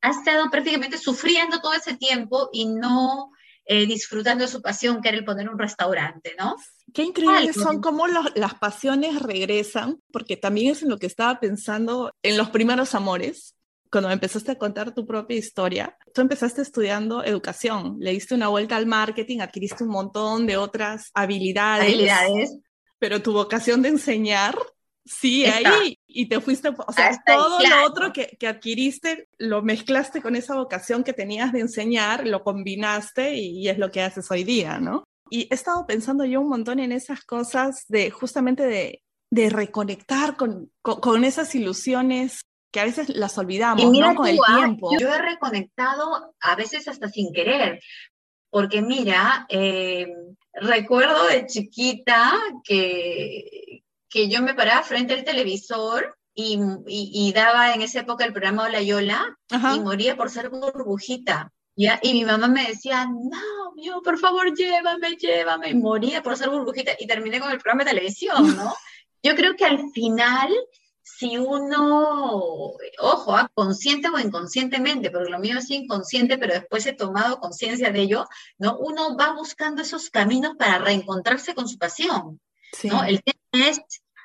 ha 0.00 0.10
estado 0.10 0.50
prácticamente 0.50 0.98
sufriendo 0.98 1.60
todo 1.60 1.72
ese 1.72 1.96
tiempo 1.96 2.48
y 2.52 2.64
no 2.66 3.30
eh, 3.64 3.86
disfrutando 3.86 4.42
de 4.42 4.50
su 4.50 4.60
pasión, 4.60 5.00
que 5.00 5.10
era 5.10 5.18
el 5.18 5.24
poner 5.24 5.48
un 5.48 5.56
restaurante, 5.56 6.34
¿no? 6.36 6.56
Qué 6.92 7.04
increíble 7.04 7.52
son 7.52 7.80
cómo 7.80 8.08
las 8.08 8.54
pasiones 8.56 9.22
regresan, 9.22 10.00
porque 10.12 10.36
también 10.36 10.72
es 10.72 10.82
en 10.82 10.88
lo 10.88 10.98
que 10.98 11.06
estaba 11.06 11.38
pensando 11.38 12.10
en 12.24 12.36
los 12.36 12.50
primeros 12.50 12.96
amores, 12.96 13.54
cuando 13.88 14.10
empezaste 14.10 14.50
a 14.50 14.58
contar 14.58 14.92
tu 14.92 15.06
propia 15.06 15.36
historia, 15.36 15.96
tú 16.12 16.22
empezaste 16.22 16.60
estudiando 16.60 17.22
educación, 17.22 17.98
le 18.00 18.10
diste 18.10 18.34
una 18.34 18.48
vuelta 18.48 18.74
al 18.74 18.86
marketing, 18.86 19.38
adquiriste 19.38 19.84
un 19.84 19.90
montón 19.90 20.48
de 20.48 20.56
otras 20.56 21.12
habilidades. 21.14 21.84
Habilidades. 21.84 22.58
Pero 23.04 23.20
tu 23.20 23.34
vocación 23.34 23.82
de 23.82 23.90
enseñar 23.90 24.56
Sí, 25.04 25.44
ahí 25.44 25.98
y 26.06 26.30
te 26.30 26.40
fuiste, 26.40 26.70
o 26.70 26.92
sea, 26.94 27.22
todo 27.26 27.58
lo 27.60 27.84
otro 27.86 28.10
que, 28.10 28.38
que, 28.40 28.48
adquiriste 28.48 29.28
lo 29.36 29.60
mezclaste 29.60 30.22
con 30.22 30.34
esa 30.34 30.54
vocación 30.54 31.04
que 31.04 31.12
tenías 31.12 31.52
de 31.52 31.60
enseñar, 31.60 32.26
lo 32.26 32.42
combinaste 32.42 33.34
y, 33.34 33.68
es 33.68 33.76
lo 33.76 33.90
que 33.90 34.00
haces 34.00 34.30
hoy 34.30 34.44
día, 34.44 34.78
¿no? 34.78 35.04
Y 35.28 35.42
he 35.50 35.54
estado 35.54 35.86
pensando 35.86 36.24
yo 36.24 36.40
un 36.40 36.48
montón 36.48 36.78
en 36.78 36.90
esas 36.90 37.22
cosas 37.22 37.84
de 37.88 38.10
justamente 38.10 38.62
de, 38.62 39.02
de 39.30 39.50
reconectar 39.50 40.38
con, 40.38 40.72
con, 40.80 41.00
con, 41.00 41.24
esas 41.24 41.54
ilusiones 41.54 42.40
que 42.72 42.80
a 42.80 42.86
veces 42.86 43.10
las 43.10 43.36
olvidamos, 43.36 43.84
¿no? 43.84 44.14
Con 44.14 44.26
el 44.26 44.38
ah, 44.48 44.56
tiempo. 44.56 44.90
Yo 44.98 45.12
he 45.12 45.20
reconectado 45.20 46.34
a 46.40 46.56
veces 46.56 46.88
hasta 46.88 47.10
sin 47.10 47.30
querer, 47.34 47.78
porque 48.48 48.80
mira, 48.80 49.44
eh, 49.50 50.06
recuerdo 50.54 51.26
de 51.28 51.46
chiquita 51.46 52.32
que, 52.62 53.84
que 54.08 54.28
yo 54.28 54.42
me 54.42 54.54
paraba 54.54 54.82
frente 54.82 55.14
al 55.14 55.24
televisor 55.24 56.16
y, 56.34 56.58
y, 56.86 57.32
daba 57.32 57.74
en 57.74 57.82
esa 57.82 58.00
época 58.00 58.24
el 58.24 58.32
programa 58.32 58.64
Hola 58.64 58.82
Yola 58.82 59.38
y 59.50 59.80
moría 59.80 60.16
por 60.16 60.30
ser 60.30 60.50
burbujita. 60.50 61.52
¿ya? 61.76 62.00
Y 62.02 62.12
mi 62.12 62.24
mamá 62.24 62.48
me 62.48 62.66
decía, 62.66 63.06
no, 63.06 63.74
yo, 63.76 64.02
por 64.02 64.18
favor, 64.18 64.52
llévame, 64.54 65.16
llévame. 65.16 65.70
Y 65.70 65.74
moría 65.74 66.22
por 66.22 66.36
ser 66.36 66.50
burbujita 66.50 66.92
y 66.98 67.06
terminé 67.06 67.40
con 67.40 67.50
el 67.50 67.58
programa 67.58 67.84
de 67.84 67.90
televisión, 67.90 68.56
¿no? 68.56 68.74
yo 69.22 69.34
creo 69.34 69.56
que 69.56 69.64
al 69.64 69.90
final 69.90 70.52
si 71.06 71.36
uno, 71.36 72.72
ojo, 72.98 73.36
ah, 73.36 73.50
consciente 73.52 74.08
o 74.08 74.18
inconscientemente, 74.18 75.10
porque 75.10 75.30
lo 75.30 75.38
mío 75.38 75.58
es 75.58 75.70
inconsciente, 75.70 76.38
pero 76.38 76.54
después 76.54 76.86
he 76.86 76.94
tomado 76.94 77.38
conciencia 77.40 77.92
de 77.92 78.00
ello, 78.00 78.26
¿no? 78.58 78.78
Uno 78.78 79.14
va 79.14 79.34
buscando 79.34 79.82
esos 79.82 80.08
caminos 80.08 80.54
para 80.58 80.78
reencontrarse 80.78 81.54
con 81.54 81.68
su 81.68 81.76
pasión, 81.76 82.40
¿no? 82.84 83.04
El 83.04 83.22
tema 83.22 83.68
es 83.68 83.80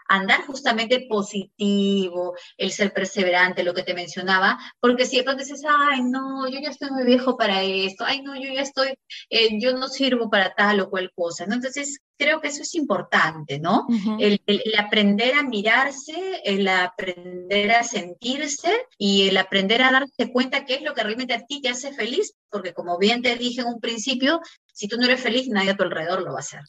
andar 0.10 0.46
justamente 0.46 1.06
positivo, 1.08 2.36
el 2.58 2.72
ser 2.72 2.92
perseverante, 2.92 3.64
lo 3.64 3.74
que 3.74 3.84
te 3.84 3.94
mencionaba, 3.94 4.58
porque 4.80 5.06
si 5.06 5.18
de 5.18 5.24
pronto 5.24 5.44
dices, 5.44 5.64
ay, 5.68 6.02
no, 6.04 6.50
yo 6.50 6.60
ya 6.60 6.70
estoy 6.70 6.90
muy 6.90 7.06
viejo 7.06 7.38
para 7.38 7.64
esto, 7.64 8.04
ay, 8.06 8.22
no, 8.24 8.36
yo 8.36 8.52
ya 8.52 8.62
estoy, 8.62 8.96
eh, 9.30 9.60
yo 9.62 9.74
no 9.78 9.88
sirvo 9.88 10.30
para 10.30 10.54
tal 10.56 10.82
o 10.82 10.90
cual 10.90 11.12
cosa, 11.16 11.46
¿no? 11.46 11.54
Entonces, 11.54 12.00
creo 12.18 12.42
que 12.42 12.50
eso 12.50 12.64
es 12.64 12.76
importante, 12.76 13.60
¿no? 13.60 13.88
el, 14.20 14.42
aprender 14.78 15.36
a 15.36 15.44
mirarse, 15.44 16.42
el 16.44 16.68
aprender 16.68 17.72
a 17.72 17.84
sentirse 17.84 18.76
y 18.98 19.30
el 19.30 19.38
aprender 19.38 19.82
a 19.84 19.92
darse 19.92 20.32
cuenta 20.32 20.66
qué 20.66 20.76
es 20.76 20.82
lo 20.82 20.94
que 20.94 21.04
realmente 21.04 21.34
a 21.34 21.46
ti 21.46 21.62
te 21.62 21.70
hace 21.70 21.94
feliz, 21.94 22.34
porque 22.50 22.74
como 22.74 22.98
bien 22.98 23.22
te 23.22 23.38
dije 23.38 23.62
en 23.62 23.68
un 23.68 23.80
principio, 23.80 24.42
si 24.74 24.88
tú 24.88 24.98
no 24.98 25.06
eres 25.06 25.22
feliz, 25.22 25.48
nadie 25.48 25.72
a 25.72 25.78
tu 25.78 25.84
alrededor 25.84 26.22
lo 26.22 26.32
va 26.32 26.38
a 26.38 26.40
hacer. 26.40 26.62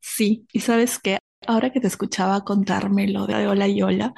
Sí, 0.00 0.46
y 0.52 0.60
sabes 0.60 0.98
que 0.98 1.18
ahora 1.46 1.70
que 1.70 1.80
te 1.80 1.86
escuchaba 1.86 2.44
contármelo 2.44 3.26
de 3.26 3.46
Hola 3.46 3.68
Yola, 3.68 4.14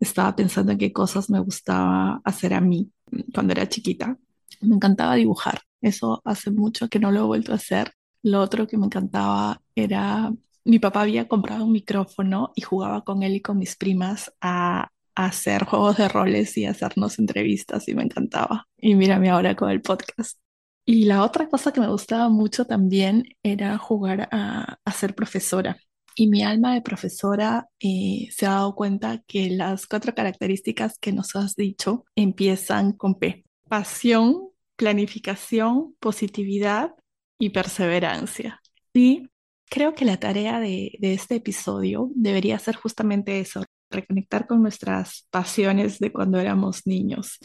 estaba 0.00 0.34
pensando 0.36 0.72
en 0.72 0.78
qué 0.78 0.92
cosas 0.92 1.30
me 1.30 1.40
gustaba 1.40 2.20
hacer 2.24 2.54
a 2.54 2.60
mí 2.60 2.90
cuando 3.32 3.52
era 3.52 3.68
chiquita. 3.68 4.16
Me 4.60 4.76
encantaba 4.76 5.14
dibujar. 5.14 5.60
Eso 5.80 6.22
hace 6.24 6.50
mucho 6.50 6.88
que 6.88 6.98
no 6.98 7.10
lo 7.10 7.20
he 7.20 7.24
vuelto 7.24 7.52
a 7.52 7.56
hacer. 7.56 7.92
Lo 8.22 8.40
otro 8.40 8.66
que 8.66 8.78
me 8.78 8.86
encantaba 8.86 9.60
era, 9.74 10.32
mi 10.64 10.78
papá 10.78 11.02
había 11.02 11.28
comprado 11.28 11.64
un 11.64 11.72
micrófono 11.72 12.52
y 12.54 12.62
jugaba 12.62 13.02
con 13.04 13.22
él 13.22 13.36
y 13.36 13.40
con 13.40 13.58
mis 13.58 13.76
primas 13.76 14.32
a, 14.40 14.90
hacer 15.16 15.64
juegos 15.64 15.98
de 15.98 16.08
roles 16.08 16.56
y 16.56 16.66
hacernos 16.66 17.20
entrevistas 17.20 17.86
y 17.86 17.94
me 17.94 18.02
encantaba. 18.02 18.66
Y 18.76 18.96
mírame 18.96 19.30
ahora 19.30 19.54
con 19.54 19.70
el 19.70 19.80
podcast. 19.80 20.40
Y 20.84 21.04
la 21.04 21.22
otra 21.22 21.48
cosa 21.48 21.72
que 21.72 21.78
me 21.80 21.86
gustaba 21.86 22.28
mucho 22.28 22.64
también 22.64 23.22
era 23.44 23.78
jugar 23.78 24.28
a 24.32 24.76
ser 24.90 25.14
profesora. 25.14 25.78
Y 26.14 26.28
mi 26.28 26.42
alma 26.42 26.74
de 26.74 26.82
profesora 26.82 27.68
eh, 27.80 28.28
se 28.30 28.46
ha 28.46 28.50
dado 28.50 28.74
cuenta 28.74 29.22
que 29.26 29.50
las 29.50 29.86
cuatro 29.86 30.14
características 30.14 30.98
que 30.98 31.12
nos 31.12 31.34
has 31.34 31.56
dicho 31.56 32.04
empiezan 32.14 32.92
con 32.92 33.18
P. 33.18 33.44
Pasión, 33.68 34.50
planificación, 34.76 35.96
positividad 35.98 36.94
y 37.38 37.50
perseverancia. 37.50 38.60
Y 38.92 39.28
creo 39.68 39.94
que 39.94 40.04
la 40.04 40.18
tarea 40.18 40.60
de, 40.60 40.96
este 41.00 41.36
episodio 41.36 42.10
debería 42.14 42.58
ser 42.58 42.76
justamente 42.76 43.40
eso, 43.40 43.64
reconectar 43.90 44.46
con 44.46 44.62
nuestras 44.62 45.26
pasiones 45.30 45.98
de 45.98 46.12
cuando 46.12 46.38
éramos 46.38 46.86
niños. 46.86 47.38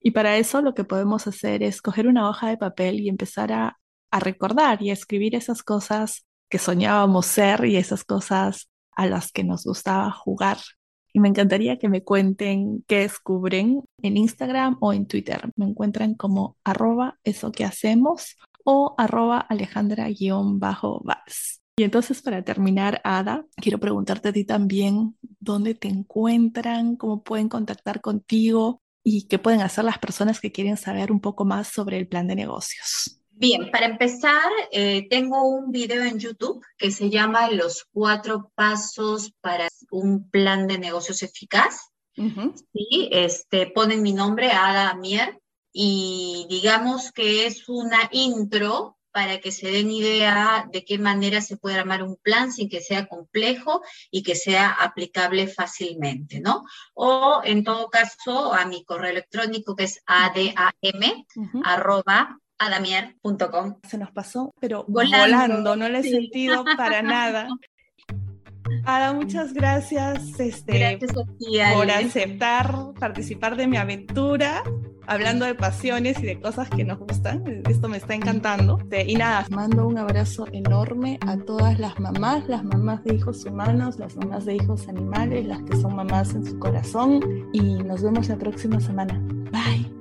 Y 0.00 0.12
para 0.12 0.38
eso 0.38 0.62
lo 0.62 0.74
que 0.74 0.84
podemos 0.84 1.26
hacer 1.26 1.62
es 1.62 1.82
coger 1.82 2.06
una 2.06 2.28
hoja 2.28 2.48
de 2.48 2.56
papel 2.56 3.00
y 3.00 3.08
empezar 3.08 3.52
a, 3.52 3.78
a 4.10 4.20
recordar 4.20 4.82
y 4.82 4.90
a 4.90 4.94
escribir 4.94 5.34
esas 5.34 5.62
cosas 5.62 6.25
que 6.48 6.58
soñábamos 6.58 7.26
ser 7.26 7.64
y 7.64 7.76
esas 7.76 8.04
cosas 8.04 8.68
a 8.92 9.06
las 9.06 9.32
que 9.32 9.44
nos 9.44 9.64
gustaba 9.64 10.10
jugar. 10.10 10.58
Y 11.12 11.20
me 11.20 11.28
encantaría 11.28 11.78
que 11.78 11.88
me 11.88 12.02
cuenten 12.02 12.84
qué 12.86 13.00
descubren 13.00 13.82
en 14.02 14.16
Instagram 14.16 14.76
o 14.80 14.92
en 14.92 15.06
Twitter. 15.06 15.50
Me 15.56 15.64
encuentran 15.64 16.14
como 16.14 16.56
arroba 16.62 17.18
eso 17.24 17.52
que 17.52 17.64
hacemos 17.64 18.36
o 18.64 18.94
arroba 18.98 19.38
alejandra-vals. 19.38 21.62
Y 21.78 21.84
entonces 21.84 22.22
para 22.22 22.42
terminar, 22.42 23.00
Ada, 23.04 23.44
quiero 23.56 23.78
preguntarte 23.78 24.30
a 24.30 24.32
ti 24.32 24.44
también 24.44 25.16
dónde 25.40 25.74
te 25.74 25.88
encuentran, 25.88 26.96
cómo 26.96 27.22
pueden 27.22 27.48
contactar 27.48 28.00
contigo 28.00 28.82
y 29.04 29.28
qué 29.28 29.38
pueden 29.38 29.60
hacer 29.60 29.84
las 29.84 29.98
personas 29.98 30.40
que 30.40 30.52
quieren 30.52 30.76
saber 30.76 31.12
un 31.12 31.20
poco 31.20 31.44
más 31.44 31.68
sobre 31.68 31.98
el 31.98 32.08
plan 32.08 32.26
de 32.26 32.34
negocios. 32.34 33.20
Bien, 33.38 33.70
para 33.70 33.84
empezar, 33.84 34.50
eh, 34.72 35.06
tengo 35.10 35.46
un 35.46 35.70
video 35.70 36.02
en 36.02 36.18
YouTube 36.18 36.64
que 36.78 36.90
se 36.90 37.10
llama 37.10 37.50
Los 37.50 37.84
cuatro 37.92 38.50
pasos 38.54 39.30
para 39.42 39.68
un 39.90 40.30
plan 40.30 40.66
de 40.66 40.78
negocios 40.78 41.22
eficaz. 41.22 41.90
Sí, 42.14 43.10
este, 43.12 43.66
ponen 43.66 44.00
mi 44.00 44.14
nombre, 44.14 44.52
Ada 44.52 44.94
Mier, 44.94 45.38
y 45.70 46.46
digamos 46.48 47.12
que 47.12 47.44
es 47.44 47.68
una 47.68 48.08
intro 48.10 48.96
para 49.12 49.38
que 49.38 49.52
se 49.52 49.70
den 49.70 49.90
idea 49.90 50.66
de 50.72 50.86
qué 50.86 50.98
manera 50.98 51.42
se 51.42 51.58
puede 51.58 51.78
armar 51.78 52.02
un 52.02 52.16
plan 52.16 52.52
sin 52.52 52.70
que 52.70 52.80
sea 52.80 53.06
complejo 53.06 53.82
y 54.10 54.22
que 54.22 54.34
sea 54.34 54.70
aplicable 54.70 55.46
fácilmente, 55.46 56.40
¿no? 56.40 56.64
O 56.94 57.42
en 57.44 57.64
todo 57.64 57.90
caso 57.90 58.54
a 58.54 58.64
mi 58.64 58.82
correo 58.82 59.10
electrónico 59.10 59.76
que 59.76 59.84
es 59.84 60.02
adam, 60.06 60.54
arroba 61.64 62.40
adamier.com. 62.58 63.78
Se 63.88 63.98
nos 63.98 64.10
pasó, 64.10 64.52
pero 64.60 64.84
volando, 64.88 65.76
no 65.76 65.88
lo 65.88 65.98
he 65.98 66.02
sentido 66.02 66.64
para 66.76 67.02
nada. 67.02 67.48
Ada, 68.84 69.12
muchas 69.12 69.52
gracias, 69.52 70.38
este, 70.38 70.98
por 71.74 71.90
aceptar 71.90 72.92
participar 72.98 73.56
de 73.56 73.66
mi 73.66 73.76
aventura, 73.76 74.62
hablando 75.06 75.44
de 75.44 75.54
pasiones 75.54 76.18
y 76.20 76.26
de 76.26 76.40
cosas 76.40 76.68
que 76.70 76.84
nos 76.84 76.98
gustan. 76.98 77.62
Esto 77.68 77.88
me 77.88 77.96
está 77.98 78.14
encantando. 78.14 78.78
Y 79.06 79.14
nada, 79.16 79.46
mando 79.50 79.86
un 79.86 79.98
abrazo 79.98 80.46
enorme 80.52 81.18
a 81.26 81.36
todas 81.36 81.78
las 81.78 81.98
mamás, 82.00 82.48
las 82.48 82.64
mamás 82.64 83.04
de 83.04 83.14
hijos 83.14 83.44
humanos, 83.44 83.98
las 83.98 84.16
mamás 84.16 84.44
de 84.44 84.56
hijos 84.56 84.88
animales, 84.88 85.46
las 85.46 85.62
que 85.62 85.76
son 85.76 85.94
mamás 85.94 86.34
en 86.34 86.44
su 86.44 86.58
corazón. 86.58 87.20
Y 87.52 87.60
nos 87.82 88.02
vemos 88.02 88.28
la 88.28 88.36
próxima 88.36 88.80
semana. 88.80 89.20
Bye. 89.52 89.95